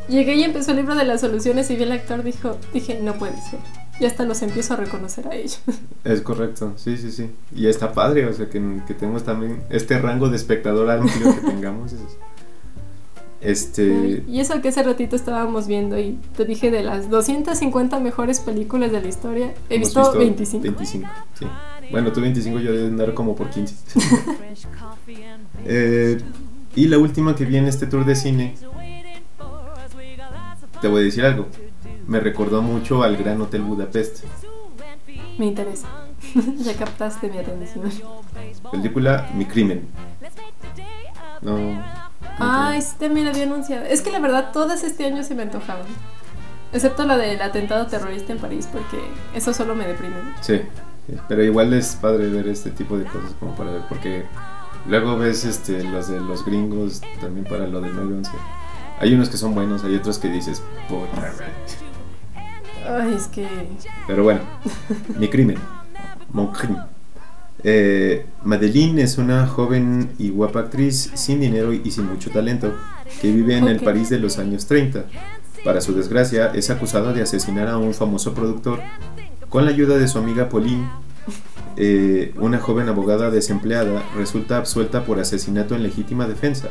llegué 0.08 0.34
y 0.36 0.42
empezó 0.44 0.70
el 0.72 0.78
libro 0.78 0.94
de 0.94 1.04
las 1.04 1.20
soluciones 1.20 1.70
y 1.70 1.76
vi 1.76 1.82
al 1.84 1.92
actor, 1.92 2.22
dijo, 2.22 2.56
dije, 2.72 2.98
no 3.02 3.14
puede 3.14 3.34
ser. 3.34 3.60
Y 4.00 4.06
hasta 4.06 4.24
los 4.24 4.40
empiezo 4.42 4.74
a 4.74 4.78
reconocer 4.78 5.28
a 5.28 5.34
ellos. 5.34 5.60
Es 6.04 6.20
correcto, 6.22 6.72
sí, 6.76 6.96
sí, 6.96 7.12
sí. 7.12 7.30
Y 7.54 7.66
está 7.68 7.92
padre, 7.92 8.26
o 8.26 8.32
sea, 8.32 8.48
que, 8.50 8.60
que 8.88 8.94
tenemos 8.94 9.22
también 9.24 9.62
este 9.70 9.98
rango 9.98 10.28
de 10.30 10.36
espectador 10.36 10.90
amplio 10.90 11.34
que 11.34 11.40
tengamos. 11.42 11.92
es- 11.92 12.00
Este. 13.40 14.22
Y 14.28 14.40
eso 14.40 14.60
que 14.62 14.68
hace 14.68 14.82
ratito 14.82 15.16
estábamos 15.16 15.66
viendo 15.66 15.98
y 15.98 16.18
te 16.36 16.44
dije 16.44 16.70
de 16.70 16.82
las 16.82 17.10
250 17.10 17.98
mejores 18.00 18.40
películas 18.40 18.90
de 18.92 19.00
la 19.02 19.08
historia, 19.08 19.52
he 19.68 19.76
hemos 19.76 19.88
visto, 19.94 20.12
25. 20.18 20.62
25, 20.62 21.08
sí. 21.38 21.46
Bueno, 21.92 22.10
tú 22.10 22.22
25, 22.22 22.58
yo 22.58 22.72
debo 22.72 22.86
andar 22.88 23.14
como 23.14 23.36
por 23.36 23.50
15. 23.50 23.74
Eh, 25.64 26.20
y 26.74 26.88
la 26.88 26.98
última 26.98 27.36
que 27.36 27.44
vi 27.44 27.56
en 27.56 27.66
este 27.66 27.86
tour 27.86 28.04
de 28.04 28.16
cine, 28.16 28.56
te 30.80 30.88
voy 30.88 31.02
a 31.02 31.04
decir 31.04 31.24
algo. 31.24 31.46
Me 32.08 32.18
recordó 32.18 32.62
mucho 32.62 33.02
al 33.02 33.16
Gran 33.16 33.40
Hotel 33.40 33.62
Budapest. 33.62 34.24
Me 35.38 35.46
interesa. 35.46 35.88
ya 36.56 36.74
captaste 36.74 37.28
mi 37.30 37.38
atención. 37.38 37.90
Película 38.72 39.30
Mi 39.34 39.44
Crimen. 39.44 39.86
No. 41.42 41.58
no 41.58 41.84
Ay, 42.38 42.82
sí, 42.82 42.96
también 42.98 43.26
la 43.26 43.32
había 43.32 43.44
anunciado. 43.44 43.84
Es 43.84 44.00
que 44.00 44.10
la 44.10 44.18
verdad 44.18 44.50
todas 44.52 44.82
este 44.82 45.04
año 45.04 45.22
se 45.22 45.34
me 45.34 45.42
antojaban. 45.42 45.86
Excepto 46.72 47.04
la 47.04 47.16
del 47.18 47.40
atentado 47.42 47.86
terrorista 47.86 48.32
en 48.32 48.38
París, 48.38 48.68
porque 48.72 48.98
eso 49.34 49.52
solo 49.52 49.74
me 49.74 49.86
deprime. 49.86 50.16
Sí, 50.40 50.62
pero 51.28 51.42
igual 51.42 51.72
es 51.72 51.96
padre 51.96 52.28
ver 52.28 52.48
este 52.48 52.70
tipo 52.70 52.96
de 52.96 53.04
cosas 53.04 53.34
como 53.38 53.54
para 53.54 53.72
ver, 53.72 53.82
porque 53.88 54.24
luego 54.86 55.18
ves 55.18 55.44
este, 55.44 55.82
los 55.84 56.08
de 56.08 56.20
los 56.20 56.44
gringos 56.44 57.00
también 57.20 57.44
para 57.44 57.66
lo 57.66 57.80
del 57.80 57.94
9-11. 57.94 58.30
Hay 59.00 59.14
unos 59.14 59.28
que 59.28 59.36
son 59.36 59.54
buenos, 59.54 59.84
hay 59.84 59.96
otros 59.96 60.18
que 60.18 60.28
dices, 60.28 60.62
puta 60.88 61.16
madre". 61.16 61.46
Ay, 62.88 63.14
es 63.14 63.26
que. 63.28 63.46
Pero 64.06 64.24
bueno, 64.24 64.40
mi 65.18 65.28
crimen, 65.28 65.58
mon 66.32 66.52
crime. 66.52 66.78
Eh, 67.64 68.26
Madeline 68.42 68.98
es 68.98 69.18
una 69.18 69.46
joven 69.46 70.10
y 70.18 70.30
guapa 70.30 70.60
actriz 70.60 71.12
sin 71.14 71.40
dinero 71.40 71.72
y 71.72 71.90
sin 71.92 72.06
mucho 72.06 72.30
talento 72.30 72.74
que 73.20 73.30
vive 73.30 73.56
en 73.56 73.68
el. 73.68 73.80
París 73.80 74.08
de 74.10 74.18
los 74.18 74.38
años 74.38 74.66
30. 74.66 75.04
Para 75.64 75.80
su 75.80 75.94
desgracia, 75.94 76.50
es 76.54 76.70
acusada 76.70 77.12
de 77.12 77.22
asesinar 77.22 77.68
a 77.68 77.78
un 77.78 77.94
famoso 77.94 78.34
productor 78.34 78.80
con 79.52 79.64
la 79.66 79.70
ayuda 79.70 79.98
de 79.98 80.08
su 80.08 80.18
amiga 80.18 80.48
Pauline. 80.48 80.88
eh, 81.76 82.34
una 82.38 82.58
joven 82.58 82.88
abogada 82.88 83.30
desempleada 83.30 84.02
resulta 84.16 84.56
absuelta 84.58 85.04
por 85.04 85.20
asesinato 85.20 85.74
en 85.74 85.82
legítima 85.82 86.26
defensa. 86.26 86.68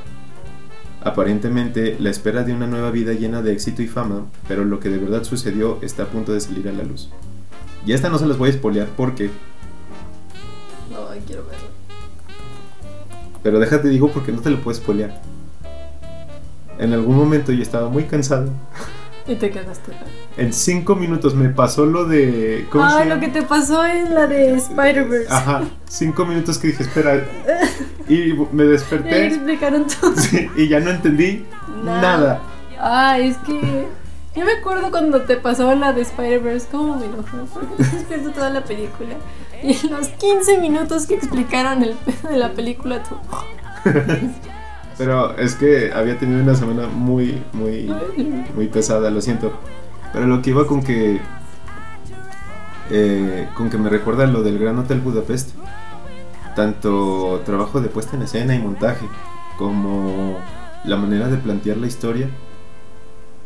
Aparentemente, 1.04 1.96
la 2.00 2.10
espera 2.12 2.44
de 2.44 2.54
una 2.54 2.68
nueva 2.68 2.92
vida 2.92 3.14
llena 3.14 3.42
de 3.42 3.54
éxito 3.54 3.82
y 3.82 3.88
fama, 3.88 4.26
pero 4.48 4.66
lo 4.66 4.80
que 4.80 4.90
de 4.90 5.00
verdad 5.00 5.24
sucedió 5.24 5.80
está 5.82 6.04
a 6.04 6.08
punto 6.08 6.34
de 6.34 6.40
salir 6.42 6.68
a 6.70 6.74
la 6.74 6.84
luz. 6.84 7.10
Y 7.86 7.94
esta 7.94 8.10
no 8.10 8.20
se 8.20 8.28
las 8.28 8.38
voy 8.38 8.50
a 8.50 8.54
spoilear 8.54 8.88
porque, 8.96 9.32
Ay, 11.10 11.22
quiero 11.26 11.44
verlo. 11.46 11.68
pero 13.42 13.60
déjate 13.60 13.90
digo 13.90 14.12
porque 14.12 14.32
no 14.32 14.42
te 14.42 14.52
lo 14.52 14.62
puedo 14.62 14.78
spoilear. 14.78 15.22
En 16.78 16.94
algún 16.94 17.16
momento 17.16 17.52
yo 17.52 17.62
estaba 17.64 17.90
muy 17.90 18.04
cansado. 18.04 18.50
Y 19.28 19.36
te 19.36 19.50
quedaste. 19.52 19.92
En 20.38 20.52
cinco 20.54 20.96
minutos 20.96 21.36
me 21.36 21.50
pasó 21.50 21.86
lo 21.86 22.06
de. 22.06 22.66
¿Cómo 22.72 22.90
se 22.90 22.96
Ah, 22.96 23.00
llama? 23.04 23.16
lo 23.16 23.22
que 23.22 23.28
te 23.28 23.42
pasó 23.44 23.86
en 23.86 24.14
la 24.16 24.28
de 24.28 24.56
Spider-Verse. 24.56 25.32
Ajá, 25.32 25.62
cinco 25.88 26.26
minutos 26.26 26.58
que 26.58 26.68
dije, 26.70 26.84
espera. 26.84 27.24
Y 28.10 28.34
me 28.52 28.64
Ya 28.66 28.70
desperté 28.72 29.28
explicaron 29.28 29.86
todo. 29.88 30.14
sí, 30.18 30.50
y 30.58 30.68
ya 30.68 30.80
no 30.80 30.90
entendí 30.90 31.46
Nada. 31.84 32.02
nada. 32.02 32.42
Ah, 32.80 33.20
es 33.20 33.38
que. 33.38 33.88
Yo 34.36 34.46
me 34.46 34.54
acuerdo 34.54 34.90
cuando 34.92 35.22
te 35.24 35.36
pasó 35.36 35.76
la 35.76 35.92
de 35.92 36.02
Spider-Verse, 36.04 36.68
cómo 36.72 36.96
me 36.96 37.06
enojé, 37.06 37.38
porque 37.54 37.68
no 37.78 37.90
despierto 37.92 38.32
toda 38.32 38.50
la 38.50 38.64
película. 38.64 39.10
Y 39.62 39.74
en 39.86 39.92
los 39.92 40.08
15 40.08 40.58
minutos 40.60 41.06
que 41.06 41.16
explicaron 41.16 41.84
el 41.84 41.94
pedo 41.96 42.30
de 42.30 42.38
la 42.38 42.52
película, 42.54 43.04
tú. 43.04 43.16
Pero 44.98 45.36
es 45.38 45.56
que 45.56 45.92
había 45.94 46.18
tenido 46.20 46.42
una 46.42 46.56
semana 46.56 46.88
muy, 46.88 47.44
muy, 47.54 47.92
muy 48.56 48.68
pesada, 48.68 49.10
lo 49.10 49.22
siento. 49.22 49.54
Pero 50.14 50.28
lo 50.28 50.42
que 50.42 50.52
iba 50.52 50.68
con 50.68 50.84
que. 50.84 51.22
eh, 52.89 53.50
con 53.56 53.70
que 53.70 53.78
me 53.78 53.89
recuerda 53.89 54.26
lo 54.28 54.44
del 54.44 54.60
Gran 54.60 54.78
Hotel 54.80 55.02
Budapest. 55.02 55.52
Tanto 56.56 57.42
trabajo 57.46 57.82
de 57.82 57.89
puesta 57.89 58.16
en 58.18 58.24
escena 58.24 58.56
y 58.56 58.60
montaje, 58.60 59.08
como 59.58 60.46
la 60.84 60.98
manera 60.98 61.30
de 61.30 61.38
plantear 61.38 61.78
la 61.78 61.88
historia. 61.88 62.30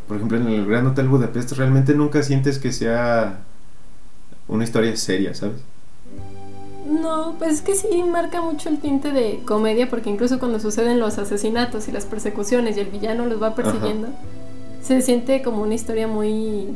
Por 0.08 0.18
ejemplo, 0.18 0.38
en 0.38 0.48
el 0.48 0.66
Gran 0.66 0.88
Hotel 0.88 1.08
Budapest 1.08 1.54
realmente 1.54 1.93
nunca 1.96 2.24
sientes 2.24 2.60
que 2.60 2.72
sea 2.72 3.46
una 4.48 4.64
historia 4.64 4.96
seria, 4.98 5.34
¿sabes? 5.36 5.62
No, 6.86 7.36
pues 7.40 7.54
es 7.54 7.62
que 7.62 7.76
sí 7.76 8.04
marca 8.04 8.42
mucho 8.42 8.70
el 8.70 8.78
tinte 8.80 9.12
de 9.12 9.42
comedia, 9.46 9.90
porque 9.90 10.10
incluso 10.10 10.40
cuando 10.40 10.60
suceden 10.60 11.00
los 11.00 11.18
asesinatos 11.18 11.88
y 11.88 11.92
las 11.92 12.06
persecuciones 12.06 12.78
y 12.78 12.82
el 12.82 12.88
villano 12.88 13.26
los 13.26 13.42
va 13.42 13.56
persiguiendo, 13.56 14.10
se 14.82 15.02
siente 15.02 15.42
como 15.42 15.64
una 15.64 15.74
historia 15.74 16.08
muy. 16.08 16.68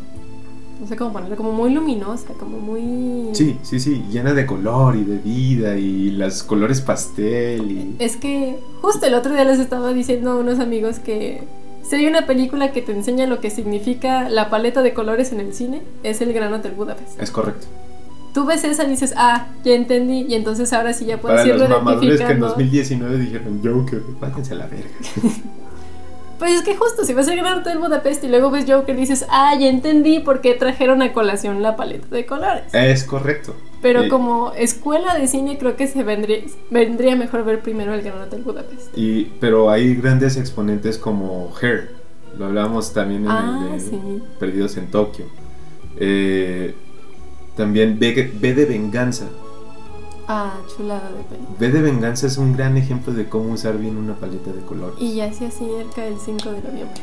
No 0.82 0.88
sé 0.88 0.95
cómo 0.95 1.12
ponerlo, 1.12 1.36
como 1.36 1.51
muy 1.51 1.74
luminosa, 1.74 2.34
como 2.39 2.57
muy. 2.57 3.36
Sí, 3.36 3.60
sí, 3.62 3.80
sí, 3.80 4.03
llena 4.10 4.34
de 4.34 4.45
color 4.45 4.95
y 4.95 5.03
de 5.03 5.18
vida 5.18 5.78
y 5.78 6.12
los 6.12 6.41
colores 6.41 6.82
pastel 6.82 7.70
y... 7.70 7.95
Es 7.99 8.16
que 8.16 8.57
justo 8.82 9.05
el 9.05 9.14
otro 9.14 9.34
día 9.34 9.43
les 9.43 9.60
estaba 9.60 9.91
diciendo 9.91 10.32
a 10.32 10.36
unos 10.38 10.60
amigos 10.60 10.99
que 10.99 11.43
si 11.84 11.97
hay 11.97 12.07
una 12.07 12.26
película 12.26 12.72
que 12.72 12.82
te 12.82 12.93
enseña 12.93 13.28
lo 13.28 13.41
que 13.41 13.49
significa 13.49 14.30
la 14.30 14.49
paleta 14.49 14.82
de 14.82 14.93
colores 14.93 15.34
en 15.34 15.41
el 15.41 15.53
cine, 15.53 15.82
es 16.03 16.22
El 16.22 16.34
Gran 16.34 16.53
Hotel 16.53 16.72
Budapest. 16.72 17.22
Es 17.22 17.30
correcto. 17.30 17.68
Tú 18.34 18.45
ves 18.45 18.63
esa 18.63 18.84
y 18.84 18.89
dices, 18.91 19.13
ah, 19.17 19.47
ya 19.63 19.73
entendí, 19.73 20.25
y 20.30 20.36
entonces 20.36 20.71
ahora 20.73 20.93
sí 20.93 21.05
ya 21.05 21.19
puedes 21.19 21.38
Para 21.41 21.47
irlo 21.49 21.67
los 21.67 21.69
mamadores 21.69 21.99
que 22.01 22.05
en 22.07 22.11
identificando. 22.13 22.47
2019 22.49 23.17
dijeron 23.17 23.61
Joker, 23.63 24.01
váyanse 24.19 24.53
a 24.53 24.57
la 24.57 24.67
verga. 24.67 24.89
Pues 26.39 26.53
es 26.53 26.61
que 26.61 26.73
justo, 26.73 27.03
si 27.03 27.13
ves 27.13 27.27
El 27.27 27.36
Gran 27.36 27.59
Hotel 27.59 27.80
Budapest 27.80 28.23
y 28.23 28.30
luego 28.30 28.49
ves 28.49 28.63
Joker, 28.65 28.95
dices, 28.95 29.25
ah, 29.30 29.53
ya 29.59 29.67
entendí 29.67 30.19
por 30.19 30.39
qué 30.39 30.53
trajeron 30.53 31.01
a 31.01 31.11
colación 31.11 31.61
la 31.61 31.75
paleta 31.75 32.07
de 32.15 32.25
colores. 32.25 32.63
Es 32.73 33.03
correcto. 33.03 33.53
Pero 33.82 34.05
y, 34.05 34.07
como 34.07 34.53
escuela 34.53 35.15
de 35.17 35.27
cine 35.27 35.57
creo 35.57 35.75
que 35.75 35.88
se 35.88 36.01
vendría, 36.03 36.39
vendría 36.71 37.17
mejor 37.17 37.43
ver 37.43 37.61
primero 37.61 37.93
El 37.93 38.03
Gran 38.03 38.21
Hotel 38.21 38.41
Budapest. 38.43 38.97
y- 38.97 39.34
pero 39.41 39.69
hay 39.69 39.95
grandes 39.95 40.38
exponentes 40.38 40.97
como 40.97 41.51
Hair. 41.61 41.91
Lo 42.38 42.45
hablábamos 42.45 42.93
también 42.93 43.23
en 43.25 43.32
Ah, 43.32 43.67
el 43.73 43.73
de 43.73 43.80
sí. 43.82 43.99
Perdidos 44.39 44.77
en 44.77 44.89
Tokio. 44.91 45.25
Eh, 45.97 46.73
también 47.60 47.99
B, 47.99 48.32
B 48.39 48.53
de 48.53 48.64
Venganza. 48.64 49.26
Ah, 50.30 50.53
chulada 50.74 51.10
de 51.10 51.24
película. 51.24 51.57
B 51.60 51.70
de 51.70 51.82
Venganza 51.82 52.28
es 52.28 52.38
un 52.38 52.55
gran 52.55 52.78
ejemplo 52.78 53.12
de 53.12 53.28
cómo 53.28 53.51
usar 53.51 53.78
bien 53.78 53.97
una 53.97 54.16
paleta 54.16 54.53
de 54.53 54.62
colores. 54.62 54.95
Y 54.97 55.16
ya 55.16 55.34
se 55.34 55.47
acerca 55.47 56.05
el 56.05 56.18
5 56.18 56.51
de 56.51 56.62
noviembre. 56.62 57.01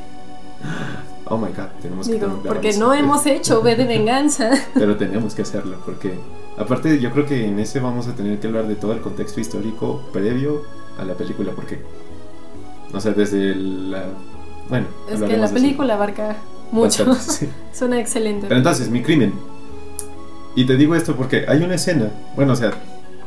Oh 1.28 1.36
my 1.36 1.48
god, 1.48 1.66
tenemos 1.82 2.06
que 2.06 2.14
Digo, 2.14 2.40
porque 2.46 2.68
eso. 2.68 2.78
no 2.78 2.94
hemos 2.94 3.26
hecho 3.26 3.60
V 3.60 3.74
de 3.74 3.84
venganza. 3.84 4.48
Pero 4.74 4.96
tenemos 4.96 5.34
que 5.34 5.42
hacerlo 5.42 5.76
porque 5.84 6.14
aparte 6.56 7.00
yo 7.00 7.10
creo 7.10 7.26
que 7.26 7.48
en 7.48 7.58
ese 7.58 7.80
vamos 7.80 8.06
a 8.06 8.14
tener 8.14 8.38
que 8.38 8.46
hablar 8.46 8.68
de 8.68 8.76
todo 8.76 8.92
el 8.92 9.00
contexto 9.00 9.40
histórico 9.40 10.02
previo 10.12 10.62
a 11.00 11.04
la 11.04 11.14
película 11.14 11.50
porque 11.50 11.80
o 12.94 13.00
sea, 13.00 13.10
desde 13.10 13.56
la 13.56 14.04
bueno, 14.68 14.86
Es 15.10 15.20
que 15.20 15.36
la 15.36 15.48
película 15.48 15.94
abarca 15.94 16.36
mucho. 16.70 17.06
Bastante, 17.06 17.46
sí. 17.46 17.48
Suena 17.76 17.98
excelente. 17.98 18.46
Pero 18.46 18.58
entonces, 18.58 18.88
mi 18.88 19.02
crimen. 19.02 19.32
Y 20.56 20.64
te 20.64 20.76
digo 20.76 20.96
esto 20.96 21.14
porque 21.14 21.44
hay 21.46 21.62
una 21.62 21.74
escena, 21.74 22.10
bueno, 22.34 22.54
o 22.54 22.56
sea, 22.56 22.72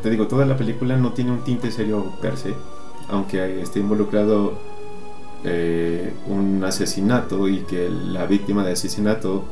te 0.02 0.10
digo, 0.10 0.28
toda 0.28 0.46
la 0.46 0.58
película 0.58 0.98
no 0.98 1.14
tiene 1.14 1.32
un 1.32 1.44
tinte 1.44 1.72
serio 1.72 2.14
per 2.22 2.38
se, 2.38 2.54
aunque 3.08 3.62
esté 3.62 3.80
involucrado 3.80 4.58
eh, 5.44 6.12
un 6.28 6.64
asesinato 6.64 7.48
y 7.48 7.60
que 7.60 7.88
la 7.88 8.26
víctima 8.26 8.66
de 8.66 8.74
asesinato 8.74 9.46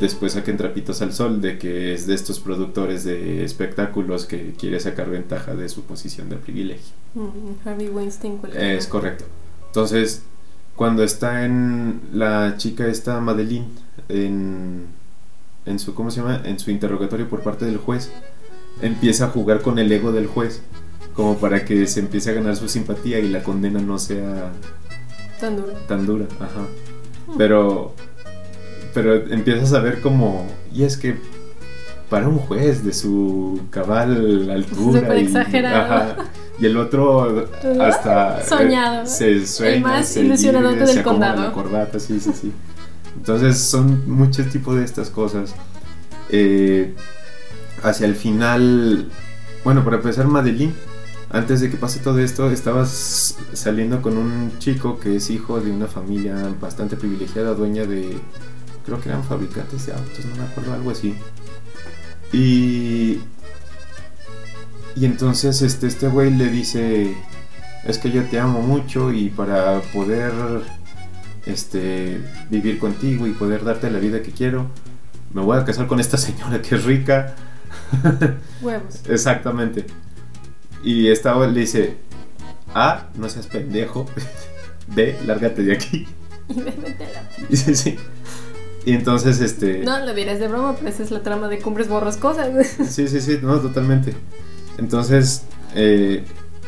después 0.00 0.32
saquen 0.32 0.56
trapitos 0.56 1.00
al 1.00 1.12
sol 1.12 1.40
de 1.40 1.58
que 1.58 1.94
es 1.94 2.06
de 2.06 2.14
estos 2.14 2.40
productores 2.40 3.04
de 3.04 3.44
espectáculos 3.44 4.26
que 4.26 4.52
quiere 4.58 4.80
sacar 4.80 5.08
ventaja 5.08 5.54
de 5.54 5.68
su 5.68 5.82
posición 5.82 6.28
de 6.28 6.36
privilegio. 6.36 6.92
Mm, 7.14 7.68
Harvey 7.68 7.88
Weinstein. 7.88 8.40
Es 8.54 8.86
correcto. 8.86 9.24
Entonces, 9.66 10.22
cuando 10.76 11.02
está 11.02 11.44
en 11.44 12.00
la 12.12 12.56
chica 12.56 12.86
esta 12.86 13.20
Madeline 13.20 13.68
en, 14.08 14.86
en 15.66 15.78
su 15.78 15.94
¿cómo 15.94 16.10
se 16.10 16.20
llama? 16.20 16.40
en 16.44 16.58
su 16.58 16.70
interrogatorio 16.70 17.28
por 17.28 17.42
parte 17.42 17.64
del 17.64 17.76
juez, 17.78 18.10
empieza 18.80 19.26
a 19.26 19.28
jugar 19.28 19.60
con 19.62 19.78
el 19.78 19.90
ego 19.92 20.12
del 20.12 20.26
juez 20.26 20.62
como 21.14 21.36
para 21.36 21.64
que 21.64 21.86
se 21.86 22.00
empiece 22.00 22.30
a 22.30 22.34
ganar 22.34 22.56
su 22.56 22.68
simpatía 22.68 23.18
y 23.18 23.28
la 23.28 23.42
condena 23.42 23.80
no 23.80 23.98
sea 23.98 24.52
tan 25.40 25.56
dura. 25.56 25.74
Tan 25.88 26.06
dura, 26.06 26.26
ajá. 26.40 26.66
Pero 27.36 27.94
pero 28.94 29.14
empiezas 29.14 29.72
a 29.72 29.80
ver 29.80 30.00
como 30.00 30.46
y 30.72 30.84
es 30.84 30.96
que 30.96 31.16
para 32.08 32.28
un 32.28 32.38
juez 32.38 32.84
de 32.84 32.92
su 32.92 33.60
cabal 33.70 34.50
altura 34.50 35.00
Súper 35.00 35.16
exagerado. 35.16 36.16
y 36.58 36.66
el 36.66 36.76
otro 36.76 37.48
hasta 37.80 38.40
eh, 38.40 38.44
soñado 38.46 39.06
se 39.06 39.46
sueña 39.46 39.76
el 39.76 39.80
más 39.82 40.16
ilusionado 40.16 40.72
del 40.72 41.02
condado 41.02 41.42
la 41.42 41.52
corbata 41.52 41.98
sí 41.98 42.20
sí 42.20 42.30
sí 42.34 42.52
entonces 43.16 43.58
son 43.58 44.08
muchos 44.10 44.48
tipos 44.48 44.76
de 44.76 44.84
estas 44.84 45.10
cosas 45.10 45.54
eh, 46.30 46.94
hacia 47.82 48.06
el 48.06 48.14
final 48.14 49.10
bueno 49.64 49.84
para 49.84 49.96
empezar 49.96 50.26
Madeline 50.26 50.74
antes 51.32 51.62
de 51.62 51.70
que 51.70 51.78
pase 51.78 51.98
todo 52.00 52.18
esto, 52.18 52.50
estabas 52.50 53.38
saliendo 53.54 54.02
con 54.02 54.18
un 54.18 54.58
chico 54.58 55.00
que 55.00 55.16
es 55.16 55.30
hijo 55.30 55.60
de 55.60 55.70
una 55.70 55.86
familia 55.86 56.34
bastante 56.60 56.94
privilegiada, 56.94 57.54
dueña 57.54 57.86
de, 57.86 58.18
creo 58.84 59.00
que 59.00 59.08
eran 59.08 59.24
fabricantes 59.24 59.86
de 59.86 59.94
autos, 59.94 60.26
no 60.26 60.36
me 60.36 60.42
acuerdo, 60.42 60.74
algo 60.74 60.90
así. 60.90 61.14
Y, 62.34 63.20
y 64.94 65.06
entonces 65.06 65.62
este, 65.62 65.86
este 65.86 66.08
güey 66.08 66.30
le 66.34 66.50
dice, 66.50 67.16
es 67.84 67.96
que 67.96 68.10
yo 68.10 68.24
te 68.24 68.38
amo 68.38 68.60
mucho 68.60 69.10
y 69.10 69.30
para 69.30 69.80
poder 69.80 70.32
este, 71.46 72.20
vivir 72.50 72.78
contigo 72.78 73.26
y 73.26 73.32
poder 73.32 73.64
darte 73.64 73.90
la 73.90 73.98
vida 73.98 74.22
que 74.22 74.32
quiero, 74.32 74.68
me 75.32 75.42
voy 75.42 75.58
a 75.58 75.64
casar 75.64 75.86
con 75.86 76.00
esta 76.00 76.16
señora 76.16 76.60
que 76.60 76.74
es 76.74 76.84
rica. 76.84 77.34
Huevos. 78.62 79.00
Exactamente. 79.08 79.86
Y 80.84 81.08
esta 81.08 81.34
le 81.46 81.60
dice, 81.60 81.96
A, 82.74 83.08
no 83.16 83.28
seas 83.28 83.46
pendejo. 83.46 84.06
B, 84.88 85.16
lárgate 85.26 85.62
de 85.62 85.74
aquí. 85.74 86.06
Y 86.48 86.54
métela. 86.54 87.28
Sí, 87.50 87.74
sí. 87.74 87.98
Y 88.84 88.94
entonces, 88.94 89.40
este... 89.40 89.78
No, 89.84 90.04
lo 90.04 90.12
dirás 90.12 90.40
de 90.40 90.48
broma, 90.48 90.74
pero 90.74 90.88
esa 90.88 91.04
es 91.04 91.12
la 91.12 91.22
trama 91.22 91.48
de 91.48 91.58
Cumbres 91.58 91.88
Borrascosas. 91.88 92.50
Sí, 92.88 93.06
sí, 93.06 93.20
sí, 93.20 93.38
no, 93.40 93.60
totalmente. 93.60 94.12
Entonces, 94.76 95.44
eh, 95.74 96.24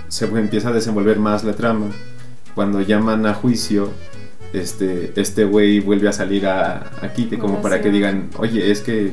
se 0.08 0.26
empieza 0.26 0.68
a 0.68 0.72
desenvolver 0.72 1.18
más 1.18 1.42
la 1.42 1.54
trama. 1.54 1.90
Cuando 2.54 2.80
llaman 2.80 3.26
a 3.26 3.34
juicio, 3.34 3.90
este 4.54 5.12
este 5.20 5.44
güey 5.44 5.80
vuelve 5.80 6.08
a 6.08 6.12
salir 6.12 6.46
a, 6.46 6.90
a 7.02 7.12
Kite 7.12 7.38
como 7.38 7.60
para 7.60 7.80
que 7.80 7.90
digan, 7.90 8.30
oye, 8.38 8.70
es 8.70 8.80
que 8.80 9.12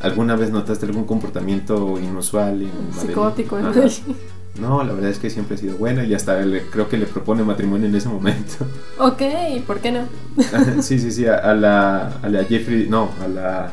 alguna 0.00 0.36
vez 0.36 0.50
notaste 0.50 0.86
algún 0.86 1.04
comportamiento 1.04 1.98
inusual. 1.98 2.66
Psicótico, 2.98 3.58
¿no? 3.58 3.72
No, 4.60 4.84
la 4.84 4.92
verdad 4.92 5.10
es 5.10 5.18
que 5.18 5.30
siempre 5.30 5.54
ha 5.54 5.58
sido 5.58 5.76
buena 5.78 6.04
y 6.04 6.12
hasta 6.12 6.42
creo 6.70 6.88
que 6.88 6.98
le 6.98 7.06
propone 7.06 7.42
matrimonio 7.42 7.88
en 7.88 7.94
ese 7.94 8.08
momento. 8.08 8.66
Ok, 8.98 9.22
¿por 9.66 9.80
qué 9.80 9.92
no? 9.92 10.00
sí, 10.82 10.98
sí, 10.98 11.10
sí, 11.10 11.26
a, 11.26 11.54
la, 11.54 12.08
a 12.22 12.28
la 12.28 12.44
Jeffrey, 12.44 12.86
no, 12.88 13.08
a 13.24 13.28
la... 13.28 13.72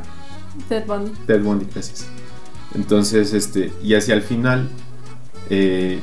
Ted 0.69 0.85
Bundy. 0.85 1.11
Ted 1.27 1.43
Bundy, 1.43 1.65
gracias. 1.73 2.05
Entonces, 2.75 3.33
este, 3.33 3.73
y 3.83 3.95
hacia 3.95 4.13
el 4.13 4.21
final, 4.21 4.69
eh, 5.49 5.99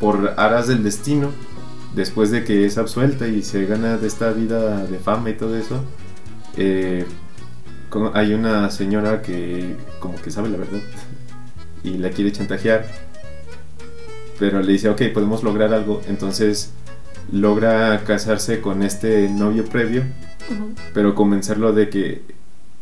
por 0.00 0.34
aras 0.36 0.68
del 0.68 0.84
destino, 0.84 1.32
después 1.98 2.30
de 2.30 2.44
que 2.44 2.64
es 2.64 2.78
absuelta 2.78 3.26
y 3.26 3.42
se 3.42 3.66
gana 3.66 3.98
de 3.98 4.06
esta 4.06 4.30
vida 4.30 4.86
de 4.86 4.98
fama 5.00 5.30
y 5.30 5.34
todo 5.34 5.56
eso, 5.56 5.84
eh, 6.56 7.04
hay 8.14 8.34
una 8.34 8.70
señora 8.70 9.20
que 9.20 9.76
como 9.98 10.14
que 10.22 10.30
sabe 10.30 10.48
la 10.48 10.58
verdad 10.58 10.78
y 11.82 11.98
la 11.98 12.10
quiere 12.10 12.30
chantajear. 12.30 12.86
Pero 14.38 14.62
le 14.62 14.72
dice, 14.72 14.88
ok, 14.88 15.02
podemos 15.12 15.42
lograr 15.42 15.74
algo. 15.74 16.00
Entonces 16.06 16.72
logra 17.32 18.04
casarse 18.04 18.60
con 18.60 18.84
este 18.84 19.28
novio 19.28 19.64
previo, 19.64 20.04
pero 20.94 21.16
convencerlo 21.16 21.72
de 21.72 21.88
que 21.88 22.22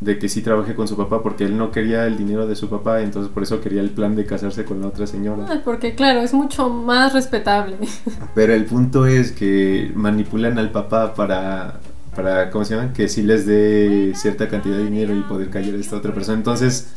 de 0.00 0.18
que 0.18 0.28
sí 0.28 0.42
trabaje 0.42 0.74
con 0.74 0.86
su 0.86 0.96
papá 0.96 1.22
porque 1.22 1.44
él 1.44 1.56
no 1.56 1.70
quería 1.70 2.06
el 2.06 2.18
dinero 2.18 2.46
de 2.46 2.54
su 2.54 2.68
papá, 2.68 3.00
entonces 3.00 3.32
por 3.32 3.42
eso 3.42 3.60
quería 3.60 3.80
el 3.80 3.90
plan 3.90 4.14
de 4.14 4.26
casarse 4.26 4.64
con 4.64 4.80
la 4.80 4.88
otra 4.88 5.06
señora. 5.06 5.62
Porque 5.64 5.94
claro, 5.94 6.20
es 6.20 6.34
mucho 6.34 6.68
más 6.68 7.14
respetable. 7.14 7.78
Pero 8.34 8.52
el 8.52 8.66
punto 8.66 9.06
es 9.06 9.32
que 9.32 9.90
manipulan 9.94 10.58
al 10.58 10.70
papá 10.70 11.14
para 11.14 11.80
para 12.16 12.50
¿cómo 12.50 12.64
se 12.64 12.74
llama? 12.74 12.92
que 12.94 13.08
sí 13.08 13.22
les 13.22 13.46
dé 13.46 14.12
cierta 14.16 14.48
cantidad 14.48 14.78
de 14.78 14.84
dinero 14.84 15.14
y 15.14 15.20
poder 15.20 15.50
callar 15.50 15.74
a 15.74 15.78
esta 15.78 15.96
otra 15.96 16.14
persona. 16.14 16.38
Entonces, 16.38 16.88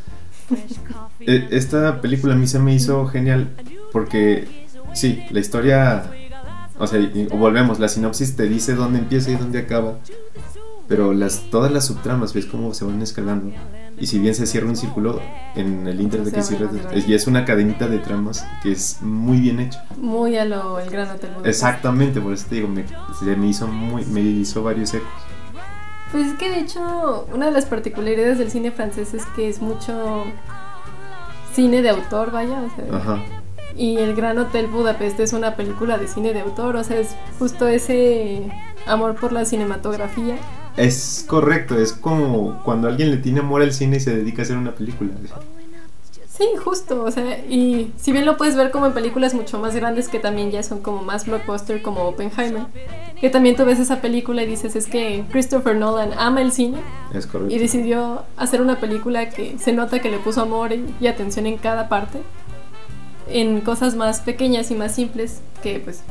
e, 1.20 1.48
esta 1.52 2.00
película 2.02 2.34
a 2.34 2.38
mí 2.38 2.48
se 2.48 2.58
me 2.58 2.74
hizo 2.74 3.06
genial 3.08 3.50
porque, 3.92 4.48
sí, 4.94 5.22
la 5.32 5.42
historia, 5.42 6.10
o 6.78 6.88
sea, 6.88 7.00
volvemos, 7.34 7.80
la 7.80 7.90
sinopsis 7.90 8.38
te 8.38 8.48
dice 8.48 8.76
dónde 8.76 9.00
empieza 9.00 9.30
y 9.32 9.36
dónde 9.36 9.60
acaba, 9.60 10.00
pero 10.90 11.14
las, 11.14 11.44
todas 11.52 11.72
las 11.72 11.86
subtramas, 11.86 12.34
ves 12.34 12.48
cómo 12.48 12.74
se 12.74 12.84
van 12.84 13.02
escalando. 13.04 13.56
Y 14.00 14.08
si 14.08 14.18
bien 14.18 14.34
se 14.34 14.48
cierra 14.48 14.68
un 14.68 14.76
círculo 14.76 15.22
en 15.56 15.88
el 15.88 16.02
inter 16.02 16.24
de 16.24 16.32
que 16.32 16.42
cierra, 16.42 16.68
y 16.96 17.14
es 17.14 17.28
una 17.28 17.46
cadenita 17.46 17.88
de 17.88 18.00
tramas 18.00 18.46
que 18.64 18.72
es 18.72 18.98
muy 19.02 19.40
bien 19.40 19.60
hecha. 19.60 19.86
Muy 19.98 20.36
a 20.38 20.46
lo 20.46 20.80
el 20.80 20.90
gran 20.90 21.12
hotel. 21.12 21.30
Exactamente, 21.46 22.20
por 22.20 22.34
eso 22.34 22.48
te 22.50 22.56
digo, 22.56 22.68
me, 22.68 22.86
me 23.36 23.48
hizo 23.48 23.68
muy, 23.68 24.04
me 24.06 24.22
hizo 24.22 24.64
varios 24.64 24.94
ecos. 24.96 25.08
Pues 26.12 26.26
es 26.26 26.34
que 26.40 26.50
de 26.50 26.62
hecho 26.62 27.28
una 27.32 27.46
de 27.46 27.52
las 27.52 27.66
particularidades 27.66 28.40
del 28.40 28.50
cine 28.50 28.72
francés 28.72 29.14
es 29.14 29.26
que 29.36 29.48
es 29.48 29.62
mucho 29.62 30.24
cine 31.54 31.84
de 31.84 31.90
autor, 31.90 32.32
vaya, 32.32 32.64
o 32.64 32.76
sea. 32.76 32.98
Ajá. 32.98 33.24
Y 33.76 33.98
El 33.98 34.16
Gran 34.16 34.40
Hotel 34.40 34.66
Budapest 34.66 35.20
es 35.20 35.34
una 35.34 35.56
película 35.56 36.00
de 36.00 36.08
cine 36.08 36.34
de 36.34 36.42
autor, 36.42 36.78
o 36.78 36.84
sea, 36.84 36.98
es 36.98 37.16
justo 37.38 37.68
ese 37.68 38.50
amor 38.88 39.16
por 39.16 39.32
la 39.32 39.46
cinematografía. 39.46 40.38
Es 40.80 41.26
correcto, 41.28 41.78
es 41.78 41.92
como 41.92 42.64
cuando 42.64 42.88
alguien 42.88 43.12
le 43.12 43.18
tiene 43.18 43.42
amor 43.42 43.62
al 43.62 43.74
cine 43.74 43.98
y 43.98 44.00
se 44.00 44.16
dedica 44.16 44.42
a 44.42 44.46
hacer 44.46 44.56
una 44.56 44.74
película. 44.76 45.12
Sí, 46.26 46.46
justo, 46.64 47.04
o 47.04 47.12
sea, 47.12 47.38
y 47.50 47.92
si 47.98 48.14
bien 48.14 48.26
lo 48.26 48.38
puedes 48.38 48.56
ver 48.56 48.72
como 48.72 48.86
en 48.86 48.94
películas 48.94 49.34
mucho 49.34 49.60
más 49.60 49.76
grandes 49.76 50.08
que 50.08 50.20
también 50.20 50.52
ya 50.52 50.64
son 50.64 50.80
como 50.80 51.02
más 51.02 51.26
blockbuster 51.26 51.82
como 51.82 52.04
Oppenheimer, 52.04 52.64
que 53.20 53.30
también 53.30 53.58
tú 53.58 53.66
ves 53.66 53.78
esa 53.78 54.00
película 54.00 54.42
y 54.44 54.46
dices 54.46 54.78
es 54.78 54.88
que 54.88 55.26
Christopher 55.34 55.76
Nolan 55.76 56.14
ama 56.18 56.42
el 56.42 56.54
cine 56.54 56.78
es 57.14 57.28
correcto. 57.28 57.54
y 57.54 57.60
decidió 57.60 58.24
hacer 58.38 58.62
una 58.62 58.80
película 58.80 59.28
que 59.28 59.58
se 59.60 59.74
nota 59.74 60.00
que 60.00 60.10
le 60.10 60.20
puso 60.20 60.42
amor 60.42 60.72
y, 60.72 61.08
atención 61.08 61.46
en 61.46 61.58
cada 61.58 61.90
parte, 61.90 62.20
en 63.28 63.60
cosas 63.60 63.96
más 63.96 64.22
pequeñas 64.22 64.72
y 64.72 64.76
más 64.76 64.96
simples 64.96 65.42
que 65.62 65.82
pues 65.82 66.04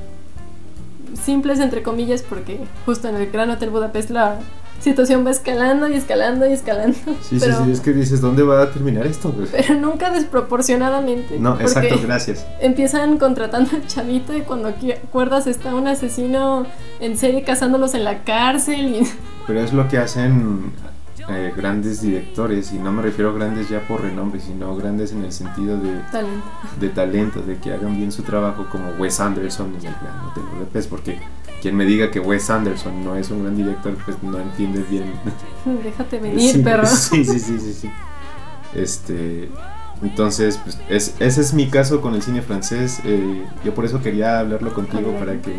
simples 1.14 1.60
entre 1.60 1.82
comillas 1.82 2.22
porque 2.22 2.60
justo 2.86 3.08
en 3.08 3.16
el 3.16 3.30
Gran 3.30 3.50
Hotel 3.50 3.70
Budapest 3.70 4.10
la 4.10 4.38
situación 4.80 5.26
va 5.26 5.30
escalando 5.30 5.88
y 5.88 5.94
escalando 5.94 6.46
y 6.46 6.52
escalando. 6.52 6.98
Sí, 7.22 7.40
sí, 7.40 7.50
sí, 7.52 7.70
es 7.70 7.80
que 7.80 7.92
dices, 7.92 8.20
¿dónde 8.20 8.42
va 8.42 8.62
a 8.62 8.70
terminar 8.70 9.06
esto? 9.06 9.34
Pero 9.50 9.74
nunca 9.74 10.10
desproporcionadamente. 10.10 11.38
No, 11.38 11.60
exacto, 11.60 11.98
gracias. 12.02 12.46
Empiezan 12.60 13.18
contratando 13.18 13.70
al 13.74 13.86
chavito 13.86 14.36
y 14.36 14.42
cuando 14.42 14.68
acuerdas 14.68 15.46
está 15.46 15.74
un 15.74 15.88
asesino 15.88 16.66
en 17.00 17.16
serie 17.16 17.42
cazándolos 17.42 17.94
en 17.94 18.04
la 18.04 18.22
cárcel. 18.24 18.96
Y... 18.96 19.08
Pero 19.46 19.60
es 19.60 19.72
lo 19.72 19.88
que 19.88 19.98
hacen 19.98 20.72
eh, 21.28 21.52
grandes 21.56 22.00
directores, 22.00 22.72
y 22.72 22.78
no 22.78 22.90
me 22.90 23.02
refiero 23.02 23.30
a 23.30 23.34
grandes 23.34 23.68
ya 23.68 23.86
por 23.86 24.02
renombre, 24.02 24.40
sino 24.40 24.74
grandes 24.76 25.12
en 25.12 25.24
el 25.24 25.32
sentido 25.32 25.78
de 25.78 26.00
talento, 26.10 26.46
de, 26.80 26.88
talento, 26.88 27.42
de 27.42 27.56
que 27.58 27.72
hagan 27.72 27.96
bien 27.96 28.12
su 28.12 28.22
trabajo 28.22 28.66
como 28.70 28.90
Wes 28.92 29.20
Anderson 29.20 29.68
en 29.78 29.86
el 29.86 29.94
Gran 29.94 30.26
Hotel 30.26 30.44
Budapest, 30.54 30.88
porque 30.88 31.18
quien 31.60 31.76
me 31.76 31.84
diga 31.84 32.10
que 32.10 32.20
Wes 32.20 32.48
Anderson 32.48 33.04
no 33.04 33.16
es 33.16 33.30
un 33.30 33.42
gran 33.42 33.56
director, 33.56 33.94
pues 34.04 34.22
no 34.22 34.38
entiende 34.38 34.82
bien. 34.88 35.12
Déjate 35.84 36.18
venir, 36.20 36.64
perro. 36.64 36.86
Sí, 36.86 37.24
sí, 37.24 37.38
sí, 37.38 37.58
sí, 37.58 37.72
sí. 37.72 37.90
Este, 38.74 39.48
entonces, 40.02 40.58
pues 40.62 40.78
es, 40.88 41.14
ese 41.18 41.40
es 41.40 41.52
mi 41.52 41.68
caso 41.68 42.00
con 42.00 42.14
el 42.14 42.22
cine 42.22 42.42
francés. 42.42 43.00
Eh, 43.04 43.44
yo 43.64 43.74
por 43.74 43.84
eso 43.84 44.00
quería 44.00 44.38
hablarlo 44.38 44.72
contigo 44.72 45.12
para 45.18 45.40
que, 45.42 45.54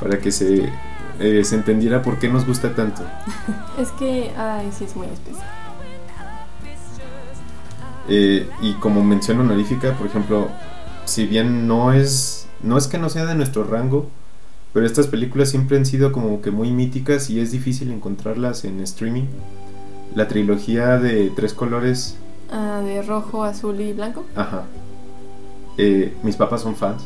para 0.00 0.18
que 0.18 0.30
se, 0.30 0.70
eh, 1.20 1.44
se 1.44 1.54
entendiera 1.54 2.00
por 2.00 2.18
qué 2.18 2.28
nos 2.28 2.46
gusta 2.46 2.74
tanto. 2.74 3.02
es 3.78 3.90
que, 3.92 4.32
ay, 4.36 4.70
sí, 4.76 4.84
es 4.84 4.96
muy 4.96 5.06
especial. 5.06 5.46
Eh, 8.08 8.48
y 8.62 8.72
como 8.74 9.04
mención 9.04 9.38
honorífica, 9.38 9.92
por 9.96 10.06
ejemplo, 10.06 10.48
si 11.04 11.26
bien 11.26 11.68
no 11.68 11.92
es, 11.92 12.48
no 12.62 12.78
es 12.78 12.88
que 12.88 12.98
no 12.98 13.08
sea 13.08 13.26
de 13.26 13.34
nuestro 13.34 13.64
rango, 13.64 14.08
Pero 14.72 14.86
estas 14.86 15.08
películas 15.08 15.50
siempre 15.50 15.76
han 15.76 15.84
sido 15.84 16.12
como 16.12 16.40
que 16.40 16.52
muy 16.52 16.70
míticas 16.70 17.28
y 17.28 17.40
es 17.40 17.50
difícil 17.50 17.90
encontrarlas 17.90 18.64
en 18.64 18.80
streaming. 18.80 19.24
La 20.14 20.28
trilogía 20.28 20.96
de 20.98 21.30
tres 21.34 21.54
colores. 21.54 22.16
Ah, 22.52 22.80
de 22.84 23.02
rojo, 23.02 23.42
azul 23.42 23.80
y 23.80 23.92
blanco. 23.92 24.24
Ajá. 24.36 24.66
Eh, 25.76 26.16
mis 26.22 26.36
papás 26.36 26.62
son 26.62 26.76
fans. 26.76 27.02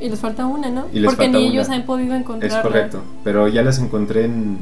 Y 0.00 0.08
les 0.08 0.18
falta 0.18 0.46
una, 0.46 0.70
¿no? 0.70 0.86
Y 0.92 1.00
les 1.00 1.10
Porque 1.10 1.24
falta 1.24 1.38
ni 1.38 1.44
una. 1.44 1.52
ellos 1.54 1.68
han 1.68 1.84
podido 1.84 2.14
Es 2.14 2.20
encontrarla. 2.20 2.62
correcto. 2.62 3.02
Pero 3.22 3.48
ya 3.48 3.62
las 3.62 3.78
encontré 3.78 4.24
en. 4.24 4.58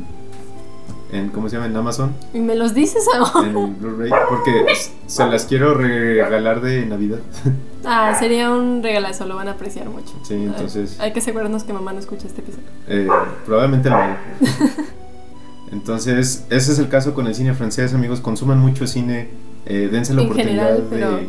en 1.13 1.29
¿Cómo 1.31 1.49
se 1.49 1.57
llama? 1.57 1.67
En 1.67 1.77
Amazon. 1.77 2.13
Y 2.35 2.41
me 2.41 2.55
los 2.57 2.75
dices 2.75 3.05
ahora. 3.15 3.49
En 3.49 3.79
Blu-ray. 3.79 4.11
Porque 4.29 4.65
se 5.07 5.27
las 5.27 5.45
quiero 5.47 5.75
regalar 5.75 6.61
de 6.61 6.85
Navidad. 6.87 7.19
Ah, 7.85 8.15
sería 8.19 8.51
un 8.51 8.83
regalazo, 8.83 9.25
lo 9.25 9.37
van 9.37 9.47
a 9.47 9.53
apreciar 9.53 9.89
mucho. 9.89 10.13
Sí, 10.25 10.35
entonces. 10.35 10.99
Hay 11.01 11.13
que 11.13 11.21
asegurarnos 11.21 11.63
que 11.63 11.73
mamá 11.73 11.93
no 11.93 12.01
escucha 12.01 12.27
este 12.27 12.41
episodio. 12.41 12.67
Eh, 12.89 13.09
probablemente 13.47 13.89
haga. 13.89 14.19
Entonces, 15.73 16.45
ese 16.51 16.73
es 16.73 16.79
el 16.79 16.89
caso 16.89 17.15
con 17.15 17.27
el 17.29 17.35
cine 17.35 17.55
francés, 17.55 17.95
amigos. 17.95 18.21
Consuman 18.21 18.59
mucho 18.59 18.87
cine. 18.87 19.29
Eh, 19.67 19.89
dense 19.93 20.13
la 20.15 20.23
En 20.23 20.27
oportunidad 20.29 20.77
general, 20.89 21.21
de. 21.21 21.29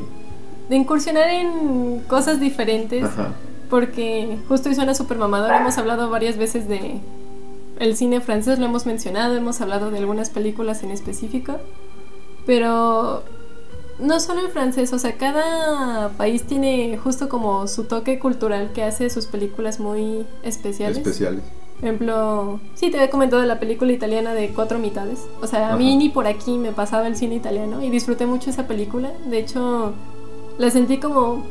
De 0.69 0.75
incursionar 0.75 1.29
en 1.29 1.99
cosas 2.07 2.39
diferentes. 2.39 3.03
Ajá. 3.03 3.29
Porque 3.69 4.37
justo 4.47 4.69
y 4.69 4.75
suena 4.75 4.95
súper 4.95 5.17
mamador. 5.17 5.53
Hemos 5.53 5.77
hablado 5.77 6.09
varias 6.09 6.37
veces 6.37 6.67
de 6.67 6.99
el 7.79 7.95
cine 7.95 8.19
francés, 8.19 8.59
lo 8.59 8.65
hemos 8.65 8.85
mencionado, 8.85 9.35
hemos 9.35 9.61
hablado 9.61 9.89
de 9.91 9.97
algunas 9.99 10.29
películas 10.29 10.83
en 10.83 10.91
específico. 10.91 11.57
Pero 12.45 13.23
no 13.99 14.19
solo 14.19 14.41
el 14.41 14.49
francés, 14.49 14.91
o 14.93 14.99
sea, 14.99 15.17
cada 15.17 16.09
país 16.17 16.43
tiene 16.43 16.97
justo 16.97 17.29
como 17.29 17.67
su 17.67 17.83
toque 17.83 18.19
cultural 18.19 18.71
que 18.73 18.83
hace 18.83 19.09
sus 19.09 19.27
películas 19.27 19.79
muy 19.79 20.25
especiales. 20.43 20.97
Especiales. 20.97 21.43
Por 21.79 21.87
ejemplo, 21.87 22.59
sí, 22.75 22.91
te 22.91 22.97
había 22.97 23.09
comentado 23.09 23.41
de 23.41 23.47
la 23.47 23.59
película 23.59 23.93
italiana 23.93 24.33
de 24.33 24.49
Cuatro 24.49 24.79
Mitades. 24.79 25.19
O 25.41 25.47
sea, 25.47 25.73
a 25.73 25.77
mí 25.77 25.89
Ajá. 25.89 25.97
ni 25.97 26.09
por 26.09 26.27
aquí 26.27 26.57
me 26.57 26.73
pasaba 26.73 27.07
el 27.07 27.15
cine 27.15 27.35
italiano 27.35 27.81
y 27.81 27.89
disfruté 27.89 28.25
mucho 28.25 28.49
esa 28.49 28.67
película. 28.67 29.11
De 29.29 29.39
hecho, 29.39 29.93
la 30.57 30.69
sentí 30.71 30.97
como 30.97 31.45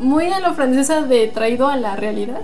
muy 0.00 0.26
a 0.26 0.40
lo 0.40 0.54
francesa 0.54 1.02
de 1.02 1.28
traído 1.28 1.68
a 1.68 1.76
la 1.76 1.96
realidad, 1.96 2.40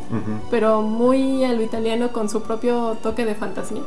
pero 0.51 0.83
muy 0.83 1.45
a 1.45 1.53
lo 1.53 1.63
italiano 1.63 2.13
con 2.13 2.29
su 2.29 2.43
propio 2.43 2.97
toque 3.03 3.25
de 3.25 3.35
fantasía. 3.35 3.83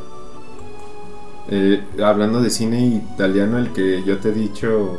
Eh, 1.49 1.84
hablando 2.03 2.41
de 2.41 2.49
cine 2.49 2.80
italiano, 2.86 3.57
el 3.57 3.72
que 3.74 4.03
yo 4.03 4.20
te 4.20 4.30
he 4.30 4.32
dicho 4.32 4.97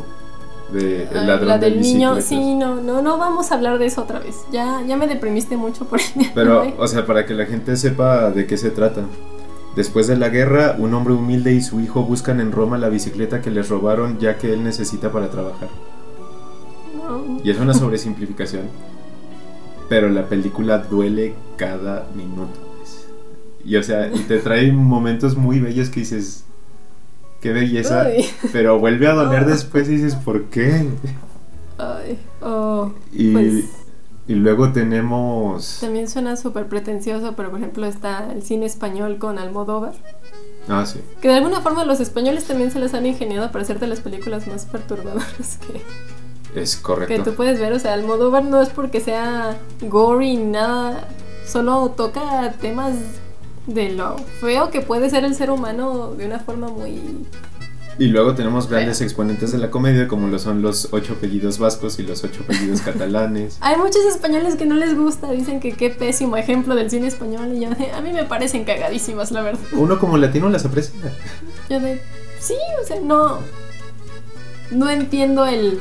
de 0.73 1.05
El 1.05 1.19
Ay, 1.19 1.27
ladrón 1.27 1.49
la 1.49 1.59
de 1.59 1.71
del 1.71 1.81
niño, 1.81 2.21
sí, 2.21 2.55
no, 2.55 2.77
no, 2.77 3.03
no 3.03 3.19
vamos 3.19 3.53
a 3.53 3.55
hablar 3.55 3.79
de 3.79 3.87
eso 3.87 4.03
otra 4.03 4.19
vez. 4.19 4.37
Ya, 4.51 4.83
ya 4.87 4.97
me 4.97 5.07
deprimiste 5.07 5.57
mucho 5.57 5.85
por 5.85 6.01
el 6.01 6.31
Pero, 6.35 6.65
o 6.79 6.87
sea, 6.87 7.07
para 7.07 7.27
que 7.27 7.35
la 7.35 7.47
gente 7.47 7.77
sepa 7.77 8.31
de 8.31 8.47
qué 8.47 8.57
se 8.57 8.71
trata. 8.71 9.03
Después 9.77 10.07
de 10.07 10.17
la 10.17 10.29
guerra, 10.29 10.77
un 10.79 10.93
hombre 10.93 11.15
humilde 11.15 11.53
y 11.53 11.63
su 11.63 11.81
hijo 11.81 12.03
buscan 12.03 12.41
en 12.41 12.53
Roma 12.53 12.77
la 12.77 12.91
bicicleta 12.91 13.41
que 13.41 13.51
les 13.51 13.71
robaron 13.71 14.19
ya 14.19 14.37
que 14.37 14.53
él 14.53 14.63
necesita 14.63 15.11
para 15.11 15.31
trabajar. 15.31 15.69
Y 17.45 17.51
es 17.51 17.59
una 17.59 17.75
sobresimplificación. 17.75 18.63
Pero 19.89 20.09
la 20.09 20.29
película 20.29 20.79
duele 20.79 21.35
cada 21.57 22.07
minuto. 22.15 22.59
Y 23.65 23.77
o 23.77 23.83
sea, 23.83 24.09
y 24.13 24.19
te 24.21 24.39
trae 24.39 24.73
momentos 24.73 25.37
muy 25.37 25.61
bellos 25.61 25.89
que 25.91 26.01
dices, 26.01 26.45
qué 27.41 27.53
belleza. 27.53 28.07
Pero 28.53 28.79
vuelve 28.79 29.07
a 29.09 29.13
doler 29.15 29.43
Ah. 29.43 29.47
después 29.47 29.89
y 29.89 29.97
dices, 29.97 30.15
¿por 30.17 30.45
qué? 30.45 30.89
Ay, 31.79 32.19
oh, 32.41 32.93
Y, 33.13 33.33
pues 33.33 33.65
y 34.29 34.35
luego 34.35 34.73
tenemos... 34.73 35.79
también 35.81 36.09
suena 36.09 36.37
súper 36.37 36.69
pretencioso, 36.69 37.35
pero 37.37 37.51
por 37.51 37.59
ejemplo 37.59 37.87
está 37.87 38.33
el 38.33 38.43
cine 38.43 38.67
español 38.67 39.19
con 39.19 39.39
Almodóvar. 39.39 39.95
Ah, 40.69 40.87
sí. 40.87 41.01
Que 41.21 41.29
de 41.29 41.35
alguna 41.35 41.61
forma 41.61 41.85
los 41.85 41.99
españoles 42.01 42.45
también 42.45 42.71
se 42.71 42.79
les 42.79 42.95
han 42.95 43.05
ingeniado 43.05 43.51
para 43.51 43.65
hacerte 43.65 43.87
las 43.89 44.01
películas 44.01 44.47
más 44.47 44.65
perturbadoras 44.67 45.59
que, 45.59 45.83
Es 46.55 46.77
que 46.77 46.83
correcto. 46.83 47.23
tú 47.23 47.35
puedes 47.35 47.59
ver. 47.59 47.73
O 47.73 47.79
sea, 47.79 47.95
Almodóvar 47.95 48.45
no 48.45 48.61
es 48.61 48.69
porque 48.69 49.01
sea 49.01 49.57
gory 49.81 50.37
ni 50.37 50.45
nada, 50.53 51.09
solo 51.47 51.91
toca 51.97 52.53
temas 52.61 52.95
de 53.67 53.91
lo 53.91 54.17
feo 54.41 54.71
que 54.71 54.81
puede 54.81 55.09
ser 55.11 55.25
el 55.25 55.35
ser 55.35 55.51
humano 55.51 56.15
de 56.15 56.27
una 56.27 56.41
forma 56.41 56.69
muy... 56.69 57.01
Y 57.99 58.07
luego 58.07 58.35
tenemos 58.35 58.69
grandes 58.69 59.03
exponentes 59.03 59.53
de 59.53 59.59
la 59.59 59.71
comedia, 59.71 60.09
como 60.09 60.27
lo 60.29 60.39
son 60.39 60.63
los 60.63 60.89
ocho 60.93 61.13
apellidos 61.13 61.59
vascos 61.59 61.99
y 61.99 62.03
los 62.03 62.25
ocho 62.25 62.43
apellidos 62.43 62.81
catalanes. 62.85 63.59
Hay 63.61 63.77
muchos 63.77 64.05
españoles 64.07 64.57
que 64.57 64.65
no 64.65 64.75
les 64.75 64.97
gusta, 64.97 65.31
dicen 65.31 65.61
que 65.61 65.73
qué 65.73 65.91
pésimo 65.91 66.39
ejemplo 66.39 66.75
del 66.75 66.91
cine 66.91 67.07
español 67.09 67.53
y 67.55 67.61
yo 67.61 67.71
de, 67.71 67.93
a 67.93 68.01
mí 68.01 68.13
me 68.13 68.25
parecen 68.25 68.65
cagadísimas, 68.65 69.31
la 69.31 69.43
verdad. 69.43 69.61
Uno 69.73 69.99
como 70.01 70.17
latino 70.17 70.49
las 70.49 70.65
aprecia. 70.65 70.95
Yo 71.69 71.81
de, 71.81 72.01
sí, 72.41 72.57
o 72.83 72.87
sea, 72.87 72.99
no, 73.01 73.39
no 74.71 74.89
entiendo 74.89 75.47
el 75.47 75.79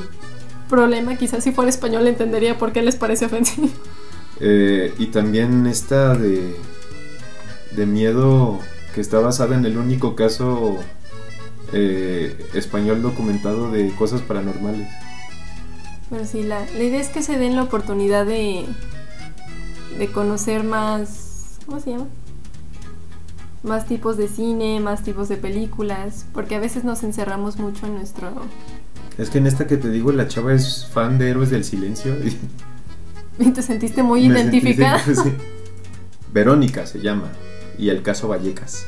problema, 0.72 1.16
quizás 1.18 1.44
si 1.44 1.52
fuera 1.52 1.70
español 1.70 2.08
entendería 2.08 2.58
por 2.58 2.72
qué 2.72 2.82
les 2.82 2.96
parece 2.96 3.26
ofensivo. 3.26 3.70
Eh, 4.40 4.96
y 4.98 5.08
también 5.08 5.68
esta 5.68 6.16
de, 6.16 6.56
de 7.76 7.86
miedo 7.86 8.60
que 8.96 9.02
está 9.02 9.20
basada 9.20 9.56
en 9.56 9.66
el 9.66 9.78
único 9.78 10.16
caso 10.16 10.78
eh, 11.74 12.50
español 12.56 13.04
documentado 13.04 13.70
de 13.70 13.92
cosas 13.92 14.22
paranormales. 14.22 14.88
Pero 16.10 16.26
sí, 16.26 16.42
la, 16.42 16.66
la 16.66 16.84
idea 16.84 17.00
es 17.00 17.10
que 17.10 17.22
se 17.22 17.38
den 17.38 17.56
la 17.56 17.64
oportunidad 17.64 18.26
de, 18.26 18.66
de 20.00 20.08
conocer 20.12 20.64
más, 20.64 21.60
¿cómo 21.68 21.80
se 21.80 21.92
llama? 21.92 22.08
Más 23.64 23.86
tipos 23.86 24.18
de 24.18 24.28
cine, 24.28 24.80
más 24.80 25.04
tipos 25.04 25.30
de 25.30 25.38
películas, 25.38 26.26
porque 26.34 26.56
a 26.56 26.60
veces 26.60 26.84
nos 26.84 27.04
encerramos 27.04 27.60
mucho 27.60 27.86
en 27.86 27.94
nuestro... 27.94 28.32
Es 29.22 29.30
que 29.30 29.38
en 29.38 29.48
esta 29.48 29.68
que 29.68 29.78
te 29.78 29.90
digo, 29.90 30.12
la 30.12 30.28
chava 30.28 30.54
es 30.54 30.88
fan 30.92 31.18
de 31.20 31.30
Héroes 31.30 31.50
del 31.52 31.64
Silencio. 31.64 32.16
Y 32.26 32.38
Y 33.48 33.52
te 33.52 33.62
sentiste 33.62 34.04
muy 34.04 34.22
sentí- 34.24 34.32
identificada. 34.34 35.00
sí. 35.06 35.34
Verónica 36.34 36.86
se 36.86 37.00
llama. 37.02 37.30
Y 37.78 37.90
el 37.90 38.02
caso 38.04 38.28
Vallecas. 38.28 38.86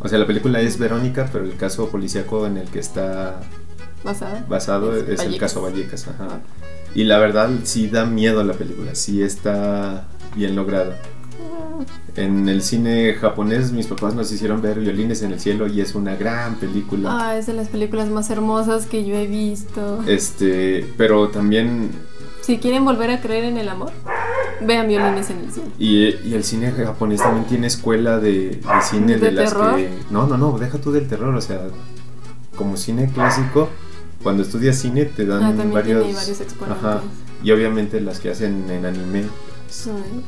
O 0.00 0.08
sea, 0.08 0.18
la 0.18 0.26
película 0.26 0.60
es 0.60 0.78
Verónica, 0.78 1.28
pero 1.32 1.44
el 1.44 1.56
caso 1.56 1.88
policíaco 1.88 2.46
en 2.46 2.56
el 2.58 2.68
que 2.68 2.80
está 2.80 3.40
Basada. 4.04 4.44
basado 4.48 4.96
Es 4.96 5.08
es, 5.08 5.20
el 5.20 5.38
caso 5.38 5.62
Vallecas. 5.62 6.08
Ajá. 6.08 6.40
Y 6.94 7.04
la 7.04 7.18
verdad 7.18 7.50
sí 7.64 7.88
da 7.88 8.04
miedo 8.04 8.42
la 8.44 8.52
película, 8.54 8.94
sí 8.94 9.22
está 9.22 10.06
bien 10.34 10.56
lograda. 10.56 10.96
En 12.16 12.48
el 12.48 12.62
cine 12.62 13.14
japonés 13.14 13.72
mis 13.72 13.86
papás 13.86 14.14
nos 14.14 14.30
hicieron 14.32 14.60
ver 14.62 14.78
Violines 14.80 15.22
en 15.22 15.32
el 15.32 15.40
cielo 15.40 15.66
y 15.66 15.80
es 15.80 15.94
una 15.94 16.14
gran 16.16 16.56
película. 16.56 17.08
Ah, 17.30 17.36
es 17.38 17.46
de 17.46 17.54
las 17.54 17.68
películas 17.68 18.08
más 18.08 18.28
hermosas 18.30 18.86
que 18.86 19.04
yo 19.04 19.14
he 19.16 19.26
visto. 19.26 20.02
Este, 20.06 20.86
pero 20.96 21.28
también 21.28 21.90
Si 22.42 22.58
quieren 22.58 22.84
volver 22.84 23.10
a 23.10 23.20
creer 23.20 23.44
en 23.44 23.56
el 23.56 23.68
amor, 23.68 23.92
vean 24.66 24.88
violines 24.88 25.30
en 25.30 25.38
el 25.40 25.52
cielo. 25.52 25.68
y, 25.78 26.08
y 26.28 26.34
el 26.34 26.44
cine 26.44 26.70
japonés 26.72 27.20
también 27.22 27.46
tiene 27.46 27.66
escuela 27.68 28.18
de, 28.18 28.50
de 28.50 28.60
cine 28.88 29.14
de, 29.16 29.26
¿De 29.26 29.32
las 29.32 29.50
terror? 29.52 29.76
que 29.76 29.88
no, 30.10 30.26
no, 30.26 30.36
no, 30.36 30.58
deja 30.58 30.78
tú 30.78 30.92
del 30.92 31.08
terror, 31.08 31.34
o 31.34 31.40
sea, 31.40 31.60
como 32.56 32.76
cine 32.76 33.10
clásico, 33.12 33.68
cuando 34.22 34.42
estudias 34.42 34.76
cine 34.76 35.04
te 35.06 35.24
dan 35.24 35.42
Ah, 35.42 35.52
varios, 35.72 36.02
tiene 36.04 36.14
varios 36.14 36.40
exponentes. 36.40 36.84
ajá, 36.84 37.00
y 37.42 37.50
obviamente 37.50 38.00
las 38.00 38.20
que 38.20 38.30
hacen 38.30 38.70
en 38.70 38.84
anime 38.86 39.24
Ay, 39.86 40.22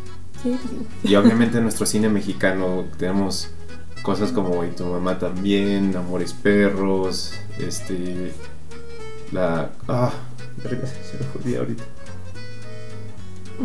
Sí, 0.45 0.59
sí. 0.63 1.09
Y 1.09 1.15
obviamente 1.17 1.57
en 1.57 1.65
nuestro 1.65 1.87
cine 1.87 2.11
mexicano 2.11 2.85
tenemos 2.99 3.49
cosas 4.03 4.31
como 4.31 4.63
Y 4.65 4.69
tu 4.69 4.85
mamá 4.85 5.19
también, 5.19 5.97
Amores 5.97 6.35
Perros, 6.35 7.33
este. 7.59 8.33
La. 9.33 9.71
Ah, 9.89 10.13
verga, 10.63 10.87
se 10.87 11.19
me 11.19 11.25
jodía 11.33 11.59
ahorita. 11.61 11.83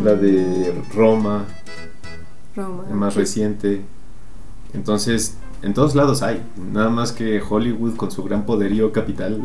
La 0.04 0.16
de 0.16 0.74
Roma, 0.96 1.46
Roma. 2.56 2.86
más 2.94 3.16
reciente. 3.16 3.82
Entonces, 4.74 5.36
en 5.62 5.74
todos 5.74 5.96
lados 5.96 6.22
hay. 6.22 6.42
Nada 6.72 6.90
más 6.90 7.12
que 7.12 7.42
Hollywood 7.42 7.98
con 7.98 8.10
su 8.10 8.24
gran 8.24 8.46
poderío 8.46 8.94
capital 8.94 9.42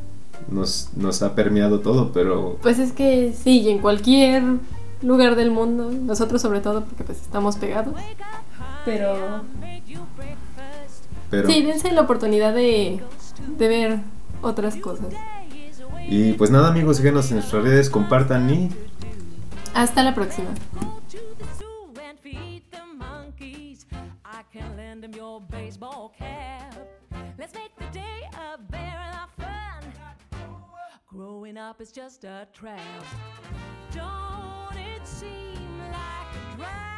nos, 0.50 0.90
nos 0.96 1.22
ha 1.22 1.34
permeado 1.34 1.80
todo, 1.80 2.12
pero 2.12 2.56
Pues 2.62 2.78
es 2.78 2.92
que 2.92 3.32
sí, 3.32 3.62
y 3.62 3.70
en 3.70 3.78
cualquier 3.80 4.44
lugar 5.02 5.36
del 5.36 5.50
mundo, 5.50 5.90
nosotros 5.90 6.42
sobre 6.42 6.60
todo 6.60 6.84
porque 6.84 7.04
pues 7.04 7.20
estamos 7.20 7.56
pegados. 7.56 7.94
Pero 8.84 9.42
pero 11.30 11.48
sí, 11.48 11.62
dense 11.62 11.92
la 11.92 12.02
oportunidad 12.02 12.54
de, 12.54 13.02
de 13.58 13.68
ver 13.68 14.00
otras 14.42 14.76
cosas. 14.76 15.06
y 16.08 16.32
pues 16.34 16.50
nada 16.50 16.68
amigos 16.68 16.96
síganos 16.96 17.30
en 17.30 17.36
nuestras 17.38 17.62
redes 17.62 17.90
compartan 17.90 18.48
y 18.50 18.70
Hasta 19.74 20.02
la 20.02 20.14
próxima. 20.14 20.48
Zoo 21.58 21.88
and 27.44 27.77
Growing 31.18 31.56
up 31.56 31.80
is 31.80 31.90
just 31.90 32.22
a 32.22 32.46
trap. 32.52 32.80
Don't 33.90 34.76
it 34.76 35.04
seem 35.04 35.80
like 35.90 36.54
a 36.54 36.56
drag? 36.56 36.97